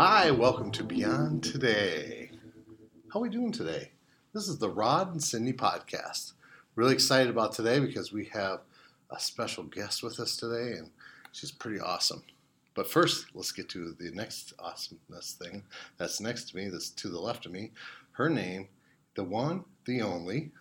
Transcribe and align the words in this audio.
Hi, 0.00 0.30
welcome 0.30 0.70
to 0.70 0.84
Beyond 0.84 1.42
Today. 1.42 2.30
How 3.12 3.18
are 3.18 3.22
we 3.22 3.28
doing 3.28 3.50
today? 3.50 3.90
This 4.32 4.46
is 4.46 4.58
the 4.58 4.70
Rod 4.70 5.10
and 5.10 5.20
Cindy 5.20 5.52
podcast. 5.52 6.34
Really 6.76 6.92
excited 6.92 7.28
about 7.28 7.52
today 7.52 7.80
because 7.80 8.12
we 8.12 8.26
have 8.26 8.60
a 9.10 9.18
special 9.18 9.64
guest 9.64 10.04
with 10.04 10.20
us 10.20 10.36
today, 10.36 10.78
and 10.78 10.90
she's 11.32 11.50
pretty 11.50 11.80
awesome. 11.80 12.22
But 12.74 12.88
first, 12.88 13.26
let's 13.34 13.50
get 13.50 13.68
to 13.70 13.90
the 13.98 14.12
next 14.12 14.52
awesomeness 14.60 15.32
thing 15.32 15.64
that's 15.96 16.20
next 16.20 16.50
to 16.50 16.56
me, 16.56 16.68
that's 16.68 16.90
to 16.90 17.08
the 17.08 17.18
left 17.18 17.44
of 17.46 17.50
me. 17.50 17.72
Her 18.12 18.30
name, 18.30 18.68
the 19.16 19.24
one, 19.24 19.64
the 19.84 20.02
only. 20.02 20.52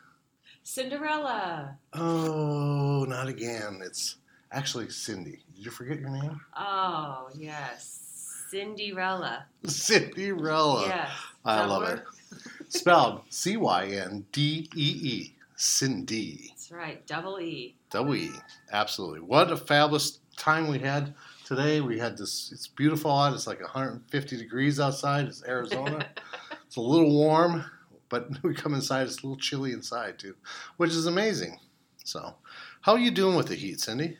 Cinderella. 0.63 1.77
Oh, 1.93 3.05
not 3.07 3.27
again. 3.27 3.81
It's 3.85 4.15
actually 4.51 4.89
Cindy. 4.89 5.43
Did 5.55 5.65
you 5.65 5.69
forget 5.69 5.99
your 5.99 6.09
name? 6.09 6.41
Oh, 6.57 7.29
yes. 7.35 8.06
Cinderella. 8.49 9.45
Cinderella. 9.65 10.87
Yes. 10.87 11.09
I 11.45 11.65
love 11.65 11.83
work? 11.83 12.07
it. 12.31 12.73
Spelled 12.73 13.21
C 13.29 13.57
Y 13.57 13.85
N 13.85 14.25
D 14.31 14.69
E 14.75 14.99
E. 15.01 15.33
Cindy. 15.55 16.47
That's 16.49 16.71
right. 16.71 17.05
Double 17.07 17.39
E. 17.39 17.75
Double 17.89 18.15
E. 18.15 18.31
Absolutely. 18.71 19.21
What 19.21 19.51
a 19.51 19.57
fabulous 19.57 20.19
time 20.37 20.67
we 20.67 20.79
had 20.79 21.15
today. 21.45 21.81
We 21.81 21.97
had 21.97 22.17
this, 22.17 22.51
it's 22.51 22.67
beautiful 22.67 23.11
out. 23.11 23.33
It's 23.33 23.47
like 23.47 23.61
150 23.61 24.37
degrees 24.37 24.79
outside. 24.79 25.25
It's 25.25 25.43
Arizona. 25.45 26.05
it's 26.65 26.75
a 26.75 26.81
little 26.81 27.11
warm, 27.11 27.65
but 28.09 28.29
we 28.43 28.53
come 28.53 28.73
inside, 28.73 29.07
it's 29.07 29.23
a 29.23 29.27
little 29.27 29.37
chilly 29.37 29.71
inside 29.71 30.19
too, 30.19 30.35
which 30.77 30.91
is 30.91 31.07
amazing. 31.07 31.59
So, 32.03 32.35
how 32.81 32.93
are 32.93 32.99
you 32.99 33.11
doing 33.11 33.35
with 33.35 33.47
the 33.47 33.55
heat, 33.55 33.81
Cindy? 33.81 34.17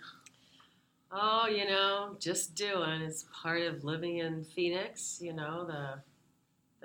Oh, 1.11 1.47
you 1.47 1.65
know, 1.65 2.15
just 2.19 2.55
doing. 2.55 3.01
It's 3.01 3.25
part 3.31 3.61
of 3.61 3.83
living 3.83 4.17
in 4.17 4.43
Phoenix. 4.43 5.19
You 5.21 5.33
know, 5.33 5.65
the 5.65 6.01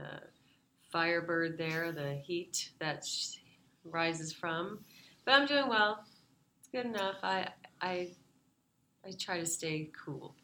the 0.01 0.09
firebird 0.91 1.59
there, 1.59 1.93
the 1.93 2.15
heat 2.15 2.71
that 2.79 3.05
sh- 3.05 3.39
rises 3.85 4.33
from. 4.33 4.79
But 5.25 5.35
I'm 5.35 5.47
doing 5.47 5.69
well. 5.69 6.05
It's 6.61 6.69
good 6.69 6.87
enough. 6.87 7.17
I 7.23 7.49
I 7.81 8.11
I 9.05 9.11
try 9.19 9.39
to 9.41 9.47
stay 9.47 9.91
cool. 10.05 10.35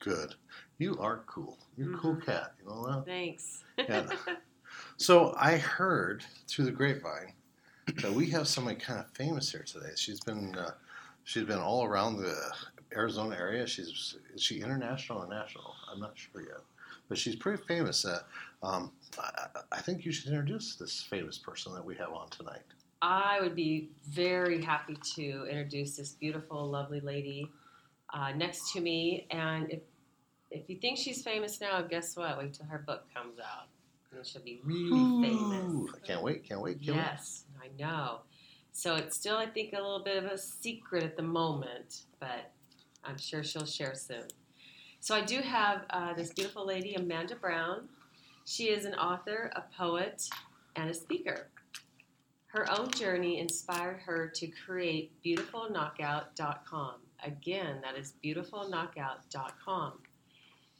Good. 0.00 0.34
You 0.78 0.96
are 1.00 1.24
cool. 1.26 1.58
You're 1.76 1.94
a 1.94 1.98
cool 1.98 2.16
Mhm. 2.16 2.24
cat. 2.26 2.54
You 2.62 2.68
know 2.68 2.86
that? 2.86 3.06
Thanks. 3.06 3.64
Yeah. 3.78 4.06
So 4.96 5.34
I 5.38 5.56
heard 5.56 6.24
through 6.48 6.64
the 6.64 6.72
grapevine 6.72 7.32
that 8.02 8.12
we 8.12 8.28
have 8.30 8.48
somebody 8.48 8.76
kind 8.76 8.98
of 8.98 9.08
famous 9.12 9.50
here 9.52 9.62
today. 9.62 9.90
She's 9.94 10.18
been 10.20 10.56
uh, 10.56 10.72
she's 11.22 11.44
been 11.44 11.58
all 11.60 11.84
around 11.84 12.16
the 12.16 12.36
Arizona 12.94 13.36
area. 13.36 13.66
She's 13.66 14.16
is 14.34 14.42
she 14.42 14.60
international 14.60 15.18
or 15.22 15.28
national? 15.28 15.74
I'm 15.90 16.00
not 16.00 16.12
sure 16.16 16.42
yet, 16.42 16.60
but 17.08 17.18
she's 17.18 17.36
pretty 17.36 17.62
famous. 17.64 18.04
Uh, 18.04 18.20
um, 18.62 18.92
I, 19.18 19.46
I 19.72 19.80
think 19.80 20.04
you 20.04 20.12
should 20.12 20.28
introduce 20.28 20.76
this 20.76 21.02
famous 21.02 21.38
person 21.38 21.74
that 21.74 21.84
we 21.84 21.94
have 21.96 22.12
on 22.12 22.28
tonight. 22.30 22.62
I 23.02 23.38
would 23.42 23.54
be 23.54 23.90
very 24.08 24.62
happy 24.62 24.96
to 25.16 25.46
introduce 25.46 25.96
this 25.96 26.12
beautiful, 26.12 26.70
lovely 26.70 27.00
lady 27.00 27.50
uh, 28.12 28.32
next 28.32 28.72
to 28.72 28.80
me. 28.80 29.26
And 29.30 29.70
if 29.70 29.80
if 30.50 30.68
you 30.68 30.76
think 30.76 30.98
she's 30.98 31.22
famous 31.22 31.60
now, 31.60 31.82
guess 31.82 32.16
what? 32.16 32.38
Wait 32.38 32.54
till 32.54 32.66
her 32.66 32.78
book 32.78 33.04
comes 33.12 33.38
out, 33.40 33.66
and 34.14 34.24
she'll 34.24 34.42
be 34.42 34.60
really 34.64 35.28
famous. 35.28 35.90
I 35.94 36.06
can't 36.06 36.22
wait! 36.22 36.44
Can't 36.48 36.60
wait! 36.60 36.80
Can't 36.80 36.96
Yes, 36.96 37.44
I 37.60 37.68
know. 37.78 38.20
So 38.72 38.96
it's 38.96 39.16
still, 39.16 39.36
I 39.36 39.46
think, 39.46 39.72
a 39.72 39.76
little 39.76 40.02
bit 40.02 40.16
of 40.16 40.24
a 40.30 40.36
secret 40.36 41.04
at 41.04 41.16
the 41.16 41.22
moment, 41.22 42.02
but 42.18 42.50
I'm 43.04 43.18
sure 43.18 43.42
she'll 43.42 43.66
share 43.66 43.94
soon. 43.94 44.28
So 45.00 45.14
I 45.14 45.20
do 45.20 45.40
have 45.40 45.82
uh, 45.90 46.14
this 46.14 46.32
beautiful 46.32 46.66
lady, 46.66 46.94
Amanda 46.94 47.36
Brown. 47.36 47.88
She 48.46 48.64
is 48.64 48.84
an 48.84 48.94
author, 48.94 49.50
a 49.54 49.62
poet, 49.76 50.28
and 50.76 50.90
a 50.90 50.94
speaker. 50.94 51.48
Her 52.46 52.70
own 52.70 52.90
journey 52.90 53.38
inspired 53.38 53.98
her 54.06 54.28
to 54.28 54.46
create 54.46 55.12
beautifulknockout.com. 55.24 56.94
Again, 57.24 57.80
that 57.82 57.98
is 57.98 58.14
beautifulknockout.com. 58.24 59.92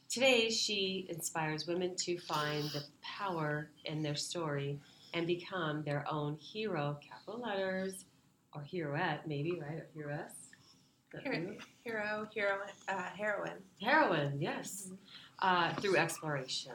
Today, 0.09 0.49
she 0.49 1.05
inspires 1.09 1.67
women 1.67 1.95
to 1.97 2.17
find 2.19 2.63
the 2.69 2.83
power 3.01 3.69
in 3.83 4.01
their 4.01 4.15
story 4.15 4.79
and 5.13 5.27
become 5.27 5.83
their 5.83 6.05
own 6.09 6.37
hero, 6.37 6.97
capital 7.07 7.41
letters, 7.41 8.05
or 8.53 8.61
heroette, 8.61 9.27
maybe, 9.27 9.59
right? 9.59 9.79
Or 9.79 9.87
heroess? 9.93 10.44
Is 11.13 11.23
that 11.23 11.33
Hero, 11.33 11.37
you? 11.37 11.57
hero, 11.83 12.27
hero, 12.33 12.57
uh, 12.87 13.03
heroine. 13.17 13.61
Heroine, 13.81 14.37
yes, 14.39 14.91
uh, 15.39 15.73
through 15.75 15.97
exploration. 15.97 16.73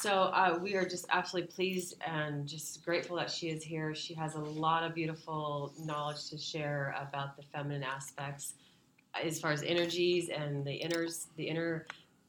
So 0.00 0.10
uh, 0.12 0.58
we 0.60 0.74
are 0.74 0.86
just 0.86 1.06
absolutely 1.10 1.52
pleased 1.52 1.94
and 2.06 2.46
just 2.46 2.84
grateful 2.84 3.16
that 3.16 3.30
she 3.30 3.48
is 3.48 3.62
here. 3.62 3.94
She 3.94 4.14
has 4.14 4.34
a 4.34 4.40
lot 4.40 4.82
of 4.82 4.94
beautiful 4.94 5.72
knowledge 5.78 6.28
to 6.30 6.38
share 6.38 6.94
about 7.00 7.36
the 7.36 7.42
feminine 7.42 7.82
aspects, 7.82 8.54
as 9.22 9.40
far 9.40 9.52
as 9.52 9.62
energies 9.62 10.30
and 10.30 10.64
the 10.64 10.80
inners, 10.84 11.26
the 11.36 11.44
inner 11.44 11.86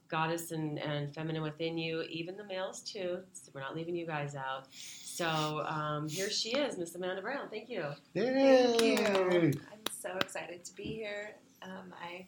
goddess 0.07 0.51
and, 0.51 0.77
and 0.79 1.13
feminine 1.13 1.41
within 1.41 1.77
you, 1.77 2.03
even 2.03 2.37
the 2.37 2.43
males 2.43 2.81
too. 2.81 3.19
So 3.33 3.51
we're 3.53 3.61
not 3.61 3.75
leaving 3.75 3.95
you 3.95 4.05
guys 4.05 4.35
out. 4.35 4.67
So 4.71 5.65
um, 5.67 6.07
here 6.07 6.29
she 6.29 6.49
is, 6.51 6.77
Miss 6.77 6.93
Amanda 6.93 7.21
Brown. 7.21 7.49
Thank 7.49 7.69
you. 7.69 7.85
Yay! 8.13 8.75
Thank 8.77 9.53
you. 9.55 9.61
I'm 10.05 10.11
so 10.11 10.17
excited 10.19 10.63
to 10.65 10.73
be 10.75 10.83
here. 10.83 11.35
Um, 11.63 11.93
I'm 12.03 12.25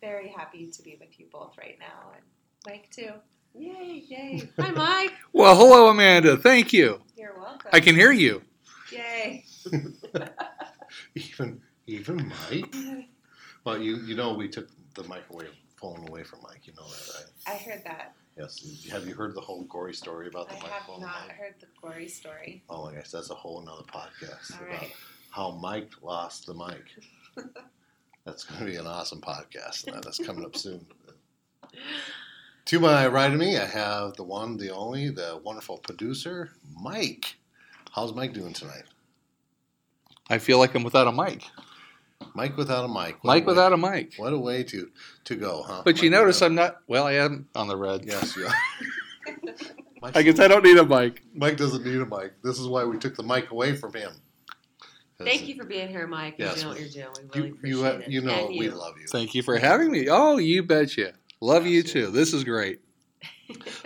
very 0.00 0.28
happy 0.28 0.66
to 0.66 0.82
be 0.82 0.96
with 1.00 1.18
you 1.18 1.26
both 1.30 1.56
right 1.58 1.78
now, 1.78 2.12
and 2.14 2.22
Mike 2.66 2.88
too. 2.90 3.12
Yay! 3.54 4.02
Yay! 4.08 4.48
Hi, 4.60 4.70
Mike. 4.70 5.12
Well, 5.32 5.56
hello, 5.56 5.88
Amanda. 5.88 6.36
Thank 6.36 6.72
you. 6.72 7.00
You're 7.16 7.38
welcome. 7.38 7.70
I 7.72 7.80
can 7.80 7.94
hear 7.94 8.12
you. 8.12 8.42
Yay! 8.90 9.44
Even 11.14 11.60
even 11.86 12.30
Mike. 12.50 12.74
Well, 13.64 13.78
you 13.78 13.96
you 13.98 14.14
know 14.14 14.34
we 14.34 14.48
took 14.48 14.68
the 14.94 15.04
microwave 15.04 15.50
phone 15.76 16.06
away 16.08 16.22
from 16.22 16.40
Mike. 16.42 16.66
You 16.66 16.74
know 16.74 16.86
that, 16.86 17.14
right? 17.14 17.54
I 17.54 17.56
heard 17.58 17.82
that. 17.84 18.14
Yes. 18.36 18.86
Have 18.90 19.06
you 19.06 19.14
heard 19.14 19.34
the 19.34 19.40
whole 19.40 19.64
gory 19.64 19.94
story 19.94 20.26
about 20.28 20.48
the 20.48 20.54
I 20.54 20.58
have 20.58 20.70
microphone? 20.70 21.00
not 21.00 21.14
Mike? 21.28 21.36
heard 21.36 21.54
the 21.60 21.66
gory 21.80 22.08
story. 22.08 22.62
Oh 22.68 22.84
my 22.86 22.94
gosh, 22.94 23.10
that's 23.10 23.30
a 23.30 23.34
whole 23.34 23.60
another 23.62 23.82
podcast 23.84 24.52
All 24.58 24.66
about 24.66 24.80
right. 24.82 24.92
How 25.32 25.50
Mike 25.50 25.90
lost 26.02 26.46
the 26.46 26.54
mic. 26.54 26.84
that's 28.24 28.44
going 28.44 28.60
to 28.60 28.66
be 28.66 28.76
an 28.76 28.86
awesome 28.86 29.20
podcast. 29.20 29.84
That's 30.02 30.18
coming 30.18 30.44
up 30.44 30.56
soon. 30.56 30.86
To 32.66 32.78
my 32.78 33.08
right 33.08 33.30
of 33.30 33.38
me, 33.38 33.58
I 33.58 33.66
have 33.66 34.14
the 34.14 34.22
one, 34.22 34.56
the 34.56 34.70
only, 34.70 35.10
the 35.10 35.40
wonderful 35.42 35.78
producer, 35.78 36.52
Mike. 36.80 37.34
How's 37.92 38.14
Mike 38.14 38.32
doing 38.32 38.52
tonight? 38.52 38.84
I 40.30 40.38
feel 40.38 40.58
like 40.58 40.72
I'm 40.76 40.84
without 40.84 41.08
a 41.08 41.12
mic. 41.12 41.42
Mike 42.34 42.56
without 42.56 42.84
a 42.84 42.88
mic. 42.88 43.16
What 43.16 43.24
Mike 43.24 43.42
a 43.42 43.46
without 43.46 43.72
a 43.72 43.76
mic. 43.76 44.14
What 44.16 44.32
a 44.32 44.38
way 44.38 44.62
to 44.62 44.88
to 45.24 45.34
go, 45.34 45.64
huh? 45.66 45.82
But 45.84 46.02
you 46.02 46.08
notice 46.08 46.36
without- 46.36 46.46
I'm 46.46 46.54
not. 46.54 46.76
Well, 46.86 47.04
I 47.04 47.14
am 47.14 47.48
on 47.56 47.66
the 47.66 47.76
red. 47.76 48.04
Yes, 48.04 48.36
you 48.36 48.46
are. 48.46 48.54
I 50.14 50.22
guess 50.22 50.38
I 50.38 50.46
don't 50.46 50.64
need 50.64 50.78
a 50.78 50.86
mic. 50.86 51.22
Mike 51.34 51.56
doesn't 51.56 51.84
need 51.84 52.00
a 52.00 52.06
mic. 52.06 52.40
This 52.42 52.60
is 52.60 52.68
why 52.68 52.84
we 52.84 52.96
took 52.96 53.16
the 53.16 53.24
mic 53.24 53.50
away 53.50 53.74
from 53.74 53.92
him. 53.92 54.12
'Cause 55.24 55.34
Thank 55.36 55.48
you 55.48 55.54
for 55.56 55.64
being 55.64 55.88
here, 55.88 56.06
Mike. 56.06 56.34
and 56.38 56.48
Yes, 56.48 56.56
doing 56.62 56.68
what 56.68 56.80
you're 56.80 56.88
doing. 56.88 57.30
We 57.34 57.40
really 57.40 57.48
You, 57.48 57.54
appreciate 57.54 57.72
you, 57.72 57.86
it. 58.02 58.08
you 58.08 58.20
know 58.22 58.46
And 58.48 58.58
we 58.58 58.64
you. 58.66 58.70
love 58.72 58.94
you. 59.00 59.06
Thank 59.08 59.34
you 59.34 59.42
for 59.42 59.56
having 59.58 59.90
me. 59.90 60.08
Oh, 60.08 60.38
you 60.38 60.62
betcha. 60.62 61.12
Love 61.40 61.66
you 61.66 61.82
too. 61.82 62.08
This 62.08 62.32
is 62.32 62.44
great. 62.44 62.80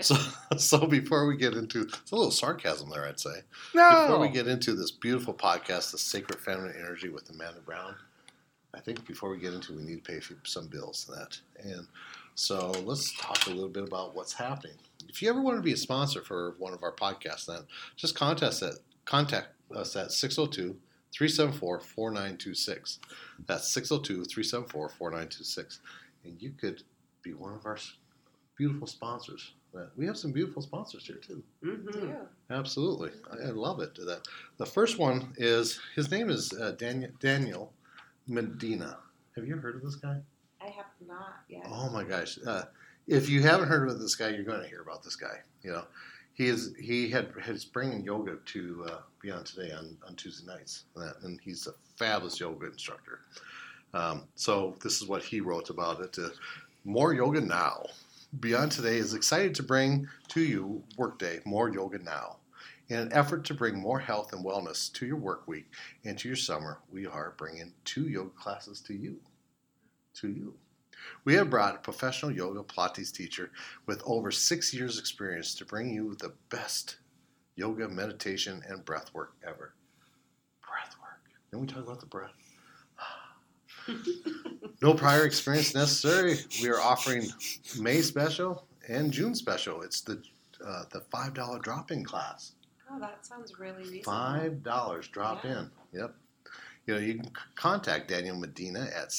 So, 0.00 0.14
so 0.58 0.86
before 0.86 1.26
we 1.26 1.36
get 1.36 1.54
into 1.54 1.80
it's 1.82 2.12
a 2.12 2.14
little 2.14 2.30
sarcasm 2.30 2.88
there, 2.88 3.04
I'd 3.04 3.18
say. 3.18 3.40
No. 3.74 4.02
Before 4.02 4.20
we 4.20 4.28
get 4.28 4.46
into 4.46 4.74
this 4.74 4.92
beautiful 4.92 5.34
podcast, 5.34 5.90
the 5.90 5.98
Sacred 5.98 6.38
Feminine 6.38 6.76
Energy 6.78 7.08
with 7.08 7.28
Amanda 7.30 7.60
Brown, 7.60 7.96
I 8.74 8.80
think 8.80 9.04
before 9.08 9.28
we 9.30 9.38
get 9.38 9.54
into, 9.54 9.72
it, 9.72 9.76
we 9.78 9.82
need 9.82 10.04
to 10.04 10.12
pay 10.12 10.20
for 10.20 10.34
some 10.44 10.68
bills 10.68 11.08
and 11.08 11.18
that. 11.18 11.40
And 11.64 11.88
so 12.36 12.70
let's 12.84 13.16
talk 13.18 13.46
a 13.46 13.50
little 13.50 13.68
bit 13.70 13.82
about 13.88 14.14
what's 14.14 14.34
happening. 14.34 14.76
If 15.08 15.20
you 15.20 15.30
ever 15.30 15.40
want 15.40 15.56
to 15.56 15.62
be 15.62 15.72
a 15.72 15.76
sponsor 15.76 16.22
for 16.22 16.54
one 16.58 16.72
of 16.72 16.84
our 16.84 16.92
podcasts, 16.92 17.46
then 17.46 17.62
just 17.96 18.14
contact 18.14 18.42
us 18.44 18.62
at, 18.62 18.74
contact 19.04 19.48
us 19.74 19.96
at 19.96 20.12
602 20.12 20.76
374 21.16 21.80
4926. 21.80 22.98
That's 23.46 23.72
602 23.72 24.24
374 24.24 24.88
4926. 24.90 25.80
And 26.24 26.40
you 26.42 26.50
could 26.50 26.82
be 27.22 27.32
one 27.32 27.54
of 27.54 27.64
our 27.64 27.78
beautiful 28.56 28.86
sponsors. 28.86 29.52
We 29.96 30.06
have 30.06 30.16
some 30.16 30.32
beautiful 30.32 30.62
sponsors 30.62 31.06
here, 31.06 31.16
too. 31.16 31.42
Mhm. 31.62 31.94
Ew. 31.94 32.16
Absolutely, 32.50 33.10
I, 33.30 33.48
I 33.48 33.50
love 33.50 33.80
it. 33.80 33.94
That 33.96 34.22
the 34.56 34.64
first 34.64 34.98
one 34.98 35.34
is 35.36 35.78
his 35.94 36.10
name 36.10 36.30
is 36.30 36.50
uh, 36.54 36.70
Daniel 36.78 37.10
Daniel 37.20 37.72
Medina. 38.26 38.96
Have 39.34 39.46
you 39.46 39.56
heard 39.56 39.76
of 39.76 39.82
this 39.82 39.96
guy? 39.96 40.18
I 40.62 40.68
have 40.70 40.86
not 41.06 41.40
yet. 41.50 41.64
Oh 41.68 41.90
my 41.90 42.04
gosh! 42.04 42.38
Uh, 42.46 42.62
if 43.06 43.28
you 43.28 43.42
haven't 43.42 43.68
heard 43.68 43.90
of 43.90 44.00
this 44.00 44.14
guy, 44.16 44.30
you're 44.30 44.44
going 44.44 44.62
to 44.62 44.68
hear 44.68 44.80
about 44.80 45.02
this 45.04 45.14
guy. 45.16 45.40
You 45.62 45.72
know, 45.72 45.84
he 46.36 46.48
is 46.48 46.74
he 46.78 47.08
had 47.08 47.32
is 47.48 47.64
bringing 47.64 48.04
yoga 48.04 48.36
to 48.44 48.86
uh, 48.88 48.98
Beyond 49.22 49.46
Today 49.46 49.72
on, 49.72 49.96
on 50.06 50.14
Tuesday 50.16 50.46
nights, 50.46 50.84
and 51.22 51.40
he's 51.42 51.66
a 51.66 51.72
fabulous 51.96 52.38
yoga 52.38 52.66
instructor. 52.66 53.20
Um, 53.94 54.24
so 54.34 54.76
this 54.82 55.00
is 55.00 55.08
what 55.08 55.24
he 55.24 55.40
wrote 55.40 55.70
about 55.70 56.00
it: 56.00 56.18
uh, 56.18 56.28
more 56.84 57.14
yoga 57.14 57.40
now. 57.40 57.86
Beyond 58.38 58.70
Today 58.70 58.96
is 58.96 59.14
excited 59.14 59.54
to 59.54 59.62
bring 59.62 60.08
to 60.28 60.42
you 60.42 60.82
Workday 60.98 61.40
More 61.46 61.70
Yoga 61.70 61.98
Now. 62.00 62.36
In 62.88 62.98
an 62.98 63.12
effort 63.12 63.44
to 63.46 63.54
bring 63.54 63.78
more 63.78 63.98
health 63.98 64.34
and 64.34 64.44
wellness 64.44 64.92
to 64.92 65.06
your 65.06 65.16
work 65.16 65.48
week 65.48 65.66
and 66.04 66.18
to 66.18 66.28
your 66.28 66.36
summer, 66.36 66.80
we 66.92 67.06
are 67.06 67.34
bringing 67.38 67.72
two 67.84 68.08
yoga 68.08 68.30
classes 68.30 68.80
to 68.82 68.94
you. 68.94 69.16
To 70.16 70.28
you. 70.28 70.54
We 71.24 71.34
have 71.34 71.50
brought 71.50 71.74
a 71.74 71.78
professional 71.78 72.30
yoga 72.32 72.62
Pilates 72.62 73.12
teacher 73.12 73.50
with 73.86 74.02
over 74.06 74.30
six 74.30 74.72
years' 74.74 74.98
experience 74.98 75.54
to 75.56 75.64
bring 75.64 75.92
you 75.92 76.14
the 76.16 76.32
best 76.50 76.98
yoga, 77.56 77.88
meditation, 77.88 78.62
and 78.68 78.84
breath 78.84 79.12
work 79.14 79.32
ever. 79.46 79.74
Breath 80.66 80.94
work. 81.00 81.20
Then 81.50 81.60
we 81.60 81.66
talk 81.66 81.84
about 81.84 82.00
the 82.00 82.06
breath. 82.06 82.32
no 84.82 84.94
prior 84.94 85.24
experience 85.24 85.74
necessary. 85.74 86.36
We 86.62 86.68
are 86.68 86.80
offering 86.80 87.26
May 87.80 88.00
special 88.02 88.66
and 88.88 89.12
June 89.12 89.34
special. 89.34 89.82
It's 89.82 90.00
the 90.00 90.22
uh, 90.64 90.84
the 90.92 91.00
five 91.10 91.34
dollar 91.34 91.58
drop 91.58 91.90
in 91.90 92.04
class. 92.04 92.52
Oh, 92.90 92.98
that 92.98 93.24
sounds 93.26 93.58
really 93.58 93.78
reasonable. 93.82 94.04
Five 94.04 94.62
dollars 94.62 95.08
drop 95.08 95.44
Yeah. 95.44 95.60
in. 95.60 95.70
Yep. 95.92 96.14
You 96.86 96.94
know, 96.94 97.00
you 97.00 97.14
can 97.14 97.30
contact 97.56 98.08
Daniel 98.08 98.36
Medina 98.36 98.88
at 98.96 99.12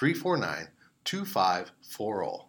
623-349-2540. 0.00 2.44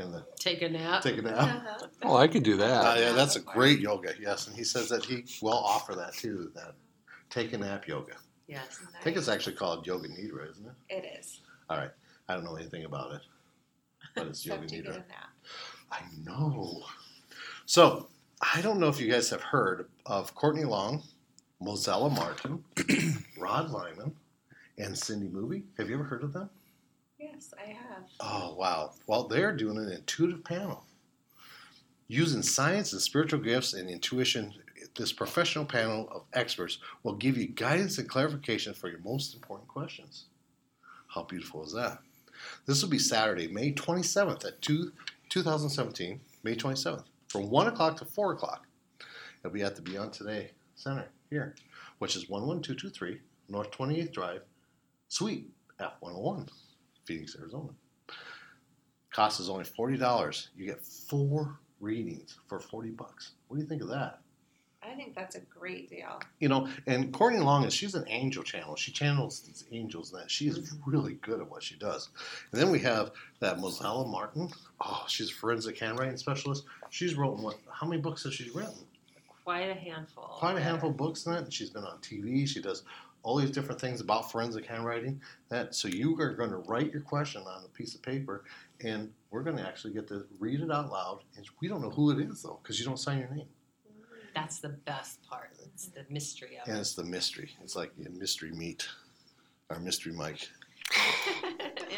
and 0.01 0.13
the, 0.15 0.25
Take 0.39 0.63
a 0.63 0.69
nap. 0.69 1.03
take 1.03 1.19
a 1.19 1.23
nap. 1.23 1.37
Uh-huh. 1.39 1.87
Oh, 2.03 2.17
I 2.17 2.27
could 2.29 2.43
do 2.43 2.55
Uh, 2.55 2.57
that. 2.95 2.99
yeah, 3.01 3.13
that's 3.13 3.37
a 3.37 3.41
great 3.41 3.79
yoga. 3.81 4.15
Yes, 4.21 4.47
and 4.49 4.57
he 4.57 4.65
says 4.65 4.89
that 4.89 5.05
he 5.05 5.25
will 5.43 5.53
offer 5.53 5.95
that 5.95 6.15
too. 6.15 6.51
That 6.55 6.75
take 7.29 7.53
a 7.53 7.59
nap 7.59 7.87
yoga. 7.87 8.15
Yes. 8.49 8.81
I 8.99 9.03
think 9.03 9.17
it's 9.17 9.29
actually 9.29 9.55
called 9.57 9.87
yoga 9.87 10.09
nidra, 10.09 10.51
isn't 10.51 10.67
it? 10.67 10.95
It 10.97 11.19
is. 11.21 11.41
All 11.69 11.77
right, 11.79 11.91
I 12.29 12.35
don't 12.35 12.45
know 12.45 12.57
anything 12.57 12.85
about 12.85 13.13
it, 13.13 13.21
but 14.17 14.27
it's 14.27 14.45
yoga 14.47 14.63
Except 14.65 14.77
you 14.77 14.83
get 14.83 14.93
nidra. 14.93 14.97
a 14.97 15.09
nap. 15.09 15.29
I 15.93 16.01
know. 16.25 16.83
So 17.67 18.09
I 18.55 18.61
don't 18.61 18.81
know 18.81 18.89
if 18.89 19.01
you 19.01 19.11
guys 19.11 19.31
have 19.31 19.43
heard 19.43 19.89
of 20.07 20.35
Courtney 20.35 20.65
Long, 20.65 21.03
Mozelle 21.63 22.11
Martin, 22.15 22.65
Rod 23.39 23.71
Lyman, 23.71 24.15
and 24.79 24.97
Cindy 24.97 25.29
Movie. 25.29 25.65
Have 25.79 25.89
you 25.89 25.95
ever 25.97 26.05
heard 26.05 26.25
of 26.25 26.33
them? 26.33 26.49
Yes, 27.41 27.55
I 27.59 27.71
have. 27.71 28.05
Oh, 28.21 28.55
wow. 28.55 28.93
Well, 29.07 29.27
they're 29.27 29.57
doing 29.57 29.79
an 29.79 29.91
intuitive 29.91 30.45
panel. 30.45 30.85
Using 32.07 32.43
science 32.43 32.93
and 32.93 33.01
spiritual 33.01 33.41
gifts 33.41 33.73
and 33.73 33.89
intuition, 33.89 34.53
this 34.95 35.15
professional 35.15 35.65
panel 35.65 36.07
of 36.13 36.25
experts 36.35 36.81
will 37.03 37.15
give 37.15 37.39
you 37.39 37.47
guidance 37.47 37.97
and 37.97 38.07
clarification 38.07 38.75
for 38.75 38.91
your 38.91 39.01
most 39.03 39.35
important 39.35 39.69
questions. 39.69 40.27
How 41.09 41.23
beautiful 41.23 41.65
is 41.65 41.73
that? 41.73 42.01
This 42.67 42.83
will 42.83 42.91
be 42.91 42.99
Saturday, 42.99 43.49
May 43.49 43.73
27th 43.73 44.45
at 44.45 44.61
2, 44.61 44.93
2017, 45.31 46.21
May 46.43 46.55
27th, 46.55 47.05
from 47.29 47.49
1 47.49 47.69
o'clock 47.69 47.97
to 47.99 48.05
4 48.05 48.33
o'clock. 48.35 48.67
It'll 49.43 49.55
be 49.55 49.63
at 49.63 49.77
the 49.77 49.83
Beyond 49.83 50.13
Today 50.13 50.51
Center 50.75 51.09
here, 51.31 51.55
which 52.01 52.17
is 52.17 52.29
11223 52.29 53.19
North 53.49 53.71
28th 53.71 54.13
Drive, 54.13 54.43
Suite 55.09 55.49
F101. 55.81 56.51
Phoenix, 57.11 57.37
Arizona. 57.37 57.71
Cost 59.13 59.41
is 59.41 59.49
only 59.49 59.65
forty 59.65 59.97
dollars. 59.97 60.51
You 60.57 60.67
get 60.67 60.81
four 60.81 61.59
readings 61.81 62.39
for 62.47 62.61
forty 62.61 62.91
bucks. 62.91 63.33
What 63.49 63.57
do 63.57 63.63
you 63.63 63.69
think 63.69 63.83
of 63.83 63.89
that? 63.89 64.21
I 64.81 64.95
think 64.95 65.17
that's 65.17 65.35
a 65.35 65.41
great 65.41 65.91
deal. 65.91 66.21
You 66.39 66.49
know, 66.49 66.69
and 66.87 67.13
Courtney 67.13 67.41
Long 67.41 67.65
is 67.65 67.75
she's 67.75 67.97
an 67.97 68.05
angel 68.07 68.45
channel. 68.45 68.77
She 68.77 68.93
channels 68.93 69.41
these 69.41 69.65
angels, 69.73 70.13
and 70.13 70.23
that 70.23 70.31
she 70.31 70.47
is 70.47 70.59
mm-hmm. 70.59 70.89
really 70.89 71.15
good 71.15 71.41
at 71.41 71.51
what 71.51 71.65
she 71.65 71.75
does. 71.75 72.11
And 72.53 72.61
then 72.61 72.71
we 72.71 72.79
have 72.79 73.11
that 73.41 73.59
Mozelle 73.59 74.09
Martin. 74.09 74.49
Oh, 74.81 75.05
she's 75.09 75.31
a 75.31 75.35
forensic 75.35 75.79
handwriting 75.81 76.17
specialist. 76.17 76.65
She's 76.91 77.17
written 77.17 77.43
what? 77.43 77.57
How 77.73 77.89
many 77.89 78.01
books 78.01 78.23
has 78.23 78.35
she 78.35 78.51
written? 78.51 78.87
Quite 79.45 79.69
a 79.69 79.75
handful. 79.75 80.37
Quite 80.39 80.57
a 80.57 80.61
handful 80.61 80.91
of 80.91 80.97
books 80.97 81.27
in 81.27 81.33
that. 81.33 81.43
And 81.43 81.53
she's 81.53 81.71
been 81.71 81.83
on 81.83 81.99
TV. 81.99 82.47
She 82.47 82.63
does 82.63 82.85
all 83.23 83.37
these 83.37 83.51
different 83.51 83.81
things 83.81 84.01
about 84.01 84.31
forensic 84.31 84.67
handwriting. 84.67 85.21
That 85.49 85.75
so 85.75 85.89
you 85.89 86.19
are 86.21 86.35
going 86.35 86.51
to 86.51 86.59
write 86.59 86.93
your 86.93 87.03
question 87.03 87.43
on 87.43 87.65
a 87.65 87.69
piece 87.69 87.95
of 87.95 88.03
paper, 88.03 88.45
and 88.83 89.11
we're 89.31 89.43
going 89.43 89.57
to 89.57 89.67
actually 89.67 89.93
get 89.95 90.09
to 90.09 90.25
read 90.39 90.61
it 90.61 90.71
out 90.71 90.91
loud. 90.91 91.21
And 91.37 91.47
we 91.61 91.69
don't 91.69 91.83
know 91.83 91.91
who 91.91 92.11
it 92.11 92.21
is 92.21 92.43
though, 92.43 92.59
because 92.63 92.79
you 92.79 92.85
don't 92.87 92.99
sign 92.99 93.19
your 93.19 93.29
name, 93.29 93.47
That's 94.35 94.59
the 94.61 94.71
best 94.71 95.23
part. 95.23 95.51
It's 95.65 95.87
the 95.89 96.05
mystery 96.09 96.59
of 96.63 96.69
and 96.69 96.79
it. 96.79 96.81
it's 96.81 96.95
the 96.95 97.05
mystery. 97.05 97.51
It's 97.63 97.77
like 97.77 97.93
a 98.05 98.11
mystery 98.11 98.53
meat, 98.53 98.87
or 99.69 99.79
mystery 99.81 100.13
Mike. 100.13 100.49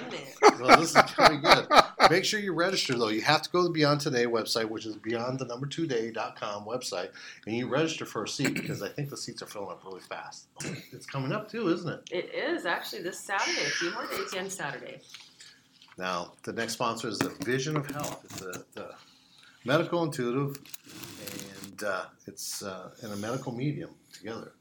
Isn't? 0.08 0.28
Well, 0.60 0.80
this 0.80 0.94
is 0.94 1.02
pretty 1.12 1.38
good. 1.38 1.66
Make 2.08 2.24
sure 2.24 2.38
you 2.38 2.52
register 2.52 2.96
though. 2.96 3.08
You 3.08 3.22
have 3.22 3.42
to 3.42 3.50
go 3.50 3.62
to 3.62 3.64
the 3.64 3.70
Beyond 3.70 4.00
Today 4.00 4.26
website, 4.26 4.68
which 4.68 4.86
is 4.86 4.96
beyond 4.96 5.40
the 5.40 5.44
number 5.44 5.66
two 5.66 5.86
day.com 5.86 6.64
website, 6.66 7.08
and 7.46 7.56
you 7.56 7.68
register 7.68 8.04
for 8.04 8.24
a 8.24 8.28
seat 8.28 8.54
because 8.54 8.82
I 8.82 8.88
think 8.88 9.10
the 9.10 9.16
seats 9.16 9.42
are 9.42 9.46
filling 9.46 9.70
up 9.70 9.82
really 9.84 10.00
fast. 10.00 10.46
It's 10.92 11.06
coming 11.06 11.32
up 11.32 11.50
too, 11.50 11.68
isn't 11.68 11.88
it? 11.88 12.00
It 12.12 12.34
is 12.34 12.64
actually 12.64 13.02
this 13.02 13.18
Saturday. 13.18 13.66
A 13.66 13.70
few 13.70 13.92
more 13.92 14.06
days 14.06 14.32
and 14.36 14.52
Saturday. 14.52 15.00
Now, 15.98 16.32
the 16.44 16.52
next 16.52 16.74
sponsor 16.74 17.08
is 17.08 17.18
the 17.18 17.30
Vision 17.44 17.76
of 17.76 17.90
Health. 17.90 18.20
It's 18.24 18.40
the, 18.40 18.64
the 18.74 18.90
medical 19.64 20.02
intuitive, 20.04 20.58
and 21.62 21.82
uh, 21.82 22.04
it's 22.26 22.62
uh, 22.62 22.90
in 23.02 23.10
a 23.10 23.16
medical 23.16 23.52
medium 23.52 23.90
together. 24.12 24.52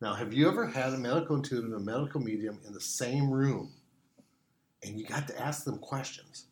Now, 0.00 0.14
have 0.14 0.32
you 0.32 0.48
ever 0.48 0.66
had 0.66 0.92
a 0.92 0.98
medical 0.98 1.36
intuitive 1.36 1.72
and 1.72 1.74
a 1.74 1.84
medical 1.84 2.20
medium 2.20 2.58
in 2.66 2.72
the 2.72 2.80
same 2.80 3.30
room, 3.30 3.70
and 4.82 4.98
you 4.98 5.06
got 5.06 5.26
to 5.28 5.40
ask 5.40 5.64
them 5.64 5.78
questions? 5.78 6.46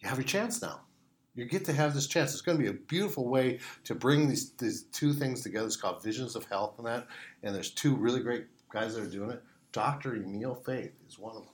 You 0.00 0.08
have 0.08 0.18
your 0.18 0.24
chance 0.26 0.60
now. 0.62 0.80
You 1.34 1.44
get 1.46 1.64
to 1.64 1.72
have 1.72 1.94
this 1.94 2.06
chance. 2.06 2.32
It's 2.32 2.42
going 2.42 2.56
to 2.58 2.62
be 2.62 2.70
a 2.70 2.74
beautiful 2.74 3.28
way 3.28 3.58
to 3.84 3.94
bring 3.94 4.28
these, 4.28 4.52
these 4.52 4.84
two 4.92 5.12
things 5.12 5.42
together. 5.42 5.66
It's 5.66 5.76
called 5.76 6.02
Visions 6.02 6.36
of 6.36 6.44
Health 6.44 6.74
and 6.78 6.86
that. 6.86 7.06
And 7.42 7.54
there's 7.54 7.70
two 7.70 7.96
really 7.96 8.20
great 8.20 8.46
guys 8.72 8.94
that 8.94 9.02
are 9.02 9.10
doing 9.10 9.30
it. 9.30 9.42
Dr. 9.72 10.14
Emil 10.14 10.54
Faith 10.54 10.92
is 11.08 11.18
one 11.18 11.34
of 11.36 11.42
them. 11.42 11.50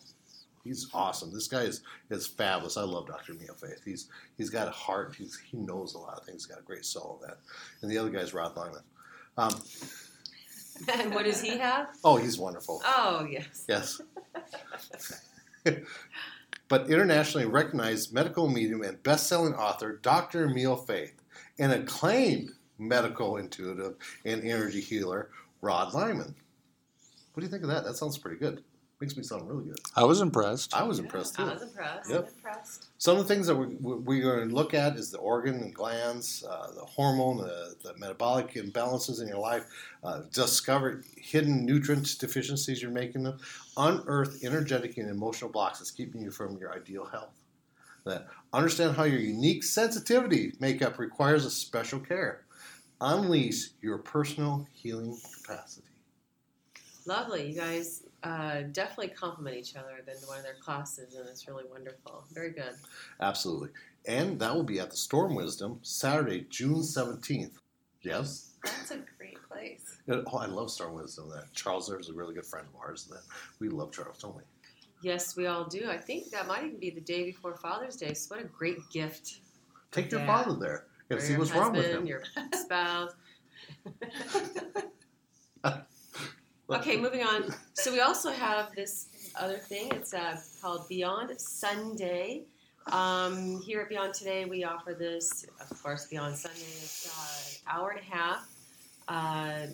He's 0.62 0.90
awesome. 0.92 1.32
This 1.32 1.48
guy 1.48 1.62
is 1.62 1.82
is 2.10 2.26
fabulous. 2.26 2.76
I 2.76 2.82
love 2.82 3.06
Dr. 3.06 3.32
Emil 3.32 3.54
Faith. 3.54 3.80
He's 3.82 4.08
he's 4.36 4.50
got 4.50 4.68
a 4.68 4.72
heart. 4.72 5.14
He's 5.16 5.38
he 5.38 5.56
knows 5.56 5.94
a 5.94 5.98
lot 5.98 6.18
of 6.18 6.26
things. 6.26 6.44
He's 6.44 6.46
got 6.54 6.58
a 6.60 6.64
great 6.64 6.84
soul. 6.84 7.18
in 7.22 7.28
That. 7.28 7.38
And 7.80 7.90
the 7.90 7.96
other 7.96 8.10
guy's 8.10 8.34
Rod 8.34 8.54
Lyman. 8.56 8.82
Um, 9.38 9.54
And 10.94 11.14
what 11.14 11.24
does 11.26 11.40
he 11.42 11.58
have? 11.58 11.88
oh, 12.04 12.16
he's 12.16 12.38
wonderful. 12.38 12.82
Oh 12.84 13.26
yes. 13.30 13.64
Yes. 13.68 14.00
but 16.68 16.88
internationally 16.88 17.46
recognized 17.46 18.12
medical 18.12 18.48
medium 18.48 18.82
and 18.82 19.02
best-selling 19.02 19.54
author 19.54 19.98
Dr. 20.02 20.46
Emil 20.46 20.76
Faith, 20.76 21.20
and 21.58 21.72
acclaimed 21.72 22.50
medical 22.78 23.36
intuitive 23.36 23.96
and 24.24 24.42
energy 24.42 24.80
healer 24.80 25.30
Rod 25.60 25.92
Lyman. 25.92 26.34
What 27.32 27.40
do 27.40 27.46
you 27.46 27.50
think 27.50 27.62
of 27.62 27.68
that? 27.68 27.84
That 27.84 27.96
sounds 27.96 28.18
pretty 28.18 28.38
good. 28.38 28.62
Makes 29.00 29.16
me 29.16 29.22
sound 29.22 29.48
really 29.48 29.64
good. 29.64 29.78
I 29.96 30.04
was 30.04 30.20
impressed. 30.20 30.74
I 30.74 30.82
was 30.84 30.98
impressed 30.98 31.36
too. 31.36 31.44
I 31.48 31.54
was 31.54 31.62
impressed. 31.62 32.10
Yep. 32.10 32.20
I'm 32.20 32.34
impressed. 32.34 32.88
Some 32.98 33.16
of 33.16 33.26
the 33.26 33.34
things 33.34 33.46
that 33.46 33.56
we, 33.56 33.66
we- 33.80 33.94
we're 33.96 34.36
going 34.36 34.48
to 34.50 34.54
look 34.54 34.74
at 34.74 34.96
is 34.96 35.10
the 35.10 35.16
organ 35.18 35.54
and 35.54 35.74
glands, 35.74 36.44
uh, 36.46 36.70
the 36.74 36.84
hormone, 36.84 37.38
the, 37.38 37.76
the 37.82 37.96
metabolic 37.96 38.52
imbalances 38.54 39.22
in 39.22 39.28
your 39.28 39.38
life, 39.38 39.64
uh, 40.04 40.20
discover 40.34 41.02
hidden 41.16 41.64
nutrient 41.64 42.18
deficiencies 42.18 42.82
you're 42.82 42.90
making 42.90 43.22
them, 43.22 43.38
unearth 43.78 44.44
energetic 44.44 44.98
and 44.98 45.08
emotional 45.08 45.50
blocks 45.50 45.78
that's 45.78 45.90
keeping 45.90 46.20
you 46.20 46.30
from 46.30 46.58
your 46.58 46.74
ideal 46.74 47.06
health. 47.06 47.32
That 48.04 48.28
understand 48.52 48.96
how 48.96 49.04
your 49.04 49.20
unique 49.20 49.64
sensitivity 49.64 50.52
makeup 50.60 50.98
requires 50.98 51.46
a 51.46 51.50
special 51.50 52.00
care. 52.00 52.44
Unleash 53.00 53.70
your 53.82 53.98
personal 53.98 54.68
healing 54.72 55.18
capacity. 55.42 55.86
Lovely. 57.06 57.48
You 57.50 57.54
guys 57.56 58.02
uh, 58.22 58.62
definitely 58.72 59.08
complement 59.08 59.56
each 59.56 59.76
other 59.76 59.90
in 59.98 60.28
one 60.28 60.38
of 60.38 60.44
their 60.44 60.56
classes, 60.62 61.14
and 61.14 61.28
it's 61.28 61.48
really 61.48 61.64
wonderful. 61.70 62.24
Very 62.32 62.50
good. 62.50 62.74
Absolutely. 63.20 63.70
And 64.06 64.38
that 64.40 64.54
will 64.54 64.64
be 64.64 64.80
at 64.80 64.90
the 64.90 64.96
Storm 64.96 65.34
Wisdom 65.34 65.78
Saturday, 65.82 66.46
June 66.48 66.80
17th. 66.80 67.52
Yes? 68.02 68.52
That's 68.64 68.90
a 68.90 68.98
great 69.18 69.38
place. 69.48 69.98
Oh, 70.08 70.38
I 70.38 70.46
love 70.46 70.70
Storm 70.70 70.94
Wisdom. 70.94 71.28
That 71.30 71.52
Charles 71.52 71.88
there 71.88 71.98
is 71.98 72.08
a 72.08 72.14
really 72.14 72.34
good 72.34 72.46
friend 72.46 72.66
of 72.72 72.80
ours. 72.80 73.04
That 73.10 73.22
we 73.58 73.68
love 73.68 73.92
Charles, 73.92 74.18
don't 74.18 74.36
we? 74.36 74.42
Yes, 75.02 75.36
we 75.36 75.46
all 75.46 75.64
do. 75.64 75.88
I 75.88 75.96
think 75.96 76.30
that 76.30 76.46
might 76.46 76.64
even 76.64 76.78
be 76.78 76.90
the 76.90 77.00
day 77.00 77.24
before 77.24 77.56
Father's 77.56 77.96
Day. 77.96 78.12
So 78.12 78.34
what 78.34 78.44
a 78.44 78.48
great 78.48 78.78
gift 78.92 79.40
Take 79.92 80.12
your 80.12 80.24
father 80.26 80.54
there 80.54 80.86
and 81.08 81.20
see 81.20 81.32
your 81.32 81.40
what's 81.40 81.52
wrong 81.52 81.72
with 81.72 81.86
him. 81.86 82.06
your 82.06 82.22
spouse. 82.54 83.12
Okay, 86.70 86.96
moving 86.96 87.24
on. 87.24 87.52
So 87.72 87.90
we 87.92 87.98
also 87.98 88.30
have 88.30 88.72
this 88.76 89.08
other 89.34 89.56
thing. 89.56 89.90
It's 89.90 90.14
uh, 90.14 90.36
called 90.62 90.88
Beyond 90.88 91.40
Sunday. 91.40 92.42
Um, 92.92 93.60
here 93.62 93.80
at 93.80 93.88
Beyond 93.88 94.14
Today, 94.14 94.44
we 94.44 94.62
offer 94.62 94.94
this, 94.94 95.44
of 95.68 95.82
course, 95.82 96.06
Beyond 96.06 96.36
Sunday. 96.36 96.60
It's 96.60 97.08
uh, 97.66 97.72
an 97.72 97.76
hour 97.76 97.90
and 97.90 98.00
a 98.00 98.14
half 98.14 98.48
uh, 99.08 99.66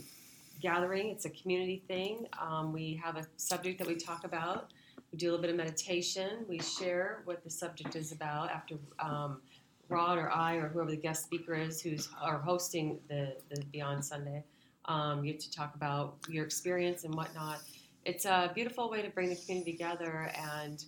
gathering. 0.62 1.10
It's 1.10 1.26
a 1.26 1.30
community 1.30 1.82
thing. 1.86 2.28
Um, 2.40 2.72
we 2.72 2.98
have 3.04 3.16
a 3.16 3.26
subject 3.36 3.78
that 3.78 3.86
we 3.86 3.96
talk 3.96 4.24
about. 4.24 4.70
We 5.12 5.18
do 5.18 5.26
a 5.26 5.30
little 5.32 5.42
bit 5.42 5.50
of 5.50 5.56
meditation. 5.56 6.46
We 6.48 6.60
share 6.60 7.20
what 7.26 7.44
the 7.44 7.50
subject 7.50 7.94
is 7.94 8.12
about 8.12 8.50
after 8.50 8.76
um, 9.00 9.42
Rod 9.90 10.16
or 10.16 10.30
I 10.30 10.54
or 10.54 10.68
whoever 10.68 10.92
the 10.92 10.96
guest 10.96 11.24
speaker 11.24 11.52
is 11.52 11.82
who's 11.82 12.08
are 12.22 12.38
hosting 12.38 13.00
the, 13.10 13.36
the 13.50 13.62
Beyond 13.66 14.02
Sunday. 14.02 14.44
Um, 14.87 15.25
you 15.25 15.33
get 15.33 15.40
to 15.40 15.50
talk 15.50 15.75
about 15.75 16.16
your 16.28 16.45
experience 16.45 17.05
and 17.05 17.14
whatnot. 17.14 17.61
It's 18.05 18.25
a 18.25 18.50
beautiful 18.55 18.88
way 18.88 19.02
to 19.02 19.11
bring 19.11 19.31
the 19.31 19.37
community 19.37 19.73
together 19.73 20.33
and 20.37 20.85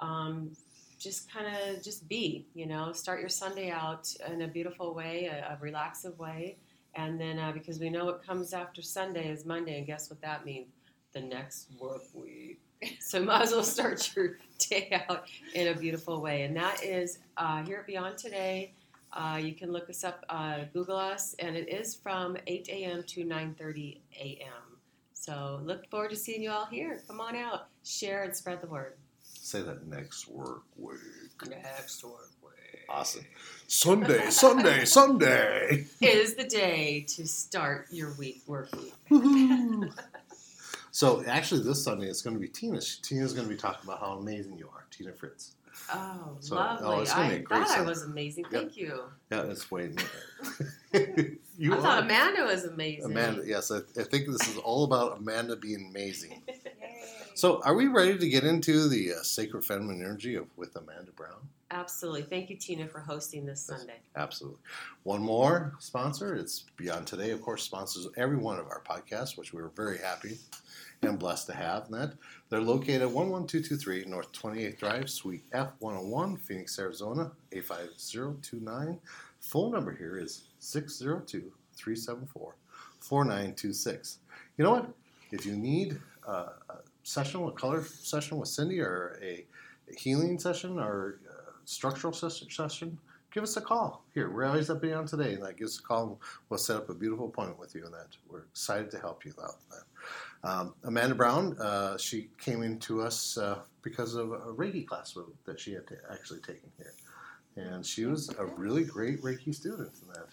um, 0.00 0.50
just 0.98 1.30
kind 1.32 1.46
of 1.46 1.82
just 1.82 2.08
be, 2.08 2.46
you 2.54 2.66
know, 2.66 2.92
start 2.92 3.20
your 3.20 3.28
Sunday 3.28 3.70
out 3.70 4.12
in 4.30 4.42
a 4.42 4.48
beautiful 4.48 4.94
way, 4.94 5.26
a, 5.26 5.54
a 5.54 5.58
relaxive 5.60 6.18
way. 6.18 6.56
And 6.94 7.20
then 7.20 7.38
uh, 7.38 7.52
because 7.52 7.78
we 7.78 7.90
know 7.90 8.06
what 8.06 8.26
comes 8.26 8.52
after 8.52 8.82
Sunday 8.82 9.28
is 9.30 9.44
Monday, 9.44 9.78
and 9.78 9.86
guess 9.86 10.08
what 10.08 10.20
that 10.22 10.44
means? 10.44 10.68
The 11.12 11.20
next 11.20 11.68
work 11.80 12.02
week. 12.14 12.60
So 13.00 13.22
might 13.22 13.40
as 13.40 13.52
well 13.52 13.62
start 13.62 14.14
your 14.14 14.38
day 14.58 15.02
out 15.08 15.24
in 15.54 15.68
a 15.68 15.74
beautiful 15.74 16.20
way. 16.20 16.42
And 16.42 16.54
that 16.56 16.84
is 16.84 17.18
uh, 17.38 17.64
here 17.64 17.78
at 17.78 17.86
Beyond 17.86 18.18
Today. 18.18 18.74
Uh, 19.16 19.38
you 19.38 19.54
can 19.54 19.72
look 19.72 19.88
us 19.88 20.04
up, 20.04 20.24
uh, 20.28 20.58
Google 20.74 20.96
us, 20.96 21.34
and 21.38 21.56
it 21.56 21.70
is 21.70 21.94
from 21.94 22.36
8 22.46 22.68
a.m. 22.68 23.02
to 23.04 23.24
9:30 23.24 24.00
a.m. 24.20 24.78
So 25.14 25.60
look 25.64 25.88
forward 25.90 26.10
to 26.10 26.16
seeing 26.16 26.42
you 26.42 26.50
all 26.50 26.66
here. 26.66 27.02
Come 27.08 27.20
on 27.20 27.34
out, 27.34 27.68
share, 27.82 28.24
and 28.24 28.36
spread 28.36 28.60
the 28.60 28.66
word. 28.66 28.94
Say 29.22 29.62
that 29.62 29.86
next 29.86 30.28
work 30.28 30.64
week. 30.76 30.98
Next 31.48 32.04
work 32.04 32.30
week 32.42 32.84
Awesome. 32.90 33.24
Sunday, 33.66 34.30
Sunday, 34.30 34.84
Sunday. 34.84 35.86
is 36.02 36.34
the 36.34 36.44
day 36.44 37.04
to 37.08 37.26
start 37.26 37.86
your 37.90 38.12
week 38.18 38.42
work 38.46 38.68
week. 38.76 38.92
So 40.92 41.22
actually, 41.26 41.62
this 41.62 41.84
Sunday 41.84 42.06
it's 42.06 42.22
going 42.22 42.36
to 42.36 42.40
be 42.40 42.48
Tina. 42.48 42.80
She- 42.80 43.02
Tina's 43.02 43.34
going 43.34 43.46
to 43.46 43.52
be 43.52 43.60
talking 43.60 43.82
about 43.84 44.00
how 44.00 44.12
amazing 44.12 44.56
you 44.56 44.70
are, 44.74 44.86
Tina 44.90 45.12
Fritz. 45.12 45.55
Oh, 45.92 46.36
So- 46.40 46.56
oh, 46.56 46.58
lovely! 46.58 46.86
oh, 46.86 47.00
it's 47.00 47.12
gonna 47.14 47.28
be 47.28 47.34
I 47.36 47.38
great 47.38 47.66
thought 47.66 47.78
I 47.78 47.82
was 47.82 48.02
amazing. 48.02 48.44
Yep. 48.50 48.52
Thank 48.52 48.76
you. 48.76 49.00
Yeah, 49.30 49.42
that's 49.42 49.70
Wayne. 49.70 49.96
you 51.58 51.74
I 51.74 51.76
thought 51.76 51.98
are. 51.98 52.02
Amanda 52.02 52.44
was 52.44 52.64
amazing. 52.64 53.04
Amanda, 53.04 53.42
yes, 53.46 53.70
I, 53.70 53.78
I 53.98 54.02
think 54.04 54.26
this 54.26 54.48
is 54.48 54.56
all 54.58 54.84
about 54.84 55.18
Amanda 55.18 55.56
being 55.56 55.86
amazing. 55.90 56.42
So, 57.36 57.60
are 57.64 57.74
we 57.74 57.86
ready 57.86 58.16
to 58.16 58.28
get 58.30 58.44
into 58.44 58.88
the 58.88 59.12
uh, 59.12 59.22
sacred 59.22 59.62
feminine 59.62 60.00
energy 60.00 60.36
of 60.36 60.46
with 60.56 60.74
Amanda 60.74 61.12
Brown? 61.12 61.36
Absolutely. 61.70 62.22
Thank 62.22 62.48
you, 62.48 62.56
Tina, 62.56 62.88
for 62.88 62.98
hosting 62.98 63.44
this 63.44 63.60
Sunday. 63.60 64.00
Absolutely. 64.16 64.58
One 65.02 65.20
more 65.20 65.74
sponsor. 65.78 66.34
It's 66.34 66.64
Beyond 66.78 67.06
Today, 67.06 67.32
of 67.32 67.42
course, 67.42 67.62
sponsors 67.62 68.08
every 68.16 68.38
one 68.38 68.58
of 68.58 68.68
our 68.68 68.80
podcasts, 68.88 69.36
which 69.36 69.52
we're 69.52 69.68
very 69.68 69.98
happy 69.98 70.38
and 71.02 71.18
blessed 71.18 71.48
to 71.48 71.52
have. 71.52 71.84
And 71.90 71.94
that 71.96 72.14
they're 72.48 72.62
located 72.62 73.02
at 73.02 73.08
11223 73.08 74.06
North 74.06 74.32
28th 74.32 74.78
Drive, 74.78 75.10
Suite 75.10 75.44
F101, 75.50 76.40
Phoenix, 76.40 76.78
Arizona, 76.78 77.32
85029. 77.52 78.98
Phone 79.40 79.72
number 79.72 79.94
here 79.94 80.16
is 80.16 80.44
602 80.60 81.52
374 81.74 82.54
4926. 83.00 84.20
You 84.56 84.64
know 84.64 84.70
what? 84.70 84.88
If 85.32 85.44
you 85.44 85.54
need 85.54 86.00
uh, 86.26 86.48
a 86.70 86.76
session, 87.06 87.44
a 87.44 87.52
color 87.52 87.84
session 87.84 88.38
with 88.38 88.48
Cindy, 88.48 88.80
or 88.80 89.18
a 89.22 89.46
healing 89.96 90.38
session, 90.38 90.78
or 90.78 91.20
uh, 91.30 91.52
structural 91.64 92.12
session, 92.12 92.98
give 93.32 93.44
us 93.44 93.56
a 93.56 93.60
call. 93.60 94.04
Here, 94.12 94.28
we're 94.28 94.44
always 94.44 94.70
up 94.70 94.82
Beyond 94.82 95.06
today, 95.06 95.34
and 95.34 95.42
that 95.44 95.56
gives 95.56 95.76
us 95.76 95.78
a 95.78 95.82
call. 95.82 96.06
And 96.08 96.16
we'll 96.48 96.58
set 96.58 96.76
up 96.76 96.90
a 96.90 96.94
beautiful 96.94 97.26
appointment 97.26 97.60
with 97.60 97.74
you, 97.76 97.84
and 97.84 97.94
that 97.94 98.08
we're 98.28 98.42
excited 98.42 98.90
to 98.90 98.98
help 98.98 99.24
you 99.24 99.32
out. 99.40 99.54
that. 99.70 100.48
Um, 100.48 100.74
Amanda 100.82 101.14
Brown, 101.14 101.56
uh, 101.60 101.96
she 101.96 102.28
came 102.38 102.62
into 102.62 103.00
us 103.00 103.38
uh, 103.38 103.60
because 103.82 104.14
of 104.16 104.32
a 104.32 104.52
Reiki 104.52 104.84
class 104.84 105.16
that 105.44 105.60
she 105.60 105.72
had 105.74 105.86
to 105.86 105.96
actually 106.10 106.40
taken 106.40 106.70
here, 106.76 106.94
and 107.56 107.86
she 107.86 108.04
was 108.04 108.34
a 108.36 108.44
really 108.44 108.84
great 108.84 109.22
Reiki 109.22 109.54
student 109.54 109.92
in 110.02 110.08
that. 110.12 110.28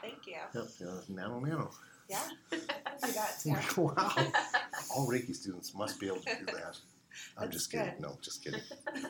Thank 0.00 0.26
you. 0.26 0.36
Yep, 0.54 0.68
you 0.80 1.14
nano 1.14 1.40
nano. 1.40 1.70
Yeah. 2.08 2.20
I 2.52 3.06
do 3.06 3.12
that 3.12 3.38
too. 3.42 3.82
wow, 3.82 3.92
all 4.96 5.08
Reiki 5.08 5.34
students 5.34 5.74
must 5.74 6.00
be 6.00 6.06
able 6.06 6.20
to 6.20 6.36
do 6.38 6.46
that. 6.46 6.78
I'm 7.36 7.44
That's 7.44 7.56
just 7.56 7.72
kidding. 7.72 7.86
good. 7.94 8.00
No, 8.00 8.16
just 8.22 8.42
kidding. 8.44 8.60
I'm 8.94 9.02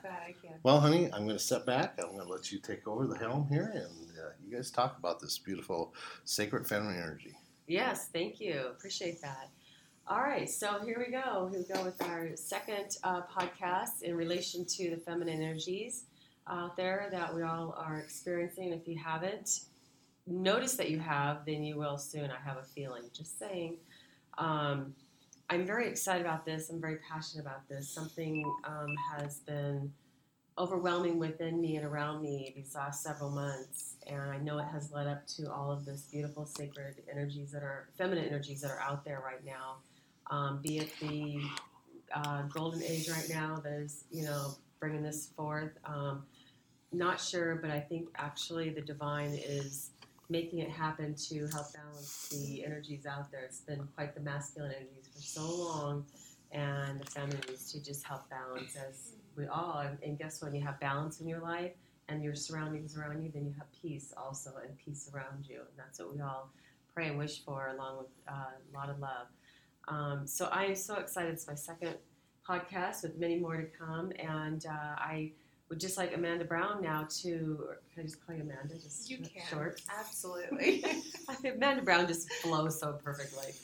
glad 0.00 0.20
I 0.26 0.34
can. 0.42 0.54
Well, 0.62 0.80
honey, 0.80 1.06
I'm 1.12 1.24
going 1.24 1.36
to 1.36 1.38
step 1.38 1.66
back. 1.66 1.98
I'm 1.98 2.14
going 2.14 2.26
to 2.26 2.28
let 2.28 2.50
you 2.50 2.58
take 2.58 2.86
over 2.88 3.06
the 3.06 3.16
helm 3.18 3.46
here, 3.50 3.70
and 3.74 3.84
uh, 4.18 4.30
you 4.44 4.54
guys 4.56 4.70
talk 4.70 4.98
about 4.98 5.20
this 5.20 5.38
beautiful 5.38 5.94
sacred 6.24 6.66
feminine 6.66 6.96
energy. 6.96 7.34
Yes, 7.66 8.08
thank 8.12 8.40
you. 8.40 8.66
Appreciate 8.70 9.20
that. 9.22 9.50
All 10.08 10.20
right, 10.20 10.50
so 10.50 10.80
here 10.84 10.98
we 10.98 11.12
go. 11.12 11.48
Here 11.52 11.64
we 11.68 11.74
go 11.74 11.84
with 11.84 12.02
our 12.02 12.30
second 12.34 12.96
uh, 13.04 13.22
podcast 13.22 14.02
in 14.02 14.16
relation 14.16 14.64
to 14.64 14.90
the 14.90 14.96
feminine 14.96 15.40
energies 15.40 16.04
out 16.48 16.76
there 16.76 17.08
that 17.12 17.32
we 17.34 17.42
all 17.42 17.74
are 17.78 17.98
experiencing. 17.98 18.72
If 18.72 18.88
you 18.88 18.98
haven't 18.98 19.60
noticed 20.26 20.76
that 20.78 20.90
you 20.90 20.98
have, 20.98 21.44
then 21.46 21.62
you 21.62 21.76
will 21.76 21.98
soon. 21.98 22.30
I 22.30 22.38
have 22.48 22.58
a 22.58 22.64
feeling. 22.64 23.02
Just 23.12 23.38
saying. 23.38 23.78
Um, 24.38 24.94
I'm 25.50 25.66
very 25.66 25.88
excited 25.88 26.22
about 26.22 26.46
this. 26.46 26.70
I'm 26.70 26.80
very 26.80 26.96
passionate 26.96 27.42
about 27.42 27.68
this. 27.68 27.88
Something 27.88 28.50
um, 28.64 28.94
has 29.14 29.40
been 29.40 29.92
overwhelming 30.58 31.18
within 31.18 31.60
me 31.60 31.76
and 31.76 31.84
around 31.84 32.22
me 32.22 32.52
these 32.56 32.74
last 32.74 33.02
several 33.02 33.30
months, 33.30 33.96
and 34.06 34.20
I 34.30 34.38
know 34.38 34.58
it 34.58 34.66
has 34.72 34.92
led 34.92 35.06
up 35.06 35.26
to 35.38 35.50
all 35.50 35.70
of 35.70 35.84
this 35.84 36.08
beautiful 36.10 36.46
sacred 36.46 37.02
energies 37.10 37.52
that 37.52 37.62
are 37.62 37.88
feminine 37.96 38.24
energies 38.24 38.60
that 38.62 38.70
are 38.70 38.80
out 38.80 39.04
there 39.04 39.22
right 39.24 39.44
now. 39.44 39.76
Um, 40.30 40.60
be 40.62 40.78
it 40.78 40.92
the 41.00 41.42
uh, 42.14 42.42
golden 42.42 42.82
age 42.82 43.08
right 43.08 43.28
now 43.28 43.60
that 43.62 43.72
is, 43.72 44.04
you 44.10 44.24
know, 44.24 44.54
bringing 44.80 45.02
this 45.02 45.26
forth. 45.36 45.72
Um, 45.84 46.24
not 46.92 47.20
sure, 47.20 47.56
but 47.56 47.70
I 47.70 47.80
think 47.80 48.08
actually 48.16 48.70
the 48.70 48.82
divine 48.82 49.34
is 49.34 49.91
making 50.32 50.60
it 50.60 50.70
happen 50.70 51.14
to 51.14 51.46
help 51.48 51.66
balance 51.74 52.28
the 52.30 52.64
energies 52.64 53.04
out 53.06 53.30
there. 53.30 53.42
It's 53.44 53.60
been 53.60 53.86
quite 53.94 54.14
the 54.14 54.20
masculine 54.22 54.72
energies 54.72 55.08
for 55.14 55.20
so 55.20 55.42
long, 55.42 56.06
and 56.50 57.00
the 57.00 57.10
feminines 57.10 57.70
to 57.72 57.84
just 57.84 58.04
help 58.04 58.28
balance 58.30 58.74
as 58.76 59.12
we 59.36 59.46
all. 59.46 59.84
And, 60.02 60.18
guess 60.18 60.42
what? 60.42 60.54
You 60.54 60.62
have 60.62 60.80
balance 60.80 61.20
in 61.20 61.28
your 61.28 61.40
life 61.40 61.72
and 62.08 62.22
your 62.22 62.34
surroundings 62.34 62.96
around 62.96 63.22
you, 63.22 63.30
then 63.32 63.44
you 63.44 63.54
have 63.58 63.68
peace 63.80 64.12
also, 64.16 64.54
and 64.62 64.76
peace 64.78 65.10
around 65.14 65.46
you. 65.48 65.56
And 65.60 65.76
that's 65.76 65.98
what 65.98 66.14
we 66.14 66.20
all 66.20 66.50
pray 66.94 67.08
and 67.08 67.18
wish 67.18 67.44
for, 67.44 67.68
along 67.68 67.98
with 67.98 68.08
uh, 68.28 68.32
a 68.32 68.76
lot 68.76 68.90
of 68.90 68.98
love. 68.98 69.28
Um, 69.88 70.26
so 70.26 70.48
I 70.50 70.64
am 70.64 70.74
so 70.74 70.96
excited. 70.96 71.32
It's 71.32 71.46
my 71.46 71.54
second 71.54 71.94
podcast 72.48 73.02
with 73.02 73.18
many 73.18 73.36
more 73.38 73.56
to 73.56 73.66
come, 73.66 74.12
and 74.18 74.64
uh, 74.66 74.94
I 74.96 75.32
would 75.72 75.80
just 75.80 75.96
like 75.96 76.14
Amanda 76.14 76.44
Brown 76.44 76.82
now 76.82 77.06
to. 77.22 77.58
Or 77.66 77.78
can 77.94 78.02
I 78.02 78.04
just 78.04 78.24
call 78.26 78.36
you 78.36 78.42
Amanda? 78.42 78.74
Just 78.74 79.08
You 79.10 79.16
can. 79.16 79.42
short. 79.48 79.80
Absolutely. 79.98 80.84
Amanda 81.50 81.80
Brown 81.80 82.06
just 82.06 82.30
flows 82.30 82.78
so 82.78 82.98
perfectly. 83.02 83.54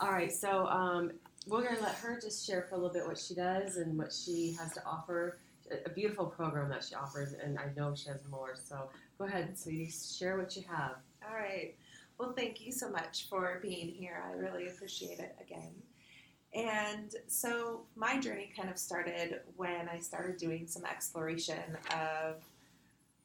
All 0.00 0.12
right, 0.12 0.32
so 0.32 0.66
um, 0.68 1.10
we're 1.48 1.64
going 1.64 1.74
to 1.76 1.82
let 1.82 1.96
her 1.96 2.20
just 2.20 2.46
share 2.46 2.62
for 2.68 2.76
a 2.76 2.78
little 2.78 2.92
bit 2.94 3.04
what 3.04 3.18
she 3.18 3.34
does 3.34 3.76
and 3.76 3.98
what 3.98 4.12
she 4.12 4.56
has 4.60 4.72
to 4.74 4.84
offer. 4.86 5.38
A- 5.72 5.86
A 5.86 5.90
beautiful 5.90 6.26
program 6.26 6.68
that 6.70 6.84
she 6.84 6.94
offers, 6.94 7.32
and 7.32 7.58
I 7.58 7.64
know 7.76 7.92
she 7.96 8.08
has 8.08 8.20
more. 8.30 8.54
So 8.54 8.88
go 9.18 9.24
ahead, 9.24 9.58
sweetie, 9.58 9.90
share 9.90 10.38
what 10.38 10.54
you 10.56 10.62
have. 10.70 10.92
All 11.28 11.34
right. 11.34 11.74
Well, 12.18 12.34
thank 12.36 12.60
you 12.64 12.70
so 12.70 12.88
much 12.88 13.26
for 13.28 13.58
being 13.60 13.88
here. 13.88 14.22
I 14.24 14.34
really 14.34 14.68
appreciate 14.68 15.18
it 15.18 15.34
again. 15.40 15.72
And 16.54 17.14
so 17.26 17.82
my 17.94 18.18
journey 18.18 18.50
kind 18.56 18.70
of 18.70 18.78
started 18.78 19.40
when 19.56 19.88
I 19.88 19.98
started 19.98 20.38
doing 20.38 20.66
some 20.66 20.84
exploration 20.84 21.76
of 21.94 22.42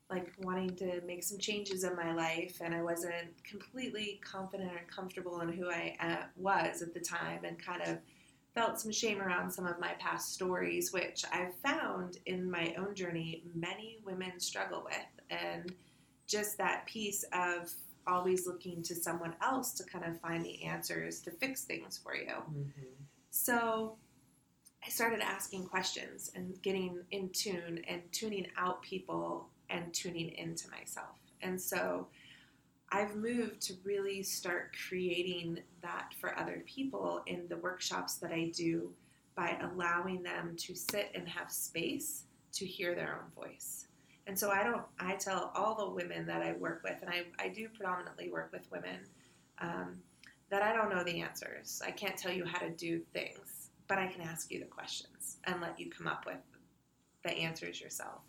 like 0.09 0.31
wanting 0.41 0.75
to 0.75 1.01
make 1.07 1.23
some 1.23 1.39
changes 1.39 1.83
in 1.83 1.95
my 1.95 2.13
life, 2.13 2.59
and 2.61 2.75
I 2.75 2.83
wasn't 2.83 3.31
completely 3.43 4.19
confident 4.23 4.71
or 4.71 4.81
comfortable 4.93 5.39
in 5.41 5.51
who 5.51 5.69
I 5.69 5.95
uh, 5.99 6.25
was 6.35 6.81
at 6.81 6.93
the 6.93 6.99
time, 6.99 7.45
and 7.45 7.57
kind 7.57 7.81
of 7.81 7.97
felt 8.53 8.79
some 8.79 8.91
shame 8.91 9.21
around 9.21 9.49
some 9.49 9.65
of 9.65 9.79
my 9.79 9.93
past 9.99 10.33
stories, 10.33 10.93
which 10.93 11.23
I've 11.31 11.55
found 11.55 12.17
in 12.27 12.51
my 12.51 12.75
own 12.77 12.93
journey 12.93 13.43
many 13.55 13.97
women 14.05 14.39
struggle 14.39 14.83
with, 14.83 15.39
and 15.39 15.73
just 16.27 16.57
that 16.59 16.85
piece 16.85 17.25
of 17.33 17.73
always 18.05 18.45
looking 18.45 18.83
to 18.83 18.93
someone 18.93 19.33
else 19.41 19.71
to 19.73 19.83
kind 19.85 20.05
of 20.05 20.19
find 20.19 20.45
the 20.45 20.63
answers 20.63 21.21
to 21.21 21.31
fix 21.31 21.63
things 21.63 21.97
for 21.97 22.15
you. 22.15 22.33
So 23.35 23.95
I 24.85 24.89
started 24.89 25.19
asking 25.19 25.65
questions 25.65 26.29
and 26.35 26.61
getting 26.61 26.99
in 27.09 27.29
tune 27.29 27.83
and 27.89 28.03
tuning 28.11 28.45
out 28.57 28.83
people 28.83 29.49
and 29.71 29.91
tuning 29.91 30.29
into 30.35 30.69
myself. 30.69 31.17
And 31.41 31.59
so 31.59 32.09
I've 32.91 33.15
moved 33.15 33.59
to 33.61 33.73
really 33.83 34.21
start 34.21 34.75
creating 34.87 35.61
that 35.81 36.13
for 36.21 36.37
other 36.37 36.63
people 36.67 37.23
in 37.25 37.47
the 37.49 37.57
workshops 37.57 38.17
that 38.17 38.31
I 38.31 38.51
do 38.55 38.91
by 39.35 39.57
allowing 39.63 40.21
them 40.21 40.55
to 40.57 40.75
sit 40.75 41.09
and 41.15 41.27
have 41.27 41.51
space 41.51 42.25
to 42.51 42.67
hear 42.67 42.93
their 42.93 43.19
own 43.19 43.31
voice. 43.43 43.87
And 44.27 44.37
so 44.37 44.51
I 44.51 44.61
don't, 44.63 44.83
I 44.99 45.15
tell 45.15 45.51
all 45.55 45.73
the 45.73 45.89
women 45.89 46.27
that 46.27 46.43
I 46.43 46.53
work 46.53 46.81
with, 46.83 47.01
and 47.01 47.09
I, 47.09 47.23
I 47.43 47.49
do 47.49 47.67
predominantly 47.69 48.29
work 48.29 48.51
with 48.53 48.71
women, 48.71 48.99
um, 49.59 49.97
that 50.53 50.61
I 50.61 50.71
don't 50.71 50.91
know 50.93 51.03
the 51.03 51.19
answers. 51.19 51.81
I 51.83 51.89
can't 51.89 52.15
tell 52.15 52.31
you 52.31 52.45
how 52.45 52.59
to 52.59 52.69
do 52.69 53.01
things, 53.11 53.71
but 53.87 53.97
I 53.97 54.05
can 54.05 54.21
ask 54.21 54.51
you 54.51 54.59
the 54.59 54.65
questions 54.65 55.37
and 55.45 55.59
let 55.59 55.79
you 55.79 55.89
come 55.89 56.05
up 56.05 56.27
with 56.27 56.37
the 57.25 57.31
answers 57.31 57.81
yourself. 57.81 58.21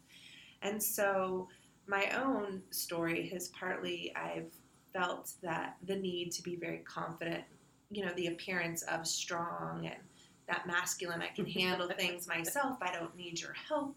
And 0.62 0.82
so 0.82 1.48
my 1.86 2.08
own 2.16 2.62
story 2.70 3.28
has 3.28 3.48
partly 3.48 4.10
I've 4.16 4.50
felt 4.94 5.32
that 5.42 5.76
the 5.86 5.96
need 5.96 6.32
to 6.32 6.42
be 6.42 6.56
very 6.56 6.78
confident, 6.78 7.44
you 7.90 8.02
know, 8.06 8.12
the 8.16 8.28
appearance 8.28 8.80
of 8.84 9.06
strong 9.06 9.84
and 9.84 10.00
that 10.48 10.66
masculine, 10.66 11.20
I 11.20 11.28
can 11.28 11.44
handle 11.60 11.90
things 11.90 12.26
myself, 12.26 12.78
I 12.80 12.90
don't 12.90 13.14
need 13.14 13.38
your 13.38 13.52
help. 13.68 13.94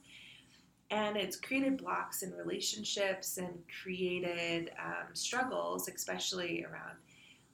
And 0.92 1.16
it's 1.16 1.38
created 1.38 1.78
blocks 1.78 2.24
in 2.24 2.34
relationships 2.34 3.38
and 3.38 3.58
created 3.82 4.72
um, 4.84 5.14
struggles, 5.14 5.88
especially 5.88 6.66
around 6.66 6.98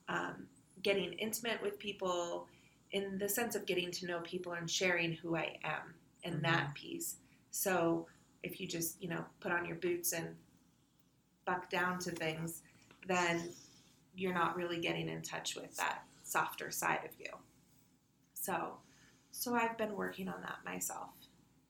um, 0.08 0.46
getting 0.84 1.14
intimate 1.14 1.60
with 1.60 1.78
people 1.80 2.46
in 2.92 3.18
the 3.18 3.28
sense 3.28 3.56
of 3.56 3.66
getting 3.66 3.90
to 3.90 4.06
know 4.06 4.20
people 4.20 4.52
and 4.52 4.70
sharing 4.70 5.14
who 5.14 5.34
I 5.34 5.58
am 5.64 5.94
and 6.22 6.36
Mhm. 6.36 6.42
that 6.42 6.74
piece. 6.74 7.16
So 7.50 8.06
if 8.44 8.60
you 8.60 8.68
just, 8.68 9.02
you 9.02 9.08
know, 9.08 9.24
put 9.40 9.50
on 9.50 9.64
your 9.66 9.76
boots 9.76 10.12
and 10.12 10.36
buck 11.44 11.68
down 11.70 11.98
to 12.00 12.10
things, 12.12 12.62
then 13.06 13.52
you're 14.14 14.34
not 14.34 14.54
really 14.56 14.78
getting 14.80 15.08
in 15.08 15.22
touch 15.22 15.56
with 15.56 15.74
that 15.76 16.06
softer 16.22 16.70
side 16.70 17.04
of 17.04 17.18
you. 17.18 17.32
So, 18.34 18.78
so 19.32 19.54
I've 19.54 19.76
been 19.76 19.94
working 19.96 20.28
on 20.28 20.40
that 20.42 20.64
myself. 20.64 21.10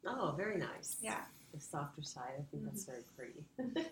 Oh, 0.04 0.32
very 0.36 0.58
nice. 0.58 0.96
Yeah. 1.00 1.24
The 1.52 1.60
softer 1.60 2.02
side. 2.02 2.34
I 2.38 2.42
think 2.50 2.64
that's 2.64 2.84
very 2.84 3.04
pretty. 3.16 3.44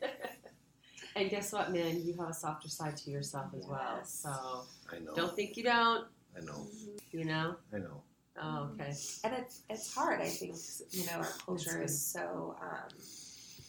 And 1.16 1.30
guess 1.30 1.52
what, 1.52 1.72
man? 1.72 2.02
You 2.04 2.14
have 2.18 2.28
a 2.30 2.34
softer 2.34 2.68
side 2.68 2.96
to 2.98 3.10
yourself 3.10 3.46
as 3.56 3.66
well. 3.66 3.96
Yes. 3.98 4.10
So 4.22 4.64
I 4.92 4.98
know. 4.98 5.14
don't 5.14 5.34
think 5.36 5.56
you 5.56 5.64
don't. 5.64 6.06
I 6.36 6.40
know. 6.44 6.66
You 7.12 7.24
know. 7.24 7.56
I 7.74 7.78
know. 7.78 8.02
Oh, 8.42 8.70
okay. 8.74 8.94
And 9.24 9.34
it's 9.34 9.60
it's 9.68 9.94
hard. 9.94 10.20
I 10.20 10.28
think 10.28 10.56
you 10.90 11.04
know 11.06 11.18
our 11.18 11.28
culture 11.44 11.82
is 11.82 12.00
so 12.00 12.56
um, 12.62 12.88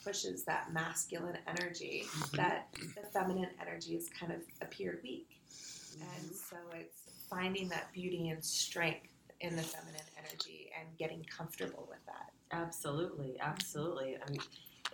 pushes 0.05 0.43
that 0.45 0.71
masculine 0.73 1.37
energy 1.47 2.03
Mm-hmm. 2.07 2.37
that 2.37 2.67
the 2.95 3.07
feminine 3.09 3.49
energy 3.61 3.93
has 3.95 4.07
kind 4.09 4.31
of 4.31 4.39
appeared 4.61 4.99
weak, 5.03 5.27
and 5.99 6.09
Mm-hmm. 6.09 6.33
so 6.33 6.55
it's 6.75 7.01
finding 7.29 7.67
that 7.69 7.91
beauty 7.93 8.29
and 8.29 8.43
strength 8.43 9.07
in 9.41 9.55
the 9.57 9.61
feminine 9.63 10.01
energy 10.17 10.69
and 10.79 10.87
getting 10.97 11.25
comfortable 11.25 11.85
with 11.89 11.99
that. 12.05 12.31
Absolutely, 12.51 13.35
absolutely. 13.41 14.15
I 14.25 14.29
mean, 14.31 14.39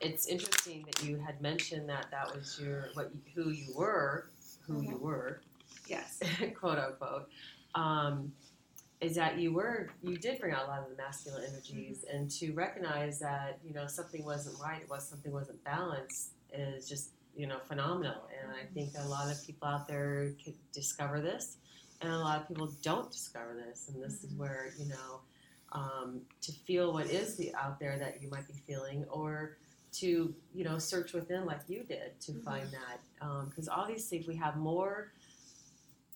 it's 0.02 0.28
interesting 0.28 0.86
that 0.86 1.04
you 1.04 1.18
had 1.18 1.42
mentioned 1.42 1.90
that 1.90 2.08
that 2.12 2.34
was 2.36 2.60
your 2.60 2.90
what 2.94 3.12
you, 3.14 3.22
who 3.44 3.50
you 3.52 3.74
were, 3.76 4.30
who 4.62 4.82
you 4.82 4.96
Mhm. 4.98 5.02
were, 5.02 5.42
Yes. 5.88 6.20
quote 6.60 6.78
unquote. 6.78 7.30
Um, 7.76 8.34
is 9.02 9.16
that 9.16 9.38
you 9.40 9.54
were 9.54 9.90
you 10.02 10.18
did 10.18 10.40
bring 10.40 10.54
out 10.54 10.66
a 10.66 10.68
lot 10.68 10.84
of 10.84 10.90
the 10.90 10.96
masculine 11.02 11.44
energies, 11.50 12.04
and 12.12 12.30
to 12.32 12.52
recognize 12.54 13.20
that 13.20 13.60
you 13.64 13.74
know 13.74 13.88
something 13.88 14.24
wasn't 14.26 14.60
right, 14.60 14.82
it 14.82 14.90
was 14.90 15.08
something 15.08 15.32
wasn't 15.32 15.64
balanced, 15.64 16.32
is 16.54 16.88
just 16.88 17.12
you 17.36 17.48
know 17.48 17.60
phenomenal. 17.60 18.28
And 18.42 18.52
I 18.52 18.66
think 18.74 18.94
a 18.98 19.08
lot 19.08 19.32
of 19.32 19.42
people 19.46 19.68
out 19.68 19.88
there 19.88 20.34
could 20.44 20.56
discover 20.74 21.22
this, 21.22 21.58
and 22.02 22.12
a 22.12 22.18
lot 22.18 22.42
of 22.42 22.48
people 22.48 22.72
don't 22.82 23.10
discover 23.12 23.56
this, 23.56 23.90
and 23.90 24.04
this 24.04 24.24
is 24.24 24.32
Mhm. 24.34 24.38
where 24.38 24.74
you 24.78 24.86
know 24.88 25.22
um, 25.72 26.22
to 26.42 26.52
feel 26.52 26.92
what 26.92 27.06
is 27.08 27.36
the 27.38 27.54
out 27.56 27.80
there 27.80 27.98
that 28.00 28.22
you 28.22 28.30
might 28.30 28.48
be 28.48 28.54
feeling, 28.68 29.06
or 29.06 29.58
to 29.92 30.34
you 30.54 30.64
know 30.64 30.78
search 30.78 31.14
within 31.14 31.46
like 31.46 31.62
you 31.68 31.84
did 31.84 32.20
to 32.22 32.32
Mhm. 32.34 32.44
find 32.44 32.68
that 32.72 33.00
because 33.50 33.68
obviously 33.70 34.18
if 34.20 34.28
we 34.28 34.36
have 34.36 34.56
more 34.58 35.12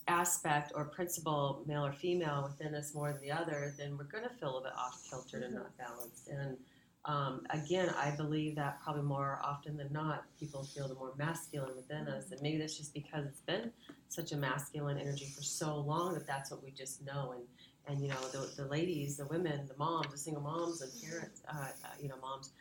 aspect 0.08 0.74
or 0.76 0.86
principle 0.86 1.64
male 1.66 1.86
or 1.86 1.94
female 1.94 2.44
within 2.44 2.76
us 2.76 2.94
more 2.94 3.12
than 3.14 3.22
the 3.22 3.32
other 3.32 3.74
then 3.78 3.98
we're 3.98 4.04
going 4.04 4.24
to 4.24 4.30
feel 4.36 4.58
a 4.58 4.62
bit 4.64 4.74
off 4.78 5.02
kiltered 5.10 5.44
and 5.44 5.56
not 5.56 5.76
balanced. 5.78 6.28
And 6.28 6.58
um, 7.06 7.46
again 7.50 7.90
i 7.98 8.12
believe 8.12 8.56
that 8.56 8.82
probably 8.82 9.02
more 9.02 9.40
often 9.44 9.76
than 9.76 9.92
not 9.92 10.24
people 10.40 10.64
feel 10.64 10.88
the 10.88 10.96
more 10.96 11.14
masculine 11.18 11.76
within 11.76 12.08
us. 12.08 12.32
And 12.32 12.42
maybe 12.42 12.58
that's 12.58 12.78
just 12.78 12.94
because 12.94 13.26
it's 13.26 13.42
been 13.42 13.72
such 14.10 14.32
a 14.32 14.38
masculine 14.38 14.98
energy 14.98 15.26
for 15.36 15.42
so 15.44 15.78
long 15.80 16.14
that 16.14 16.26
that's 16.28 16.50
what 16.52 16.64
we 16.64 16.72
just 16.72 17.04
know. 17.06 17.34
And 17.36 17.44
and 17.88 18.02
you 18.02 18.08
know 18.08 18.22
the, 18.32 18.50
the 18.56 18.66
ladies 18.70 19.18
the 19.18 19.26
women 19.26 19.68
the 19.68 19.76
moms 19.78 20.10
the 20.12 20.18
single 20.18 20.42
moms 20.44 20.82
and 20.82 20.92
parents 21.02 21.42
uh, 21.50 21.68
uh, 21.84 21.88
you 22.02 22.08
know 22.08 22.16
moms 22.22 22.52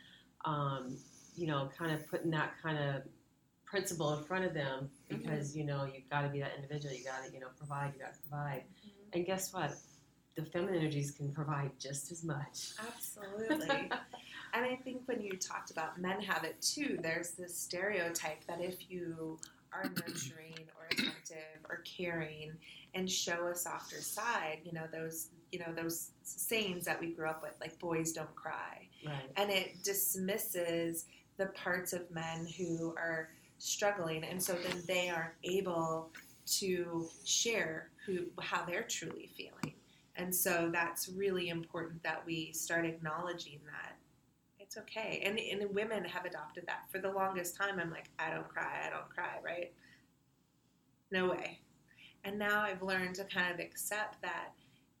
um, 0.45 0.97
you 1.35 1.47
know 1.47 1.69
kind 1.77 1.91
of 1.91 2.07
putting 2.09 2.31
that 2.31 2.53
kind 2.61 2.77
of 2.77 3.03
principle 3.65 4.17
in 4.17 4.23
front 4.23 4.45
of 4.45 4.53
them 4.53 4.89
because 5.09 5.55
you 5.55 5.63
know 5.63 5.85
you've 5.85 6.07
got 6.09 6.21
to 6.21 6.29
be 6.29 6.39
that 6.39 6.51
individual 6.55 6.93
you 6.93 7.03
got 7.03 7.25
to 7.25 7.33
you 7.33 7.39
know 7.39 7.47
provide 7.57 7.91
you 7.95 8.01
got 8.01 8.13
to 8.13 8.19
provide 8.29 8.63
and 9.13 9.25
guess 9.25 9.53
what? 9.53 9.73
The 10.35 10.43
feminine 10.43 10.79
energies 10.79 11.11
can 11.11 11.31
provide 11.31 11.71
just 11.79 12.11
as 12.11 12.23
much. 12.23 12.71
Absolutely. 12.79 13.69
and 14.53 14.65
I 14.65 14.75
think 14.83 15.03
when 15.05 15.21
you 15.21 15.37
talked 15.37 15.69
about 15.69 16.01
men 16.01 16.19
have 16.21 16.43
it 16.43 16.59
too, 16.61 16.97
there's 17.01 17.31
this 17.31 17.55
stereotype 17.55 18.43
that 18.47 18.59
if 18.59 18.89
you 18.89 19.39
are 19.71 19.83
nurturing 19.83 20.67
or 20.77 20.87
attentive 20.91 21.63
or 21.69 21.83
caring 21.85 22.53
and 22.95 23.09
show 23.09 23.47
a 23.47 23.55
softer 23.55 24.01
side, 24.01 24.59
you 24.63 24.71
know, 24.71 24.85
those 24.91 25.29
you 25.53 25.59
know, 25.59 25.71
those 25.73 26.09
sayings 26.23 26.83
that 26.85 26.99
we 26.99 27.07
grew 27.07 27.29
up 27.29 27.43
with, 27.43 27.53
like 27.61 27.77
boys 27.79 28.11
don't 28.11 28.33
cry. 28.35 28.87
right 29.05 29.29
And 29.37 29.51
it 29.51 29.83
dismisses 29.83 31.05
the 31.37 31.47
parts 31.47 31.93
of 31.93 32.09
men 32.11 32.47
who 32.57 32.93
are 32.97 33.29
struggling 33.59 34.25
and 34.25 34.41
so 34.41 34.53
then 34.53 34.81
they 34.87 35.09
aren't 35.09 35.35
able 35.43 36.11
to 36.45 37.07
share 37.23 37.89
who 38.05 38.25
how 38.41 38.65
they're 38.65 38.83
truly 38.83 39.29
feeling. 39.37 39.75
And 40.15 40.35
so 40.35 40.69
that's 40.71 41.09
really 41.09 41.49
important 41.49 42.03
that 42.03 42.23
we 42.25 42.51
start 42.51 42.85
acknowledging 42.85 43.59
that 43.65 43.95
it's 44.59 44.77
okay. 44.77 45.21
And, 45.25 45.39
and 45.39 45.73
women 45.73 46.03
have 46.05 46.25
adopted 46.25 46.65
that. 46.67 46.85
For 46.91 46.99
the 46.99 47.11
longest 47.11 47.55
time, 47.55 47.79
I'm 47.79 47.91
like, 47.91 48.09
I 48.17 48.31
don't 48.31 48.47
cry, 48.47 48.85
I 48.87 48.89
don't 48.89 49.09
cry, 49.09 49.39
right? 49.43 49.71
No 51.11 51.29
way. 51.29 51.59
And 52.23 52.39
now 52.39 52.61
I've 52.61 52.81
learned 52.81 53.15
to 53.15 53.25
kind 53.25 53.53
of 53.53 53.59
accept 53.59 54.21
that 54.21 54.49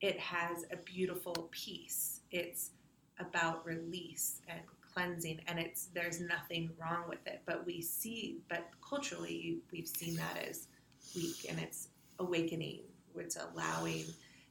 it 0.03 0.19
has 0.19 0.65
a 0.71 0.75
beautiful 0.75 1.49
piece. 1.51 2.19
It's 2.29 2.71
about 3.19 3.65
release 3.65 4.41
and 4.49 4.59
cleansing, 4.93 5.39
and 5.47 5.57
it's 5.57 5.87
there's 5.95 6.19
nothing 6.19 6.69
wrong 6.77 7.05
with 7.07 7.25
it. 7.25 7.41
But 7.45 7.65
we 7.65 7.81
see, 7.81 8.41
but 8.49 8.69
culturally, 8.87 9.59
we've 9.71 9.87
seen 9.87 10.15
that 10.17 10.37
as 10.47 10.67
weak, 11.15 11.45
and 11.49 11.57
it's 11.59 11.87
awakening. 12.19 12.81
It's 13.15 13.37
allowing 13.37 14.03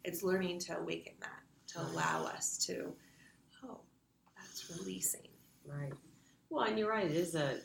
it's 0.04 0.22
learning 0.22 0.58
to 0.60 0.78
awaken 0.78 1.12
that 1.20 1.42
to 1.68 1.80
allow 1.80 2.24
us 2.24 2.58
to 2.66 2.92
oh 3.64 3.80
that's 4.36 4.70
releasing 4.78 5.28
right 5.66 5.92
well 6.50 6.64
and 6.64 6.78
you're 6.78 6.90
right 6.90 7.06
it 7.06 7.16
is 7.16 7.34
a 7.34 7.58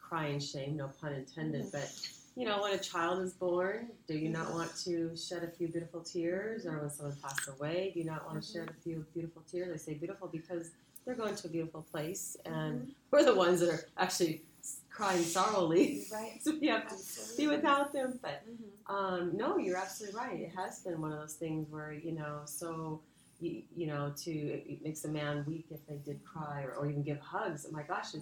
crying 0.00 0.40
shame 0.40 0.76
no 0.76 0.90
pun 1.00 1.12
intended 1.12 1.62
mm-hmm. 1.62 1.78
but 1.78 1.90
you 2.36 2.44
know 2.46 2.60
when 2.62 2.72
a 2.74 2.78
child 2.78 3.22
is 3.22 3.32
born 3.32 3.88
do 4.08 4.14
you 4.16 4.28
not 4.28 4.52
want 4.52 4.74
to 4.84 5.16
shed 5.16 5.42
a 5.44 5.48
few 5.48 5.68
beautiful 5.68 6.00
tears? 6.00 6.66
Or 6.66 6.78
when 6.80 6.90
someone 6.90 7.16
passes 7.22 7.48
away 7.48 7.90
do 7.94 8.00
you 8.00 8.06
not 8.06 8.26
want 8.26 8.42
to 8.42 8.50
shed 8.52 8.68
a 8.68 8.82
few 8.82 9.04
beautiful 9.14 9.42
tears? 9.50 9.72
I 9.72 9.76
say 9.76 9.94
beautiful 9.94 10.28
because 10.28 10.70
they're 11.04 11.14
going 11.14 11.34
to 11.36 11.46
a 11.46 11.50
beautiful 11.50 11.82
place 11.82 12.36
and 12.44 12.92
we're 13.10 13.24
the 13.24 13.34
ones 13.34 13.60
that 13.60 13.68
are 13.70 13.84
actually 13.98 14.42
crying 14.90 15.22
sorrowfully 15.22 16.06
right. 16.12 16.40
So 16.42 16.56
we 16.60 16.68
have 16.68 16.88
to 16.88 16.96
be 17.36 17.46
without 17.48 17.92
them 17.92 18.18
but 18.22 18.42
Mhm. 18.48 18.70
Um, 18.86 19.36
no, 19.36 19.56
you're 19.56 19.78
absolutely 19.78 20.18
right. 20.18 20.40
It 20.40 20.52
has 20.54 20.80
been 20.80 21.00
one 21.00 21.10
of 21.10 21.18
those 21.18 21.34
things 21.34 21.70
where 21.70 21.92
you 21.92 22.12
know, 22.12 22.40
so 22.44 23.00
you, 23.40 23.62
you 23.76 23.86
know, 23.86 24.12
to 24.16 24.30
it, 24.30 24.82
makes 24.82 25.04
a 25.04 25.08
man 25.08 25.44
weak 25.46 25.66
if 25.70 25.86
they 25.86 25.96
did 25.96 26.24
cry 26.24 26.62
or, 26.62 26.74
or 26.74 26.86
even 26.88 27.02
give 27.02 27.18
hugs. 27.20 27.66
Oh 27.68 27.72
my 27.72 27.82
gosh, 27.82 28.14
yeah 28.14 28.20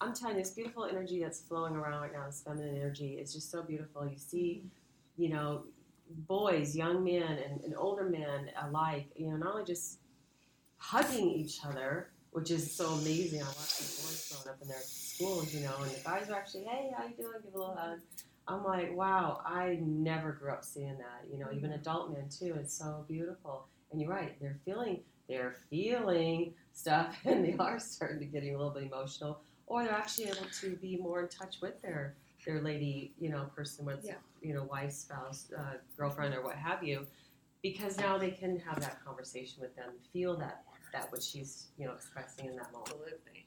I'm 0.00 0.14
telling 0.14 0.36
you, 0.36 0.42
this 0.42 0.52
beautiful 0.52 0.84
energy 0.84 1.22
that's 1.22 1.40
flowing 1.40 1.74
around 1.74 2.02
right 2.02 2.12
now, 2.12 2.26
this 2.26 2.42
feminine 2.44 2.76
energy, 2.76 3.14
is 3.14 3.32
just 3.32 3.50
so 3.50 3.62
beautiful. 3.62 4.06
You 4.06 4.18
see, 4.18 4.62
mm-hmm. 4.64 5.22
you 5.22 5.28
know, 5.30 5.64
boys, 6.28 6.76
young 6.76 7.04
men, 7.04 7.22
and, 7.22 7.60
and 7.62 7.74
older 7.76 8.04
men 8.04 8.50
alike. 8.62 9.08
You 9.16 9.30
know, 9.30 9.36
not 9.36 9.52
only 9.52 9.64
just 9.64 9.98
hugging 10.78 11.30
each 11.30 11.64
other, 11.64 12.10
which 12.32 12.50
is 12.50 12.70
so 12.70 12.86
amazing. 12.86 13.42
I 13.42 13.46
watch 13.46 13.76
the 13.78 13.84
boys 13.84 14.28
growing 14.30 14.54
up 14.54 14.62
in 14.62 14.68
their 14.68 14.80
schools, 14.82 15.54
you 15.54 15.60
know, 15.60 15.74
and 15.82 15.90
the 15.90 16.00
guys 16.04 16.28
are 16.28 16.34
actually, 16.34 16.64
hey, 16.64 16.90
how 16.96 17.04
you 17.04 17.14
doing? 17.16 17.32
Give 17.42 17.54
a 17.54 17.58
little 17.58 17.74
hug. 17.74 17.98
I'm 18.48 18.62
like, 18.62 18.94
wow, 18.94 19.40
I 19.44 19.78
never 19.80 20.32
grew 20.32 20.52
up 20.52 20.64
seeing 20.64 20.98
that. 20.98 21.24
You 21.32 21.38
know, 21.38 21.46
even 21.52 21.70
mm-hmm. 21.70 21.80
adult 21.80 22.12
men 22.12 22.28
too. 22.28 22.54
It's 22.60 22.76
so 22.76 23.04
beautiful. 23.08 23.66
And 23.90 24.00
you're 24.00 24.10
right, 24.10 24.38
they're 24.40 24.58
feeling 24.64 25.00
they're 25.28 25.56
feeling 25.70 26.54
stuff 26.72 27.16
and 27.24 27.44
they 27.44 27.56
are 27.58 27.78
starting 27.80 28.20
to 28.20 28.26
get 28.26 28.44
a 28.44 28.52
little 28.52 28.70
bit 28.70 28.84
emotional, 28.84 29.40
or 29.66 29.82
they're 29.84 29.92
actually 29.92 30.26
able 30.26 30.46
to 30.60 30.76
be 30.76 30.96
more 30.96 31.22
in 31.22 31.28
touch 31.28 31.56
with 31.60 31.80
their 31.82 32.14
their 32.46 32.60
lady, 32.62 33.12
you 33.18 33.28
know, 33.28 33.50
person 33.56 33.84
with, 33.84 34.04
Yeah. 34.04 34.14
you 34.40 34.54
know, 34.54 34.62
wife, 34.64 34.92
spouse, 34.92 35.50
uh, 35.58 35.78
girlfriend, 35.96 36.32
or 36.32 36.42
what 36.44 36.54
have 36.54 36.84
you, 36.84 37.04
because 37.60 37.98
now 37.98 38.16
they 38.18 38.30
can 38.30 38.56
have 38.60 38.78
that 38.80 39.04
conversation 39.04 39.60
with 39.62 39.74
them, 39.74 39.90
feel 40.12 40.36
that 40.36 40.62
that 40.92 41.10
what 41.10 41.22
she's, 41.22 41.66
you 41.76 41.86
know, 41.86 41.92
expressing 41.92 42.46
in 42.46 42.56
that 42.56 42.72
moment. 42.72 42.86
Absolutely. 42.88 43.46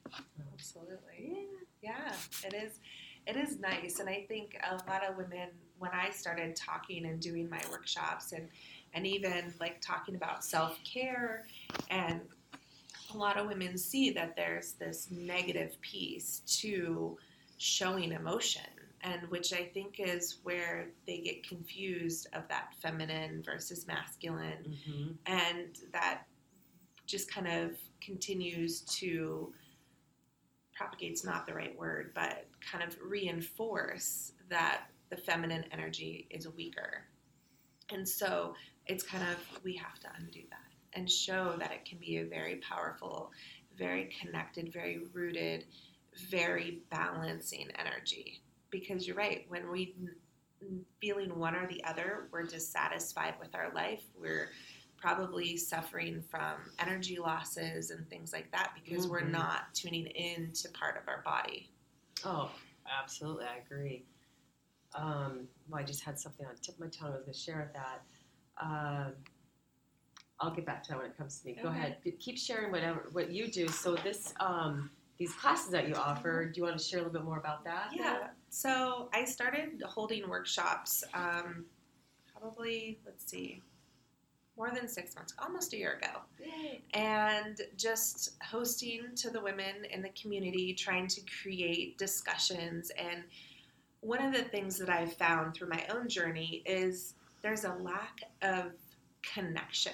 Absolutely. 0.52 1.46
Yeah, 1.82 2.12
it 2.44 2.54
is. 2.54 2.78
It 3.26 3.36
is 3.36 3.58
nice, 3.58 4.00
and 4.00 4.08
I 4.08 4.24
think 4.28 4.58
a 4.70 4.74
lot 4.90 5.02
of 5.08 5.16
women, 5.16 5.48
when 5.78 5.90
I 5.92 6.10
started 6.10 6.56
talking 6.56 7.06
and 7.06 7.20
doing 7.20 7.48
my 7.48 7.60
workshops, 7.70 8.32
and 8.32 8.48
and 8.94 9.06
even 9.06 9.52
like 9.60 9.80
talking 9.80 10.14
about 10.16 10.44
self 10.44 10.78
care, 10.84 11.46
and 11.90 12.20
a 13.12 13.16
lot 13.16 13.36
of 13.36 13.46
women 13.48 13.76
see 13.76 14.10
that 14.10 14.36
there's 14.36 14.72
this 14.72 15.08
negative 15.10 15.80
piece 15.80 16.40
to 16.60 17.16
showing 17.58 18.12
emotion, 18.12 18.62
and 19.02 19.22
which 19.30 19.52
I 19.52 19.64
think 19.64 19.96
is 19.98 20.38
where 20.42 20.88
they 21.06 21.18
get 21.18 21.46
confused 21.46 22.26
of 22.32 22.46
that 22.48 22.74
feminine 22.82 23.42
versus 23.44 23.86
masculine 23.86 24.76
Mm-hmm. 24.88 25.10
and 25.26 25.78
that 25.92 26.22
just 27.06 27.32
kind 27.32 27.48
of 27.48 27.72
continues 28.00 28.82
to 28.82 29.52
propagate's 30.74 31.24
not 31.24 31.46
the 31.46 31.52
right 31.52 31.76
word 31.78 32.12
but 32.14 32.46
kind 32.60 32.82
of 32.84 32.96
reinforce 33.04 34.32
that 34.48 34.82
the 35.10 35.16
feminine 35.16 35.64
energy 35.72 36.26
is 36.30 36.46
weaker 36.56 37.04
and 37.92 38.08
so 38.08 38.54
it's 38.86 39.04
kind 39.04 39.24
of 39.24 39.36
we 39.64 39.74
have 39.74 39.98
to 40.00 40.08
undo 40.18 40.40
that 40.50 40.58
and 40.94 41.10
show 41.10 41.54
that 41.58 41.70
it 41.72 41.84
can 41.84 41.98
be 41.98 42.18
a 42.18 42.24
very 42.24 42.56
powerful 42.56 43.30
very 43.78 44.10
connected 44.20 44.72
very 44.72 45.00
rooted 45.12 45.64
very 46.30 46.82
balancing 46.90 47.68
energy 47.78 48.40
because 48.70 49.06
you're 49.06 49.16
right 49.16 49.44
when 49.48 49.70
we 49.70 49.94
feeling 51.00 51.38
one 51.38 51.54
or 51.54 51.66
the 51.68 51.82
other 51.84 52.28
we're 52.32 52.42
dissatisfied 52.42 53.34
with 53.40 53.54
our 53.54 53.72
life 53.74 54.02
we're 54.20 54.50
probably 54.96 55.56
suffering 55.56 56.22
from 56.30 56.56
energy 56.78 57.18
losses 57.18 57.90
and 57.90 58.06
things 58.10 58.32
like 58.34 58.50
that 58.52 58.72
because 58.84 59.08
we're 59.08 59.22
Mhm. 59.22 59.30
not 59.30 59.74
tuning 59.74 60.06
in 60.08 60.52
to 60.52 60.68
part 60.72 60.98
of 60.98 61.08
our 61.08 61.22
body. 61.22 61.70
Oh, 62.22 62.50
absolutely, 62.84 63.46
I 63.46 63.56
agree. 63.56 64.04
Um, 64.94 65.48
well, 65.70 65.80
I 65.80 65.84
just 65.84 66.02
had 66.02 66.18
something 66.18 66.44
on 66.44 66.54
the 66.54 66.60
tip 66.60 66.74
of 66.74 66.80
my 66.80 66.88
tongue. 66.88 67.12
I 67.12 67.16
was 67.16 67.22
going 67.22 67.32
to 67.32 67.38
share 67.38 67.62
with 67.62 67.72
that. 67.72 68.04
Um, 68.62 69.12
I'll 70.40 70.50
get 70.54 70.64
back 70.64 70.82
to 70.84 70.90
that 70.90 70.98
when 70.98 71.06
it 71.06 71.16
comes 71.18 71.40
to 71.40 71.46
me. 71.46 71.58
Go 71.62 71.68
Okay. 71.68 71.78
ahead. 71.78 71.96
Keep 72.18 72.38
sharing 72.38 72.70
whatever 72.72 73.08
what 73.12 73.30
you 73.30 73.48
do. 73.50 73.68
So 73.68 73.94
this, 73.96 74.32
um, 74.40 74.90
these 75.18 75.34
classes 75.34 75.70
that 75.72 75.86
you 75.88 75.94
offer, 75.94 76.46
do 76.46 76.58
you 76.58 76.64
want 76.64 76.78
to 76.78 76.82
share 76.82 77.00
a 77.00 77.02
little 77.02 77.12
bit 77.18 77.24
more 77.24 77.36
about 77.38 77.62
that? 77.64 77.90
Yeah. 77.94 78.28
So 78.48 79.10
I 79.12 79.24
started 79.26 79.82
holding 79.86 80.26
workshops 80.28 81.04
um, 81.12 81.66
probably, 82.32 82.98
let's 83.04 83.30
see, 83.30 83.62
more 84.56 84.70
than 84.70 84.88
six 84.88 85.14
months, 85.14 85.34
almost 85.38 85.72
a 85.74 85.76
year 85.76 85.94
ago. 86.02 86.20
Yay. 86.42 86.80
and 86.94 87.60
just 87.76 88.30
hosting 88.42 89.02
to 89.16 89.28
the 89.30 89.40
women 89.40 89.84
in 89.90 90.00
the 90.02 90.08
community, 90.10 90.72
trying 90.74 91.06
to 91.08 91.20
create 91.42 91.98
discussions. 91.98 92.90
And 92.98 93.24
one 94.00 94.22
of 94.22 94.32
the 94.32 94.42
things 94.42 94.78
that 94.78 94.88
I've 94.88 95.12
found 95.14 95.54
through 95.54 95.68
my 95.68 95.84
own 95.92 96.08
journey 96.08 96.62
is 96.64 97.14
there's 97.42 97.64
a 97.64 97.74
lack 97.74 98.22
of 98.42 98.72
connection. 99.22 99.92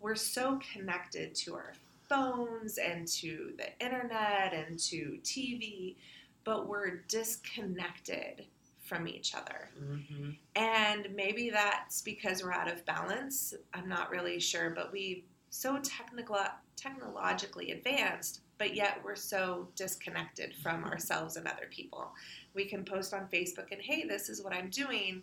We're 0.00 0.14
so 0.14 0.60
connected 0.72 1.34
to 1.36 1.54
our 1.54 1.72
phones 2.08 2.78
and 2.78 3.06
to 3.08 3.52
the 3.56 3.84
internet 3.84 4.52
and 4.52 4.78
to 4.78 5.18
TV, 5.22 5.96
but 6.44 6.68
we're 6.68 7.02
disconnected 7.08 8.46
from 8.86 9.08
each 9.08 9.34
other. 9.34 9.68
Mm-hmm. 9.82 10.30
And 10.54 11.08
maybe 11.14 11.50
that's 11.50 12.02
because 12.02 12.42
we're 12.42 12.52
out 12.52 12.72
of 12.72 12.86
balance. 12.86 13.52
I'm 13.74 13.88
not 13.88 14.10
really 14.10 14.38
sure, 14.38 14.70
but 14.70 14.92
we 14.92 15.24
so 15.50 15.78
technical 15.78 16.38
technologically 16.76 17.72
advanced, 17.72 18.40
but 18.58 18.74
yet 18.74 19.00
we're 19.02 19.16
so 19.16 19.68
disconnected 19.74 20.54
from 20.62 20.84
ourselves 20.84 21.36
and 21.36 21.46
other 21.46 21.66
people. 21.70 22.12
We 22.54 22.66
can 22.66 22.84
post 22.84 23.14
on 23.14 23.28
Facebook 23.32 23.72
and 23.72 23.80
hey, 23.80 24.04
this 24.06 24.28
is 24.28 24.42
what 24.42 24.52
I'm 24.52 24.68
doing, 24.68 25.22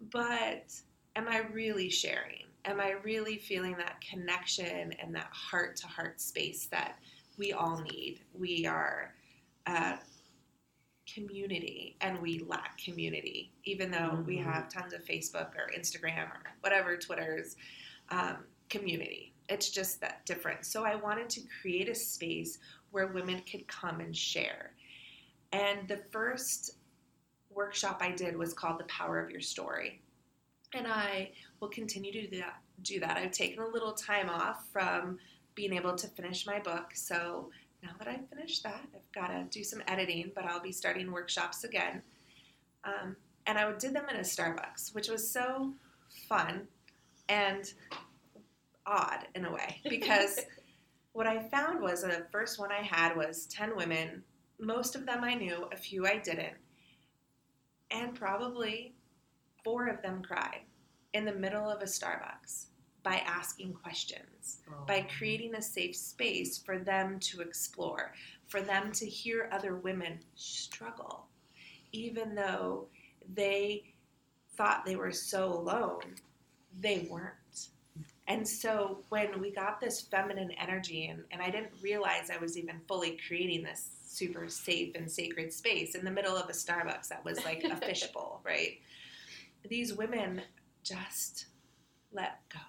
but 0.00 0.72
am 1.16 1.28
I 1.28 1.38
really 1.52 1.88
sharing? 1.88 2.44
Am 2.64 2.80
I 2.80 2.92
really 3.02 3.38
feeling 3.38 3.76
that 3.78 4.00
connection 4.00 4.92
and 4.94 5.14
that 5.14 5.28
heart 5.32 5.76
to 5.76 5.86
heart 5.86 6.20
space 6.20 6.66
that 6.66 6.98
we 7.38 7.52
all 7.52 7.78
need? 7.80 8.20
We 8.34 8.66
are 8.66 9.14
a 9.66 9.98
community 11.12 11.96
and 12.00 12.20
we 12.20 12.40
lack 12.40 12.78
community, 12.78 13.52
even 13.64 13.90
though 13.90 14.22
we 14.26 14.38
Mhm. 14.38 14.44
have 14.44 14.68
tons 14.68 14.92
of 14.92 15.04
Facebook 15.04 15.54
or 15.56 15.70
Instagram 15.76 16.30
or 16.30 16.42
whatever, 16.60 16.96
Twitter's 16.96 17.56
um, 18.10 18.44
community. 18.68 19.32
It's 19.48 19.70
just 19.70 20.00
that 20.00 20.24
different. 20.26 20.64
So 20.64 20.84
I 20.84 20.96
wanted 20.96 21.28
to 21.30 21.40
create 21.60 21.88
a 21.88 21.94
space 21.94 22.58
where 22.90 23.08
women 23.08 23.42
could 23.42 23.66
come 23.68 24.00
and 24.00 24.16
share. 24.16 24.74
And 25.52 25.88
the 25.88 25.98
first 26.10 26.75
workshop 27.56 27.98
I 28.00 28.12
did 28.12 28.36
was 28.36 28.52
called 28.52 28.78
The 28.78 28.84
Power 28.84 29.18
of 29.18 29.30
Your 29.30 29.40
Story. 29.40 30.00
And 30.74 30.86
I 30.86 31.30
will 31.60 31.68
continue 31.68 32.12
to 32.12 32.26
do 32.28 32.38
that. 32.38 32.60
Do 32.82 33.00
that. 33.00 33.16
I've 33.16 33.32
taken 33.32 33.62
a 33.62 33.66
little 33.66 33.92
time 33.92 34.28
off 34.28 34.68
from 34.72 35.18
being 35.54 35.72
able 35.72 35.96
to 35.96 36.06
finish 36.08 36.46
my 36.46 36.60
book. 36.60 36.90
So 36.94 37.50
now 37.82 37.90
that 37.98 38.08
I've 38.08 38.28
finished 38.28 38.62
that, 38.64 38.82
I've 38.94 39.12
got 39.12 39.28
to 39.28 39.44
do 39.50 39.64
some 39.64 39.82
editing, 39.88 40.30
but 40.34 40.44
I'll 40.44 40.60
be 40.60 40.72
starting 40.72 41.10
workshops 41.10 41.64
again. 41.64 42.02
Um, 42.84 43.16
and 43.46 43.58
I 43.58 43.72
did 43.72 43.94
them 43.94 44.06
in 44.10 44.16
a 44.16 44.20
Starbucks, 44.20 44.94
which 44.94 45.08
was 45.08 45.28
so 45.28 45.72
fun 46.28 46.68
and 47.28 47.72
odd 48.86 49.26
in 49.34 49.44
a 49.46 49.52
way 49.52 49.80
because 49.88 50.40
what 51.12 51.26
I 51.26 51.42
found 51.48 51.80
was 51.80 52.02
the 52.02 52.26
first 52.30 52.58
one 52.58 52.70
I 52.70 52.82
had 52.82 53.16
was 53.16 53.46
10 53.46 53.76
women. 53.76 54.22
Most 54.60 54.94
of 54.94 55.06
them 55.06 55.24
I 55.24 55.34
knew, 55.34 55.68
a 55.72 55.76
few 55.76 56.06
I 56.06 56.18
didn't. 56.18 56.54
And 57.90 58.14
probably 58.14 58.94
four 59.64 59.88
of 59.88 60.02
them 60.02 60.22
cried 60.22 60.60
in 61.12 61.24
the 61.24 61.32
middle 61.32 61.68
of 61.68 61.82
a 61.82 61.86
Starbucks 61.86 62.66
by 63.02 63.22
asking 63.24 63.72
questions 63.72 64.58
oh. 64.68 64.84
by 64.86 65.06
creating 65.16 65.54
a 65.54 65.62
safe 65.62 65.94
space 65.94 66.58
for 66.58 66.78
them 66.78 67.20
to 67.20 67.40
explore, 67.40 68.12
for 68.48 68.60
them 68.60 68.90
to 68.90 69.06
hear 69.06 69.48
other 69.52 69.76
women 69.76 70.18
struggle, 70.34 71.26
even 71.92 72.34
though 72.34 72.86
they 73.34 73.84
thought 74.56 74.84
they 74.84 74.96
were 74.96 75.12
so 75.12 75.52
alone, 75.52 76.16
they 76.80 77.06
weren't. 77.08 77.68
And 78.28 78.46
so 78.46 78.98
when 79.08 79.40
we 79.40 79.52
got 79.52 79.80
this 79.80 80.00
feminine 80.00 80.50
energy, 80.60 81.06
and, 81.06 81.22
and 81.30 81.40
I 81.40 81.50
didn't 81.50 81.72
realize 81.80 82.28
I 82.30 82.38
was 82.38 82.58
even 82.58 82.80
fully 82.88 83.18
creating 83.26 83.62
this 83.62 83.95
super 84.16 84.48
safe 84.48 84.94
and 84.94 85.10
sacred 85.10 85.52
space 85.52 85.94
in 85.94 86.04
the 86.04 86.10
middle 86.10 86.36
of 86.36 86.48
a 86.48 86.52
Starbucks 86.52 87.08
that 87.08 87.24
was 87.24 87.44
like 87.44 87.64
a 87.64 87.76
fishbowl, 87.86 88.40
right? 88.44 88.78
These 89.68 89.94
women 89.94 90.42
just 90.82 91.46
let 92.12 92.40
go 92.48 92.60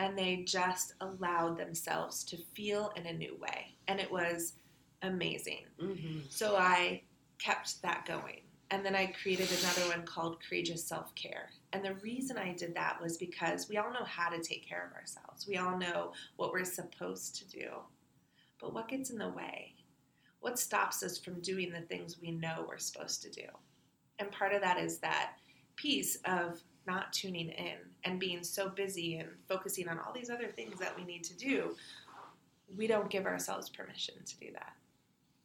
and 0.00 0.16
they 0.16 0.44
just 0.46 0.94
allowed 1.00 1.58
themselves 1.58 2.24
to 2.24 2.38
feel 2.54 2.92
in 2.96 3.06
a 3.06 3.12
new 3.12 3.36
way. 3.38 3.76
And 3.86 4.00
it 4.00 4.10
was 4.10 4.54
amazing. 5.02 5.64
Mm-hmm. 5.80 6.20
So 6.30 6.56
I 6.56 7.02
kept 7.38 7.82
that 7.82 8.06
going. 8.06 8.40
And 8.70 8.86
then 8.86 8.94
I 8.94 9.06
created 9.06 9.48
another 9.50 9.94
one 9.94 10.06
called 10.06 10.38
Courageous 10.40 10.84
Self 10.84 11.14
Care. 11.16 11.50
And 11.72 11.84
the 11.84 11.94
reason 11.96 12.38
I 12.38 12.54
did 12.54 12.74
that 12.76 13.00
was 13.02 13.16
because 13.18 13.68
we 13.68 13.76
all 13.76 13.92
know 13.92 14.04
how 14.04 14.30
to 14.30 14.40
take 14.40 14.66
care 14.66 14.88
of 14.88 14.96
ourselves. 14.96 15.46
We 15.46 15.56
all 15.56 15.76
know 15.76 16.12
what 16.36 16.52
we're 16.52 16.64
supposed 16.64 17.36
to 17.36 17.48
do. 17.48 17.68
But 18.60 18.72
what 18.72 18.88
gets 18.88 19.10
in 19.10 19.18
the 19.18 19.28
way? 19.28 19.74
What 20.40 20.58
stops 20.58 21.02
us 21.02 21.18
from 21.18 21.40
doing 21.40 21.70
the 21.70 21.82
things 21.82 22.18
we 22.20 22.30
know 22.30 22.64
we're 22.68 22.78
supposed 22.78 23.22
to 23.22 23.30
do? 23.30 23.46
And 24.18 24.30
part 24.32 24.52
of 24.54 24.62
that 24.62 24.78
is 24.78 24.98
that 24.98 25.32
piece 25.76 26.16
of 26.24 26.60
not 26.86 27.12
tuning 27.12 27.50
in 27.50 27.76
and 28.04 28.18
being 28.18 28.42
so 28.42 28.68
busy 28.68 29.16
and 29.18 29.28
focusing 29.48 29.88
on 29.88 29.98
all 29.98 30.12
these 30.12 30.30
other 30.30 30.48
things 30.48 30.78
that 30.80 30.96
we 30.96 31.04
need 31.04 31.24
to 31.24 31.36
do. 31.36 31.76
We 32.76 32.86
don't 32.86 33.10
give 33.10 33.26
ourselves 33.26 33.68
permission 33.68 34.14
to 34.24 34.36
do 34.38 34.52
that 34.52 34.72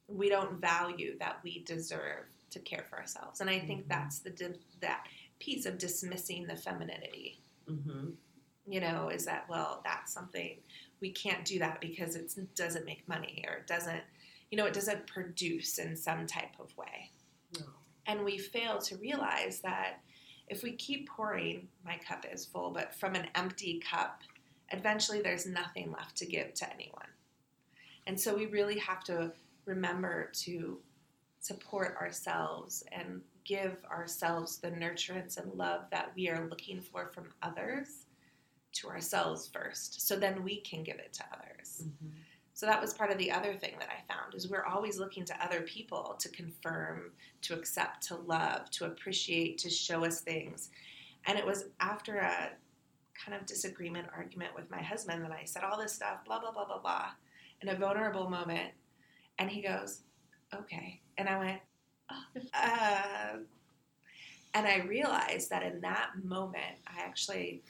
we 0.08 0.30
don't 0.30 0.62
value 0.62 1.18
that 1.18 1.40
we 1.44 1.64
deserve 1.64 2.26
to 2.52 2.60
care 2.60 2.86
for 2.88 3.00
ourselves. 3.00 3.42
And 3.42 3.50
I 3.50 3.58
think 3.60 3.86
Mhm. 3.86 3.88
that's 3.88 4.20
the 4.20 4.30
di- 4.30 4.60
that 4.80 5.08
piece 5.40 5.66
of 5.66 5.80
dismissing 5.80 6.46
the 6.46 6.56
femininity. 6.56 7.40
Mm-hmm. 7.68 8.12
You 8.68 8.82
know, 8.82 9.10
is 9.10 9.26
that 9.26 9.50
well, 9.50 9.82
that's 9.84 10.14
something 10.14 10.62
we 11.00 11.10
can't 11.12 11.44
do 11.44 11.58
that 11.58 11.82
because 11.82 12.16
it 12.16 12.32
doesn't 12.54 12.86
make 12.86 13.08
money 13.08 13.44
or 13.48 13.56
it 13.56 13.66
doesn't, 13.66 14.04
you 14.56 14.62
know, 14.62 14.68
it 14.68 14.74
doesn't 14.74 15.06
produce 15.06 15.80
in 15.80 15.98
some 15.98 16.26
type 16.26 16.54
of 16.62 16.72
way. 16.78 17.12
No. 17.60 17.66
And 18.06 18.24
we 18.24 18.38
fail 18.38 18.78
to 18.84 18.96
realize 18.96 19.60
that 19.60 20.00
if 20.48 20.64
we 20.64 20.72
keep 20.78 21.10
pouring, 21.10 21.68
my 21.84 21.98
cup 21.98 22.26
is 22.32 22.46
full, 22.46 22.72
but 22.72 22.96
from 22.96 23.16
an 23.16 23.28
empty 23.36 23.82
cup, 23.82 24.22
eventually 24.72 25.22
there's 25.22 25.46
nothing 25.46 25.92
left 25.92 26.16
to 26.20 26.26
give 26.26 26.54
to 26.54 26.74
anyone. 26.74 27.10
And 28.08 28.18
so 28.18 28.34
we 28.34 28.46
really 28.46 28.80
have 28.80 29.04
to 29.06 29.34
remember 29.66 30.32
to 30.46 30.80
support 31.42 31.98
ourselves 32.00 32.82
and 32.94 33.20
give 33.44 33.76
ourselves 33.92 34.60
the 34.60 34.72
nurturance 34.72 35.36
and 35.36 35.54
love 35.56 35.82
that 35.92 36.14
we 36.16 36.30
are 36.30 36.48
looking 36.48 36.80
for 36.80 37.12
from 37.14 37.26
others 37.44 38.06
to 38.76 38.88
ourselves 38.88 39.50
first. 39.52 40.08
So 40.08 40.16
then 40.16 40.46
we 40.46 40.62
can 40.62 40.82
give 40.82 41.00
it 41.00 41.12
to 41.12 41.26
others. 41.34 41.84
Mhm. 41.84 42.12
So 42.56 42.66
that 42.66 42.82
was 42.82 42.94
part 42.94 43.12
of 43.12 43.18
the 43.18 43.30
other 43.30 43.54
thing 43.54 43.74
that 43.80 43.90
I 43.90 44.12
found 44.12 44.34
is 44.34 44.50
we're 44.50 44.64
always 44.64 44.98
looking 44.98 45.26
to 45.26 45.44
other 45.44 45.62
people 45.62 46.16
to 46.20 46.30
confirm, 46.30 47.12
to 47.42 47.54
accept, 47.54 48.08
to 48.08 48.16
love, 48.16 48.70
to 48.72 48.86
appreciate, 48.86 49.58
to 49.58 49.70
show 49.70 50.06
us 50.06 50.22
things. 50.22 50.70
And 51.28 51.38
it 51.38 51.46
was 51.46 51.66
after 51.82 52.16
a 52.16 52.52
kind 53.14 53.38
of 53.38 53.46
disagreement 53.46 54.08
argument 54.16 54.56
with 54.56 54.72
my 54.72 54.82
husband 54.82 55.22
that 55.26 55.34
I 55.34 55.44
said 55.44 55.64
all 55.64 55.78
this 55.78 55.92
stuff, 55.94 56.24
blah 56.26 56.40
blah 56.40 56.52
blah 56.52 56.66
blah 56.66 56.80
blah, 56.80 57.10
in 57.62 57.68
a 57.68 57.76
vulnerable 57.76 58.30
moment, 58.30 58.72
and 59.38 59.50
he 59.50 59.62
goes, 59.62 60.04
"Okay," 60.54 61.02
and 61.18 61.28
I 61.28 61.38
went, 61.38 61.62
uh, 62.54 63.38
and 64.54 64.66
I 64.66 64.78
realized 64.88 65.50
that 65.50 65.64
in 65.64 65.82
that 65.82 66.12
moment, 66.24 66.78
I 66.88 67.02
actually 67.02 67.64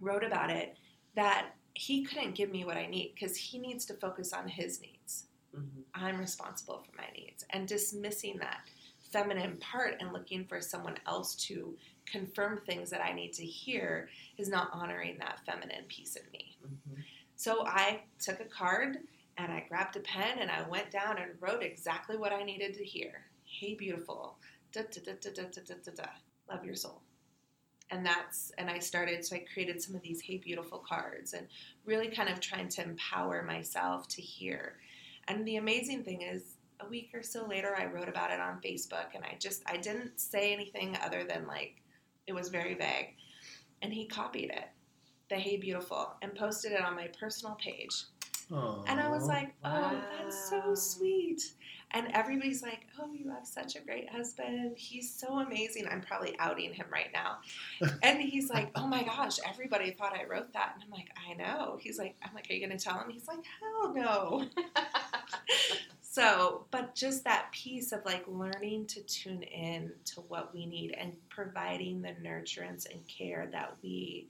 wrote 0.00 0.24
about 0.24 0.48
it 0.50 0.78
that 1.16 1.55
he 1.76 2.04
couldn't 2.04 2.34
give 2.34 2.50
me 2.50 2.64
what 2.64 2.78
I 2.78 2.86
need 2.86 3.12
because 3.14 3.36
he 3.36 3.58
needs 3.58 3.84
to 3.86 3.94
focus 3.94 4.32
on 4.32 4.48
his 4.48 4.80
needs. 4.80 5.24
Mm-hmm. 5.54 5.80
I'm 5.94 6.18
responsible 6.18 6.78
for 6.78 6.96
my 6.96 7.08
needs. 7.14 7.44
And 7.50 7.68
dismissing 7.68 8.38
that 8.38 8.60
feminine 9.12 9.58
part 9.58 9.96
and 10.00 10.10
looking 10.10 10.46
for 10.46 10.62
someone 10.62 10.96
else 11.06 11.34
to 11.34 11.76
confirm 12.10 12.60
things 12.60 12.88
that 12.90 13.04
I 13.04 13.12
need 13.12 13.34
to 13.34 13.44
hear 13.44 14.08
is 14.38 14.48
not 14.48 14.70
honoring 14.72 15.18
that 15.18 15.40
feminine 15.44 15.84
piece 15.88 16.16
of 16.16 16.22
me. 16.32 16.56
Mm-hmm. 16.64 17.00
So 17.36 17.66
I 17.66 18.00
took 18.18 18.40
a 18.40 18.44
card 18.44 18.96
and 19.36 19.52
I 19.52 19.66
grabbed 19.68 19.96
a 19.96 20.00
pen 20.00 20.38
and 20.40 20.50
I 20.50 20.66
went 20.66 20.90
down 20.90 21.18
and 21.18 21.32
wrote 21.40 21.62
exactly 21.62 22.16
what 22.16 22.32
I 22.32 22.42
needed 22.42 22.72
to 22.74 22.84
hear. 22.84 23.26
Hey, 23.44 23.74
beautiful. 23.74 24.38
Da, 24.72 24.80
da, 24.90 25.02
da, 25.04 25.12
da, 25.20 25.30
da, 25.30 25.60
da, 25.66 25.74
da, 25.84 25.92
da. 25.94 26.08
Love 26.50 26.64
your 26.64 26.74
soul. 26.74 27.02
And 27.90 28.04
that's, 28.04 28.52
and 28.58 28.68
I 28.68 28.78
started, 28.80 29.24
so 29.24 29.36
I 29.36 29.44
created 29.52 29.80
some 29.80 29.94
of 29.94 30.02
these 30.02 30.20
Hey, 30.20 30.38
beautiful 30.38 30.78
cards 30.78 31.34
and 31.34 31.46
really 31.84 32.08
kind 32.08 32.28
of 32.28 32.40
trying 32.40 32.68
to 32.70 32.82
empower 32.82 33.42
myself 33.42 34.08
to 34.08 34.22
hear. 34.22 34.78
And 35.28 35.46
the 35.46 35.56
amazing 35.56 36.02
thing 36.02 36.22
is, 36.22 36.56
a 36.80 36.88
week 36.88 37.10
or 37.14 37.22
so 37.22 37.46
later, 37.46 37.74
I 37.74 37.86
wrote 37.86 38.08
about 38.08 38.30
it 38.30 38.38
on 38.38 38.60
Facebook 38.60 39.14
and 39.14 39.24
I 39.24 39.36
just, 39.40 39.62
I 39.66 39.78
didn't 39.78 40.20
say 40.20 40.52
anything 40.52 40.94
other 41.02 41.24
than 41.24 41.46
like, 41.46 41.82
it 42.26 42.34
was 42.34 42.48
very 42.48 42.74
vague. 42.74 43.14
And 43.80 43.92
he 43.92 44.06
copied 44.06 44.50
it, 44.50 44.68
the 45.30 45.36
Hey 45.36 45.56
Beautiful, 45.56 46.14
and 46.20 46.34
posted 46.34 46.72
it 46.72 46.82
on 46.82 46.94
my 46.94 47.08
personal 47.18 47.54
page. 47.54 48.04
And 48.88 49.00
I 49.00 49.08
was 49.08 49.26
like, 49.26 49.54
oh, 49.64 50.00
that's 50.18 50.50
so 50.50 50.74
sweet. 50.74 51.42
And 51.96 52.08
everybody's 52.12 52.62
like, 52.62 52.86
oh, 53.00 53.10
you 53.10 53.30
have 53.30 53.46
such 53.46 53.74
a 53.74 53.80
great 53.80 54.10
husband. 54.10 54.76
He's 54.76 55.10
so 55.10 55.38
amazing. 55.38 55.88
I'm 55.90 56.02
probably 56.02 56.36
outing 56.38 56.74
him 56.74 56.84
right 56.92 57.08
now. 57.10 57.38
and 58.02 58.20
he's 58.20 58.50
like, 58.50 58.70
oh 58.74 58.86
my 58.86 59.02
gosh, 59.02 59.38
everybody 59.48 59.92
thought 59.92 60.14
I 60.14 60.26
wrote 60.26 60.52
that. 60.52 60.72
And 60.74 60.84
I'm 60.84 60.90
like, 60.90 61.08
I 61.26 61.32
know. 61.32 61.78
He's 61.80 61.98
like, 61.98 62.14
I'm 62.22 62.34
like, 62.34 62.50
are 62.50 62.52
you 62.52 62.66
going 62.66 62.78
to 62.78 62.84
tell 62.84 62.98
him? 62.98 63.08
He's 63.08 63.26
like, 63.26 63.38
hell 63.60 63.94
no. 63.94 64.44
so, 66.02 66.66
but 66.70 66.94
just 66.94 67.24
that 67.24 67.50
piece 67.52 67.92
of 67.92 68.04
like 68.04 68.24
learning 68.28 68.88
to 68.88 69.00
tune 69.04 69.42
in 69.44 69.90
to 70.04 70.20
what 70.28 70.52
we 70.52 70.66
need 70.66 70.94
and 71.00 71.14
providing 71.30 72.02
the 72.02 72.10
nurturance 72.22 72.84
and 72.92 73.00
care 73.08 73.48
that 73.52 73.74
we 73.82 74.28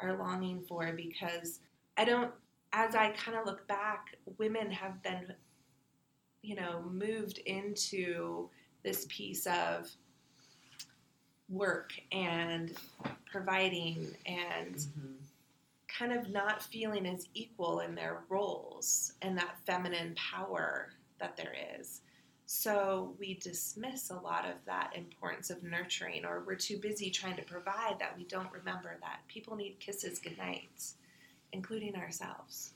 are 0.00 0.18
longing 0.18 0.64
for 0.66 0.92
because 0.92 1.60
I 1.96 2.06
don't 2.06 2.32
as 2.74 2.96
I 2.96 3.10
kind 3.10 3.38
of 3.38 3.46
look 3.46 3.66
back, 3.68 4.16
women 4.36 4.70
have 4.72 5.00
been, 5.02 5.32
you 6.44 6.54
know, 6.54 6.82
moved 6.82 7.38
into 7.38 8.50
this 8.82 9.06
piece 9.08 9.46
of 9.46 9.90
work 11.48 11.92
and 12.12 12.76
providing 13.26 14.14
and 14.26 14.76
Mhm. 14.76 15.16
kind 15.88 16.12
of 16.12 16.28
not 16.28 16.62
feeling 16.62 17.06
as 17.06 17.28
equal 17.34 17.80
in 17.80 17.94
their 17.94 18.24
roles 18.28 19.14
and 19.22 19.38
that 19.38 19.58
feminine 19.64 20.14
power 20.16 20.92
that 21.18 21.36
there 21.36 21.54
is. 21.78 22.02
So 22.46 23.16
we 23.18 23.34
dismiss 23.34 24.10
a 24.10 24.16
lot 24.16 24.44
of 24.44 24.62
that 24.66 24.94
importance 24.94 25.50
of 25.50 25.62
nurturing, 25.62 26.24
or 26.24 26.44
we're 26.44 26.56
too 26.56 26.78
busy 26.78 27.10
trying 27.10 27.36
to 27.36 27.42
provide 27.42 27.98
that 28.00 28.16
we 28.16 28.24
don't 28.24 28.52
remember 28.52 28.98
that 29.00 29.20
people 29.28 29.56
need 29.56 29.80
kisses 29.80 30.18
good 30.18 30.36
nights, 30.36 30.96
including 31.52 31.96
ourselves. 31.96 32.74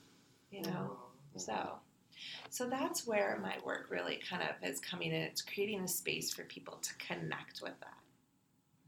You 0.49 0.61
know, 0.63 0.97
so 1.35 1.79
so 2.49 2.67
that's 2.67 3.05
where 3.07 3.39
my 3.41 3.55
work 3.65 3.87
really 3.89 4.19
kind 4.29 4.43
of 4.43 4.49
is 4.67 4.79
coming 4.79 5.09
in. 5.11 5.21
It's 5.21 5.41
creating 5.41 5.81
a 5.81 5.87
space 5.87 6.33
for 6.33 6.43
people 6.43 6.77
to 6.81 6.93
connect 6.95 7.61
with 7.61 7.79
that. 7.79 7.93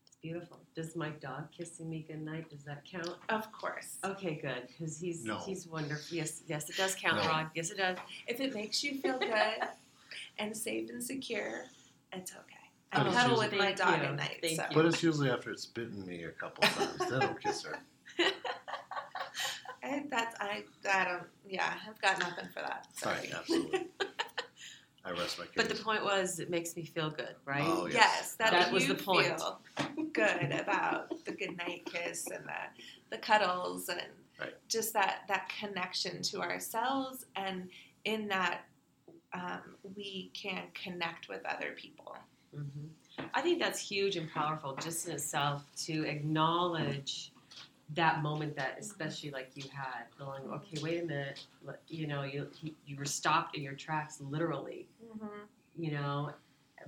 It's 0.05 0.15
beautiful. 0.21 0.59
Does 0.75 0.95
my 0.95 1.09
dog 1.09 1.51
kissing 1.51 1.89
me 1.89 2.05
goodnight, 2.07 2.49
does 2.49 2.63
that 2.63 2.83
count? 2.85 3.15
Of 3.29 3.51
course. 3.51 3.97
Okay, 4.03 4.35
good, 4.41 4.67
because 4.67 4.99
he's 4.99 5.23
No. 5.25 5.37
he's 5.39 5.67
wonderful. 5.67 6.15
Yes, 6.15 6.41
yes, 6.47 6.69
it 6.69 6.77
does 6.77 6.95
count, 6.95 7.17
No. 7.23 7.27
Rod. 7.29 7.47
Yes, 7.55 7.71
it 7.71 7.77
does. 7.77 7.97
If 8.27 8.39
it 8.39 8.53
makes 8.53 8.83
you 8.83 8.99
feel 8.99 9.19
good 9.19 9.67
and 10.39 10.55
safe 10.55 10.89
and 10.89 11.03
secure, 11.03 11.65
it's 12.13 12.31
okay. 12.33 12.55
I 12.93 13.03
But 13.03 13.13
cuddle 13.13 13.37
with 13.37 13.53
my 13.53 13.71
dog 13.71 13.99
you. 13.99 14.05
at 14.07 14.15
night. 14.15 14.37
Thank 14.41 14.57
so. 14.57 14.63
you. 14.69 14.75
But 14.75 14.85
it's 14.85 15.01
usually 15.01 15.29
after 15.29 15.49
it's 15.51 15.65
bitten 15.65 16.05
me 16.05 16.23
a 16.23 16.31
couple 16.31 16.63
times. 16.69 16.97
then 17.09 17.21
I'll 17.23 17.33
kiss 17.35 17.63
her. 17.63 17.79
I, 19.83 20.03
that's 20.09 20.35
I 20.39 20.63
I 20.91 21.03
don't 21.05 21.23
yeah 21.47 21.73
I've 21.87 22.01
got 22.01 22.19
nothing 22.19 22.45
for 22.53 22.61
that. 22.61 22.87
Sorry. 22.93 23.15
Right, 23.15 23.33
absolutely. 23.33 23.87
I 25.03 25.11
rest 25.11 25.39
my 25.39 25.45
case. 25.45 25.53
But 25.55 25.67
the 25.69 25.83
point 25.83 26.03
was, 26.03 26.39
it 26.39 26.51
makes 26.51 26.75
me 26.75 26.85
feel 26.85 27.09
good, 27.09 27.33
right? 27.43 27.63
Oh, 27.65 27.87
yeah. 27.87 27.95
Yes, 27.95 28.35
that, 28.35 28.51
That 28.51 28.71
was 28.71 28.83
you 28.87 28.93
the 28.93 29.03
point. 29.03 29.25
Feel 29.25 29.59
good 30.13 30.51
about 30.51 31.11
the 31.25 31.31
good 31.31 31.57
night 31.57 31.85
kiss 31.91 32.27
and 32.27 32.45
the 32.45 33.15
the 33.15 33.17
cuddles 33.17 33.89
and 33.89 34.01
Right. 34.39 34.53
just 34.67 34.93
that 34.93 35.21
that 35.27 35.51
connection 35.59 36.21
to 36.23 36.41
ourselves 36.41 37.25
and 37.35 37.69
in 38.05 38.27
that 38.29 38.61
um, 39.33 39.61
we 39.95 40.31
can 40.33 40.63
connect 40.73 41.29
with 41.29 41.45
other 41.45 41.73
people. 41.75 42.15
hmm 42.53 42.87
I 43.33 43.41
think 43.41 43.59
that's 43.59 43.79
huge 43.79 44.15
and 44.15 44.31
powerful 44.31 44.75
just 44.81 45.07
in 45.07 45.13
itself 45.13 45.63
to 45.85 46.05
acknowledge 46.07 47.31
that 47.95 48.21
moment 48.23 48.55
that, 48.55 48.77
especially 48.79 49.31
like 49.31 49.51
you 49.55 49.63
had, 49.73 50.05
going, 50.17 50.43
okay, 50.51 50.81
wait 50.81 51.03
a 51.03 51.05
minute, 51.05 51.45
you 51.87 52.07
know, 52.07 52.23
you 52.23 52.47
you 52.85 52.95
were 52.97 53.05
stopped 53.05 53.57
in 53.57 53.63
your 53.63 53.73
tracks, 53.73 54.21
literally, 54.21 54.87
mm-hmm. 55.05 55.27
you 55.77 55.91
know, 55.91 56.31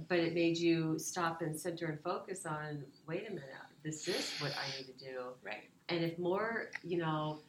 but 0.07 0.19
it 0.19 0.33
made 0.33 0.57
you 0.57 0.97
stop 0.97 1.41
and 1.41 1.57
center 1.59 1.87
and 1.87 1.99
focus 2.01 2.45
on, 2.45 2.83
wait 3.07 3.27
a 3.27 3.29
minute, 3.29 3.49
this 3.83 4.07
is 4.07 4.31
what 4.39 4.53
I 4.57 4.77
need 4.77 4.85
to 4.85 5.05
do, 5.05 5.21
Right. 5.43 5.69
and 5.89 6.03
if 6.03 6.17
more, 6.17 6.69
you 6.83 6.97
know, 6.97 7.39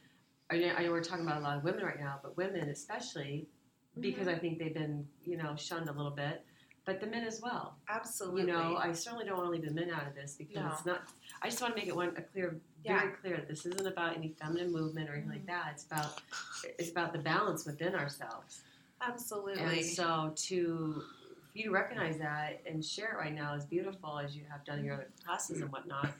I 0.49 0.57
know, 0.57 0.73
I 0.77 0.83
know 0.83 0.91
we're 0.91 1.03
talking 1.03 1.25
about 1.25 1.37
a 1.37 1.43
lot 1.43 1.57
of 1.57 1.63
women 1.63 1.83
right 1.83 1.99
now, 1.99 2.19
but 2.21 2.35
women 2.37 2.69
especially, 2.69 3.47
because 3.99 4.27
mm-hmm. 4.27 4.35
I 4.35 4.39
think 4.39 4.59
they've 4.59 4.73
been, 4.73 5.07
you 5.23 5.37
know, 5.37 5.55
shunned 5.55 5.89
a 5.89 5.93
little 5.93 6.11
bit, 6.11 6.43
but 6.85 6.99
the 6.99 7.07
men 7.07 7.23
as 7.25 7.41
well. 7.41 7.77
Absolutely. 7.89 8.41
You 8.41 8.47
know, 8.47 8.75
I 8.75 8.91
certainly 8.91 9.25
don't 9.25 9.37
want 9.37 9.47
to 9.47 9.51
leave 9.51 9.65
the 9.65 9.73
men 9.73 9.89
out 9.89 10.05
of 10.07 10.13
this 10.13 10.35
because 10.37 10.55
No. 10.57 10.69
it's 10.71 10.85
not. 10.85 11.07
I 11.41 11.49
just 11.49 11.61
want 11.61 11.75
to 11.75 11.79
make 11.81 11.87
it 11.89 11.95
one 11.95 12.09
a 12.15 12.21
clear, 12.21 12.59
Yeah. 12.85 12.99
very 12.99 13.11
clear 13.13 13.37
that 13.37 13.47
this 13.47 13.65
isn't 13.65 13.87
about 13.87 14.15
any 14.15 14.29
feminine 14.39 14.71
movement 14.71 15.09
or 15.09 15.13
anything 15.13 15.29
like 15.29 15.45
mm-hmm. 15.45 15.65
that. 15.65 15.71
It's 15.73 15.85
about 15.85 16.21
it's 16.79 16.91
about 16.91 17.13
the 17.13 17.19
balance 17.19 17.65
within 17.65 17.95
ourselves. 17.95 18.61
Absolutely. 19.01 19.61
And 19.61 19.85
so 19.85 20.33
to 20.35 21.03
for 21.51 21.57
you 21.57 21.65
to 21.65 21.71
recognize 21.71 22.17
that 22.17 22.61
and 22.65 22.83
share 22.83 23.13
it 23.13 23.17
right 23.17 23.33
now 23.33 23.55
is 23.55 23.65
beautiful 23.65 24.19
as 24.19 24.35
you 24.35 24.43
have 24.51 24.63
done 24.65 24.79
in 24.79 24.85
your 24.85 24.95
other 24.95 25.07
classes 25.25 25.61
and 25.61 25.71
whatnot. 25.71 26.13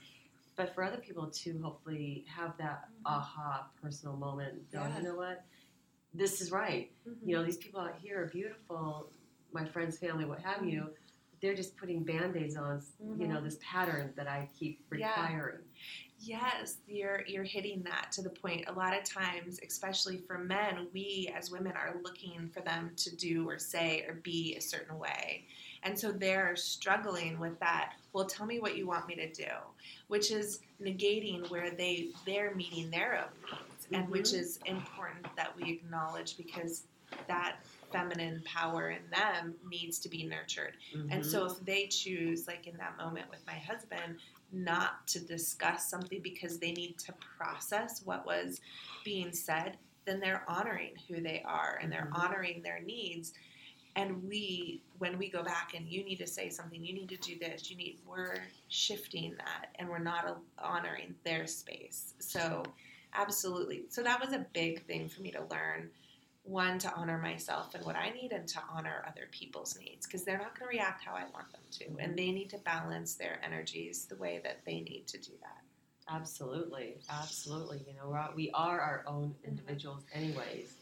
But 0.56 0.74
for 0.74 0.82
other 0.82 0.96
people 0.96 1.26
to 1.26 1.60
hopefully 1.62 2.24
have 2.34 2.56
that 2.58 2.88
mm-hmm. 2.88 3.06
aha 3.06 3.66
personal 3.82 4.16
moment 4.16 4.54
and 4.54 4.70
go, 4.72 4.80
Yeah. 4.80 4.96
you 4.96 5.04
know 5.04 5.16
what, 5.16 5.44
this 6.14 6.40
is 6.40 6.50
right. 6.50 6.90
Mhm. 7.06 7.16
You 7.22 7.36
know, 7.36 7.44
these 7.44 7.58
people 7.58 7.80
out 7.80 7.96
here 8.02 8.22
are 8.22 8.26
beautiful, 8.28 9.10
my 9.52 9.64
friends, 9.64 9.98
family, 9.98 10.24
what 10.24 10.40
have 10.40 10.64
you. 10.64 10.90
They're 11.46 11.54
just 11.54 11.76
putting 11.76 12.02
band-aids 12.02 12.56
on, 12.56 12.82
you 13.16 13.28
know, 13.28 13.40
this 13.40 13.56
pattern 13.62 14.12
that 14.16 14.26
I 14.26 14.48
keep 14.58 14.80
Yeah. 14.92 15.10
requiring. 15.10 15.60
Yes, 16.18 16.78
you're 16.88 17.24
you're 17.28 17.44
hitting 17.44 17.84
that 17.84 18.10
to 18.12 18.22
the 18.22 18.30
point. 18.30 18.64
A 18.66 18.72
lot 18.72 18.98
of 18.98 19.04
times, 19.04 19.60
especially 19.64 20.18
for 20.18 20.38
men, 20.38 20.88
we 20.92 21.32
as 21.36 21.52
women 21.52 21.74
are 21.76 21.94
looking 22.02 22.48
for 22.52 22.62
them 22.62 22.90
to 22.96 23.14
do 23.14 23.48
or 23.48 23.60
say 23.60 24.04
or 24.08 24.14
be 24.14 24.56
a 24.56 24.60
certain 24.60 24.98
way. 24.98 25.44
And 25.84 25.96
so 25.96 26.10
they're 26.10 26.56
struggling 26.56 27.38
with 27.38 27.60
that. 27.60 27.92
Well, 28.12 28.24
tell 28.24 28.46
me 28.46 28.58
what 28.58 28.76
you 28.76 28.88
want 28.88 29.06
me 29.06 29.14
to 29.14 29.30
do, 29.32 29.52
which 30.08 30.32
is 30.32 30.58
negating 30.82 31.48
where 31.48 31.70
they 31.70 32.08
they're 32.24 32.56
meeting 32.56 32.90
their 32.90 33.20
own 33.20 33.30
needs, 33.52 33.86
and 33.92 34.08
which 34.10 34.30
Mhm. 34.30 34.40
is 34.40 34.58
important 34.66 35.28
that 35.36 35.54
we 35.56 35.70
acknowledge 35.70 36.36
because 36.36 36.86
that 37.28 37.60
feminine 37.92 38.42
power 38.44 38.90
in 38.90 39.08
them 39.10 39.54
needs 39.68 39.98
to 40.00 40.08
be 40.08 40.26
nurtured. 40.26 40.76
And 40.92 41.22
Mhm. 41.22 41.24
so 41.24 41.46
if 41.46 41.58
they 41.64 41.86
choose, 41.88 42.46
like 42.46 42.66
in 42.66 42.76
that 42.78 42.96
moment 42.96 43.28
with 43.30 43.44
my 43.46 43.58
husband, 43.58 44.20
not 44.52 45.06
to 45.08 45.20
discuss 45.20 45.88
something 45.88 46.20
because 46.22 46.58
they 46.58 46.72
need 46.72 46.98
to 47.00 47.12
process 47.14 48.02
what 48.04 48.24
was 48.26 48.60
being 49.04 49.32
said, 49.32 49.78
then 50.04 50.20
they're 50.20 50.48
honoring 50.48 50.96
who 51.08 51.20
they 51.20 51.42
are 51.42 51.78
and 51.82 51.92
they're 51.92 52.06
Mhm. 52.12 52.18
honoring 52.18 52.62
their 52.62 52.80
needs. 52.80 53.32
and 53.98 54.22
we 54.24 54.82
when 54.98 55.16
we 55.16 55.30
go 55.30 55.42
back 55.42 55.72
and 55.72 55.88
you 55.88 56.04
need 56.04 56.18
to 56.18 56.26
say 56.26 56.50
something 56.50 56.84
you 56.84 56.92
need 56.92 57.08
to 57.08 57.16
do 57.16 57.38
this 57.38 57.70
you 57.70 57.76
need 57.78 57.98
we're 58.04 58.42
shifting 58.68 59.34
that 59.36 59.70
and 59.76 59.88
we're 59.88 59.98
not 59.98 60.38
honoring 60.58 61.14
their 61.24 61.46
space 61.46 62.12
so 62.18 62.62
absolutely 63.14 63.86
so 63.88 64.02
that 64.02 64.20
was 64.20 64.34
a 64.34 64.46
big 64.52 64.84
thing 64.86 65.08
for 65.08 65.22
me 65.22 65.30
to 65.30 65.42
learn 65.44 65.90
one 66.46 66.78
to 66.78 66.92
honor 66.94 67.18
myself 67.18 67.74
and 67.74 67.84
what 67.84 67.96
i 67.96 68.10
need 68.10 68.32
and 68.32 68.46
to 68.46 68.60
honor 68.72 69.04
other 69.08 69.28
people's 69.32 69.76
needs 69.78 70.06
because 70.06 70.24
they're 70.24 70.38
not 70.38 70.58
going 70.58 70.70
to 70.70 70.76
react 70.76 71.04
how 71.04 71.12
i 71.12 71.24
want 71.34 71.50
them 71.52 71.60
to 71.70 71.84
and 71.98 72.16
they 72.16 72.30
need 72.30 72.48
to 72.48 72.58
balance 72.58 73.14
their 73.14 73.40
energies 73.44 74.06
the 74.06 74.16
way 74.16 74.40
that 74.44 74.60
they 74.64 74.80
need 74.80 75.04
to 75.06 75.18
do 75.18 75.32
that 75.42 75.62
Absolutely, 76.08 76.98
absolutely. 77.10 77.84
You 77.86 77.94
know, 77.94 78.14
all- 78.14 78.34
we 78.34 78.50
are 78.52 78.80
our 78.80 79.04
own 79.06 79.30
mm-hmm. 79.30 79.50
individuals, 79.50 80.04
anyways. 80.12 80.74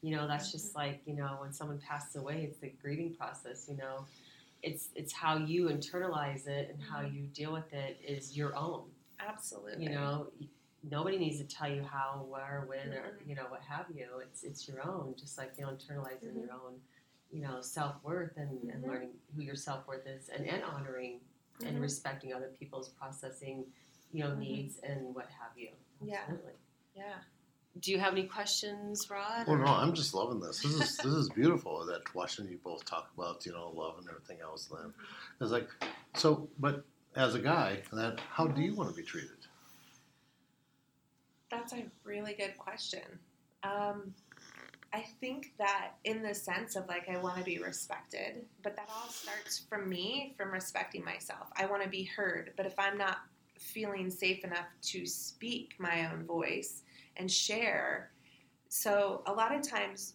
You 0.00 0.16
know, 0.16 0.26
that's 0.26 0.50
just 0.50 0.70
mm-hmm. 0.70 0.78
like 0.78 1.02
you 1.06 1.14
know 1.14 1.36
when 1.40 1.52
someone 1.52 1.78
passes 1.78 2.16
away, 2.16 2.44
it's 2.48 2.58
the 2.58 2.72
grieving 2.82 3.14
process. 3.14 3.66
You 3.68 3.76
know, 3.76 4.06
it's 4.62 4.88
it's 4.96 5.12
how 5.12 5.36
you 5.36 5.66
internalize 5.66 6.48
it 6.48 6.70
and 6.70 6.82
how 6.82 6.98
mm-hmm. 6.98 7.14
you 7.16 7.22
deal 7.28 7.52
with 7.52 7.72
it 7.72 8.00
is 8.04 8.36
your 8.36 8.56
own. 8.56 8.84
absolutely 9.20 9.84
You 9.84 9.90
know, 9.90 10.26
nobody 10.88 11.18
needs 11.18 11.38
to 11.38 11.44
tell 11.44 11.70
you 11.70 11.82
how, 11.82 12.26
where, 12.28 12.64
when, 12.66 12.92
or 12.92 13.18
you 13.26 13.34
know 13.34 13.46
what 13.48 13.60
have 13.68 13.86
you. 13.94 14.06
It's 14.22 14.42
it's 14.44 14.66
your 14.68 14.82
own. 14.86 15.14
Just 15.18 15.38
like 15.38 15.52
you 15.58 15.64
know, 15.64 15.72
internalizing 15.72 16.32
Mhm. 16.34 16.40
your 16.46 16.52
own, 16.52 16.80
you 17.30 17.40
know, 17.42 17.60
self 17.60 18.02
worth 18.02 18.36
and, 18.36 18.70
and 18.70 18.84
Mhm. 18.84 18.88
learning 18.88 19.10
who 19.34 19.42
your 19.42 19.56
self 19.56 19.86
worth 19.86 20.06
is, 20.06 20.28
and, 20.28 20.46
and 20.46 20.62
honoring 20.64 21.20
and 21.64 21.76
Mhm. 21.78 21.82
respecting 21.82 22.32
other 22.32 22.48
people's 22.58 22.88
processing, 22.90 23.64
you 24.12 24.24
know, 24.24 24.30
Mhm. 24.30 24.38
needs 24.38 24.78
and 24.80 25.14
what 25.14 25.26
have 25.30 25.56
you. 25.56 25.70
Yeah. 26.00 26.20
Absolutely. 26.22 26.52
yeah 26.94 27.22
Do 27.80 27.90
you 27.90 27.98
have 27.98 28.12
any 28.12 28.26
questions, 28.26 29.08
Rod? 29.08 29.46
Well, 29.46 29.56
no, 29.56 29.64
I'm 29.64 29.94
just 29.94 30.12
loving 30.12 30.40
this. 30.40 30.60
This 30.62 30.74
is 30.74 30.96
this 30.98 31.14
is 31.14 31.30
beautiful. 31.30 31.86
That 31.86 32.14
watching 32.14 32.46
you 32.48 32.58
both 32.58 32.84
talk 32.84 33.10
about 33.16 33.46
you 33.46 33.52
know 33.52 33.70
love 33.70 33.96
and 33.98 34.06
everything 34.10 34.40
else. 34.42 34.66
Then 34.66 34.92
it's 35.40 35.50
like 35.52 35.70
so. 36.14 36.50
But 36.58 36.84
as 37.16 37.34
a 37.34 37.38
guy, 37.38 37.82
then 37.92 38.18
how 38.18 38.46
do 38.46 38.60
you 38.60 38.74
want 38.74 38.90
to 38.90 38.94
be 38.94 39.02
treated? 39.02 39.41
That's 41.52 41.74
a 41.74 41.84
really 42.02 42.32
good 42.32 42.56
question. 42.56 43.02
Um, 43.62 44.14
I 44.94 45.04
think 45.20 45.52
that 45.58 45.92
in 46.04 46.22
the 46.22 46.34
sense 46.34 46.76
of 46.76 46.88
like 46.88 47.10
I 47.10 47.18
want 47.18 47.36
to 47.36 47.44
be 47.44 47.58
respected, 47.58 48.46
but 48.62 48.74
that 48.76 48.88
all 48.88 49.10
starts 49.10 49.58
from 49.58 49.88
me 49.88 50.34
from 50.36 50.50
respecting 50.50 51.04
myself. 51.04 51.50
I 51.56 51.66
want 51.66 51.82
to 51.82 51.90
be 51.90 52.04
heard, 52.04 52.52
but 52.56 52.64
if 52.64 52.74
I'm 52.78 52.96
not 52.96 53.18
feeling 53.58 54.10
safe 54.10 54.44
enough 54.44 54.66
to 54.82 55.06
speak 55.06 55.74
my 55.78 56.10
own 56.10 56.24
voice 56.24 56.84
and 57.18 57.30
share, 57.30 58.10
so 58.68 59.22
a 59.26 59.32
lot 59.32 59.54
of 59.54 59.60
times, 59.60 60.14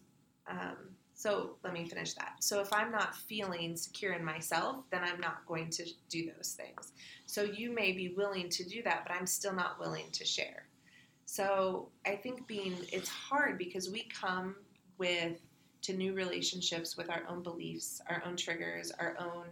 um, 0.50 0.78
so 1.14 1.58
let 1.64 1.72
me 1.72 1.88
finish 1.88 2.14
that. 2.16 2.38
So 2.40 2.62
if 2.62 2.74
I'm 2.74 2.92
not 2.92 3.16
feeling 3.16 3.76
secure 3.76 4.14
in 4.14 4.26
myself, 4.26 4.78
then 4.92 5.02
I'm 5.04 5.20
not 5.20 5.46
going 5.48 5.70
to 5.70 5.86
do 6.10 6.32
those 6.36 6.54
things. 6.54 6.94
So 7.28 7.44
you 7.44 7.72
may 7.72 7.92
be 7.92 8.10
willing 8.10 8.50
to 8.50 8.64
do 8.64 8.82
that, 8.84 9.06
but 9.08 9.16
I'm 9.16 9.28
still 9.28 9.54
not 9.54 9.80
willing 9.80 10.10
to 10.14 10.26
share. 10.26 10.66
So 11.28 11.90
I 12.06 12.16
think 12.16 12.48
being 12.48 12.78
it's 12.92 13.10
hard 13.10 13.58
because 13.58 13.90
we 13.90 14.04
come 14.04 14.56
with 14.98 15.38
to 15.82 15.94
new 15.94 16.14
relationships 16.14 16.96
with 16.96 17.10
our 17.10 17.24
own 17.30 17.44
beliefs, 17.44 18.02
our 18.10 18.24
own 18.26 18.38
triggers, 18.38 18.92
our 18.92 19.16
own 19.20 19.46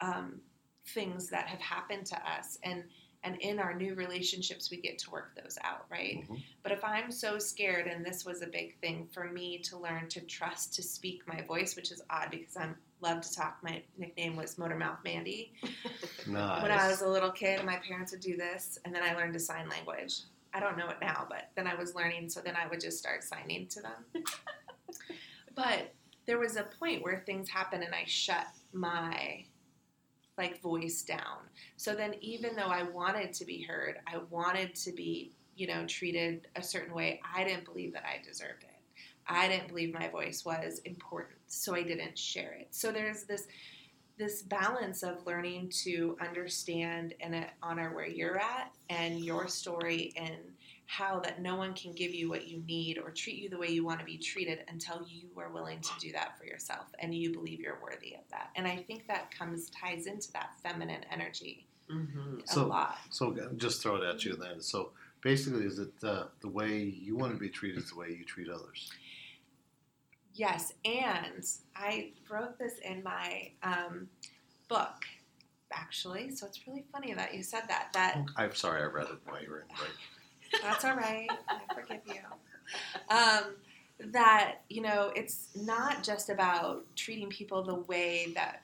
um, 0.00 0.40
things 0.88 1.28
that 1.28 1.46
have 1.46 1.60
happened 1.60 2.06
to 2.06 2.16
us, 2.28 2.58
and 2.62 2.84
and 3.22 3.36
in 3.40 3.58
our 3.58 3.74
new 3.74 3.94
relationships 3.94 4.70
we 4.70 4.78
get 4.78 4.98
to 4.98 5.10
work 5.10 5.38
those 5.40 5.58
out, 5.62 5.84
right? 5.90 6.26
Mhm. 6.26 6.42
But 6.62 6.72
if 6.72 6.82
I'm 6.82 7.10
so 7.10 7.38
scared, 7.38 7.86
and 7.86 8.04
this 8.04 8.24
was 8.24 8.40
a 8.40 8.46
big 8.46 8.78
thing 8.80 9.06
for 9.12 9.30
me 9.30 9.58
to 9.58 9.78
learn 9.78 10.08
to 10.08 10.22
trust 10.22 10.74
to 10.74 10.82
speak 10.82 11.28
my 11.28 11.42
voice, 11.42 11.76
which 11.76 11.92
is 11.92 12.02
odd 12.08 12.30
because 12.30 12.56
I'm 12.56 12.76
love 13.02 13.20
to 13.20 13.34
talk. 13.34 13.58
My 13.62 13.82
nickname 13.98 14.36
was 14.36 14.56
Motor 14.56 14.76
Mouth 14.76 14.98
Mandy 15.04 15.52
Nice. 16.26 16.62
when 16.62 16.70
I 16.70 16.88
was 16.88 17.02
a 17.02 17.08
little 17.08 17.30
kid, 17.30 17.62
my 17.62 17.76
parents 17.76 18.12
would 18.12 18.22
do 18.22 18.38
this, 18.38 18.78
and 18.86 18.94
then 18.94 19.02
I 19.02 19.14
learned 19.14 19.34
to 19.34 19.40
sign 19.40 19.68
language. 19.68 20.22
I 20.54 20.60
don't 20.60 20.78
know 20.78 20.88
it 20.88 20.98
now, 21.00 21.26
but 21.28 21.50
then 21.56 21.66
I 21.66 21.74
was 21.74 21.96
learning, 21.96 22.30
so 22.30 22.40
then 22.40 22.54
I 22.56 22.68
would 22.68 22.80
just 22.80 22.96
start 22.96 23.24
signing 23.24 23.66
to 23.68 23.82
them. 23.82 24.24
but 25.56 25.92
there 26.26 26.38
was 26.38 26.56
a 26.56 26.62
point 26.78 27.02
where 27.02 27.24
things 27.26 27.48
happened, 27.48 27.82
and 27.82 27.94
I 27.94 28.04
shut 28.06 28.46
my 28.72 29.44
like 30.38 30.60
voice 30.62 31.02
down. 31.02 31.38
So 31.76 31.94
then, 31.94 32.14
even 32.20 32.56
though 32.56 32.68
I 32.68 32.84
wanted 32.84 33.32
to 33.34 33.44
be 33.44 33.62
heard, 33.62 33.98
I 34.06 34.18
wanted 34.30 34.74
to 34.76 34.92
be, 34.92 35.32
you 35.56 35.66
know, 35.66 35.84
treated 35.86 36.48
a 36.56 36.62
certain 36.62 36.94
way. 36.94 37.20
I 37.34 37.44
didn't 37.44 37.64
believe 37.64 37.92
that 37.92 38.04
I 38.04 38.24
deserved 38.24 38.62
it. 38.62 38.70
I 39.26 39.48
didn't 39.48 39.68
believe 39.68 39.94
my 39.94 40.08
voice 40.08 40.44
was 40.44 40.80
important, 40.84 41.38
so 41.46 41.74
I 41.74 41.82
didn't 41.82 42.18
share 42.18 42.52
it. 42.52 42.68
So 42.70 42.92
there's 42.92 43.24
this 43.24 43.46
this 44.16 44.42
balance 44.42 45.02
of 45.02 45.26
learning 45.26 45.68
to 45.82 46.16
understand 46.20 47.14
and 47.20 47.46
honor 47.62 47.92
where 47.94 48.06
you're 48.06 48.38
at 48.38 48.70
and 48.88 49.18
your 49.20 49.48
story 49.48 50.12
and 50.16 50.36
how 50.86 51.18
that 51.18 51.40
no 51.40 51.56
one 51.56 51.72
can 51.74 51.92
give 51.92 52.14
you 52.14 52.28
what 52.28 52.46
you 52.46 52.62
need 52.66 52.98
or 52.98 53.10
treat 53.10 53.36
you 53.36 53.48
the 53.48 53.58
way 53.58 53.68
you 53.68 53.84
want 53.84 53.98
to 53.98 54.04
be 54.04 54.18
treated 54.18 54.60
until 54.68 55.04
you 55.08 55.28
are 55.36 55.50
willing 55.50 55.80
to 55.80 55.90
do 55.98 56.12
that 56.12 56.38
for 56.38 56.44
yourself 56.44 56.86
and 57.00 57.14
you 57.14 57.32
believe 57.32 57.58
you're 57.58 57.80
worthy 57.82 58.14
of 58.14 58.20
that. 58.30 58.50
And 58.54 58.68
I 58.68 58.76
think 58.76 59.06
that 59.08 59.30
comes 59.36 59.70
ties 59.70 60.06
into 60.06 60.30
that 60.32 60.50
feminine 60.62 61.04
energy 61.10 61.66
Mhm. 61.90 62.42
a 62.44 62.46
So- 62.46 62.66
lot. 62.66 62.98
So 63.10 63.34
just 63.56 63.82
throw 63.82 63.96
it 63.96 64.04
at 64.04 64.24
you 64.24 64.36
then. 64.36 64.60
So 64.60 64.92
basically, 65.22 65.64
is 65.66 65.78
it 65.78 65.92
uh, 66.04 66.28
the 66.40 66.48
way 66.48 66.82
you 66.82 67.16
want 67.16 67.32
to 67.32 67.38
be 67.38 67.48
treated 67.50 67.78
is 67.82 67.90
the 67.90 67.96
way 67.96 68.10
you 68.10 68.24
treat 68.24 68.48
others? 68.48 68.90
Yes, 70.34 70.72
and 70.84 71.44
I 71.76 72.10
wrote 72.28 72.58
this 72.58 72.74
in 72.84 73.02
my 73.02 73.50
um, 73.62 74.08
book 74.68 75.04
actually. 75.72 76.30
So 76.30 76.46
it's 76.46 76.60
really 76.66 76.84
funny 76.92 77.14
that 77.14 77.34
you 77.34 77.42
said 77.42 77.62
that. 77.68 77.88
That 77.92 78.24
I'm 78.36 78.54
sorry, 78.54 78.82
I 78.82 78.86
read 78.86 79.06
it 79.08 79.18
while 79.24 79.42
you 79.42 79.50
were 79.50 79.60
in 79.60 79.76
break. 79.76 80.62
That's 80.62 80.84
all 80.84 80.96
right. 80.96 81.28
I 81.48 81.74
forgive 81.74 82.00
you. 82.06 82.20
Um, 83.14 83.54
that, 84.12 84.60
you 84.68 84.82
know, 84.82 85.12
it's 85.14 85.48
not 85.54 86.02
just 86.02 86.30
about 86.30 86.84
treating 86.96 87.28
people 87.28 87.62
the 87.62 87.74
way 87.74 88.32
that 88.34 88.62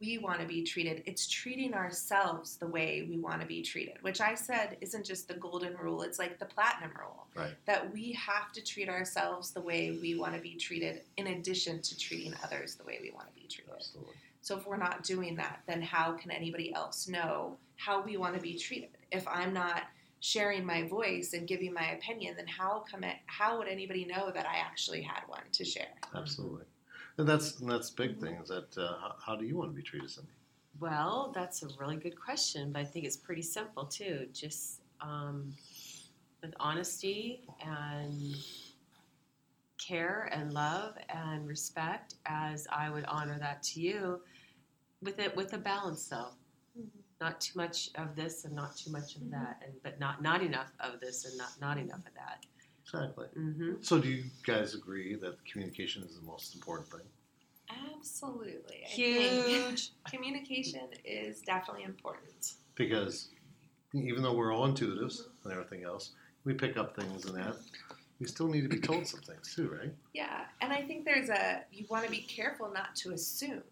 we 0.00 0.18
want 0.18 0.40
to 0.40 0.46
be 0.46 0.62
treated, 0.62 1.02
it's 1.06 1.26
treating 1.26 1.74
ourselves 1.74 2.56
the 2.56 2.66
way 2.66 3.06
we 3.08 3.18
want 3.18 3.40
to 3.40 3.46
be 3.46 3.62
treated, 3.62 3.96
which 4.02 4.20
I 4.20 4.34
said 4.34 4.76
isn't 4.80 5.04
just 5.04 5.28
the 5.28 5.34
golden 5.34 5.76
rule, 5.76 6.02
it's 6.02 6.18
like 6.18 6.38
the 6.38 6.46
platinum 6.46 6.92
rule. 6.98 7.26
Right. 7.34 7.54
That 7.66 7.92
we 7.92 8.12
have 8.12 8.52
to 8.52 8.62
treat 8.62 8.88
ourselves 8.88 9.50
the 9.50 9.60
way 9.60 9.98
we 10.00 10.18
want 10.18 10.34
to 10.34 10.40
be 10.40 10.54
treated, 10.54 11.02
in 11.16 11.28
addition 11.28 11.82
to 11.82 11.98
treating 11.98 12.34
others 12.42 12.74
the 12.76 12.84
way 12.84 12.98
we 13.02 13.10
want 13.10 13.28
to 13.28 13.34
be 13.34 13.46
treated. 13.46 13.74
Absolutely. 13.74 14.14
So 14.40 14.56
if 14.56 14.66
we're 14.66 14.76
not 14.76 15.02
doing 15.02 15.36
that, 15.36 15.60
then 15.66 15.82
how 15.82 16.12
can 16.12 16.30
anybody 16.30 16.72
else 16.72 17.08
know 17.08 17.56
how 17.76 18.02
we 18.02 18.16
want 18.16 18.34
to 18.36 18.40
be 18.40 18.56
treated? 18.56 18.90
If 19.10 19.26
I'm 19.28 19.52
not 19.52 19.82
sharing 20.20 20.64
my 20.64 20.86
voice 20.88 21.34
and 21.34 21.46
giving 21.46 21.72
my 21.72 21.90
opinion, 21.90 22.34
then 22.36 22.46
how 22.46 22.84
come 22.90 23.04
it, 23.04 23.16
how 23.26 23.58
would 23.58 23.68
anybody 23.68 24.04
know 24.04 24.30
that 24.32 24.46
I 24.46 24.58
actually 24.58 25.02
had 25.02 25.22
one 25.26 25.42
to 25.52 25.64
share? 25.64 25.88
Absolutely. 26.14 26.64
And 27.18 27.26
that's 27.26 27.60
and 27.60 27.70
that's 27.70 27.90
big 27.90 28.18
thing 28.20 28.34
is 28.42 28.48
that 28.48 28.76
uh, 28.76 28.98
how, 29.00 29.14
how 29.24 29.36
do 29.36 29.44
you 29.46 29.56
want 29.56 29.70
to 29.70 29.74
be 29.74 29.82
treated, 29.82 30.10
Cindy? 30.10 30.30
Well, 30.78 31.32
that's 31.34 31.62
a 31.62 31.68
really 31.80 31.96
good 31.96 32.18
question, 32.20 32.72
but 32.72 32.80
I 32.80 32.84
think 32.84 33.06
it's 33.06 33.16
pretty 33.16 33.42
simple 33.42 33.86
too. 33.86 34.26
Just 34.32 34.82
um, 35.00 35.54
with 36.42 36.52
honesty 36.60 37.40
and 37.64 38.36
care 39.78 40.28
and 40.32 40.52
love 40.52 40.94
and 41.08 41.46
respect, 41.48 42.16
as 42.26 42.66
I 42.70 42.90
would 42.90 43.04
honor 43.06 43.38
that 43.38 43.62
to 43.64 43.80
you, 43.80 44.20
with 45.02 45.18
it 45.18 45.34
with 45.36 45.52
a 45.54 45.58
balance 45.58 46.06
though. 46.08 46.30
Not 47.18 47.40
too 47.40 47.58
much 47.58 47.88
of 47.94 48.14
this 48.14 48.44
and 48.44 48.54
not 48.54 48.76
too 48.76 48.90
much 48.90 49.16
of 49.16 49.22
Mhm. 49.22 49.30
that, 49.30 49.62
and 49.64 49.72
but 49.82 49.98
not 49.98 50.20
not 50.20 50.42
enough 50.42 50.70
of 50.80 51.00
this 51.00 51.24
and 51.24 51.38
not 51.38 51.58
not 51.60 51.78
enough 51.78 52.06
of 52.06 52.12
that. 52.14 52.44
Exactly. 52.86 53.26
hmm 53.34 53.74
So 53.80 53.98
do 53.98 54.08
you 54.08 54.24
guys 54.46 54.74
agree 54.74 55.16
that 55.16 55.44
communication 55.44 56.02
is 56.02 56.16
the 56.16 56.24
most 56.24 56.54
important 56.54 56.88
thing? 56.88 57.00
Absolutely. 57.96 58.84
I 58.84 58.88
Huge. 58.88 59.90
communication 60.10 60.88
is 61.04 61.40
definitely 61.40 61.82
important. 61.82 62.54
Because 62.76 63.28
even 63.92 64.22
though 64.22 64.34
we're 64.34 64.54
all 64.54 64.68
intuitives 64.68 65.22
and 65.42 65.52
everything 65.52 65.84
else, 65.84 66.12
we 66.44 66.54
pick 66.54 66.76
up 66.76 66.94
things 66.94 67.24
and 67.24 67.36
that. 67.36 67.56
We 68.20 68.26
still 68.26 68.48
need 68.48 68.62
to 68.62 68.68
be 68.68 68.80
told 68.80 69.06
some 69.06 69.20
things 69.20 69.54
too, 69.54 69.68
right? 69.68 69.92
Yeah, 70.14 70.44
and 70.60 70.72
I 70.72 70.82
think 70.82 71.04
there's 71.04 71.28
a 71.28 71.64
you 71.72 71.86
want 71.90 72.04
to 72.04 72.10
be 72.10 72.20
careful 72.22 72.70
not 72.72 72.94
to 72.96 73.12
assume 73.12 73.62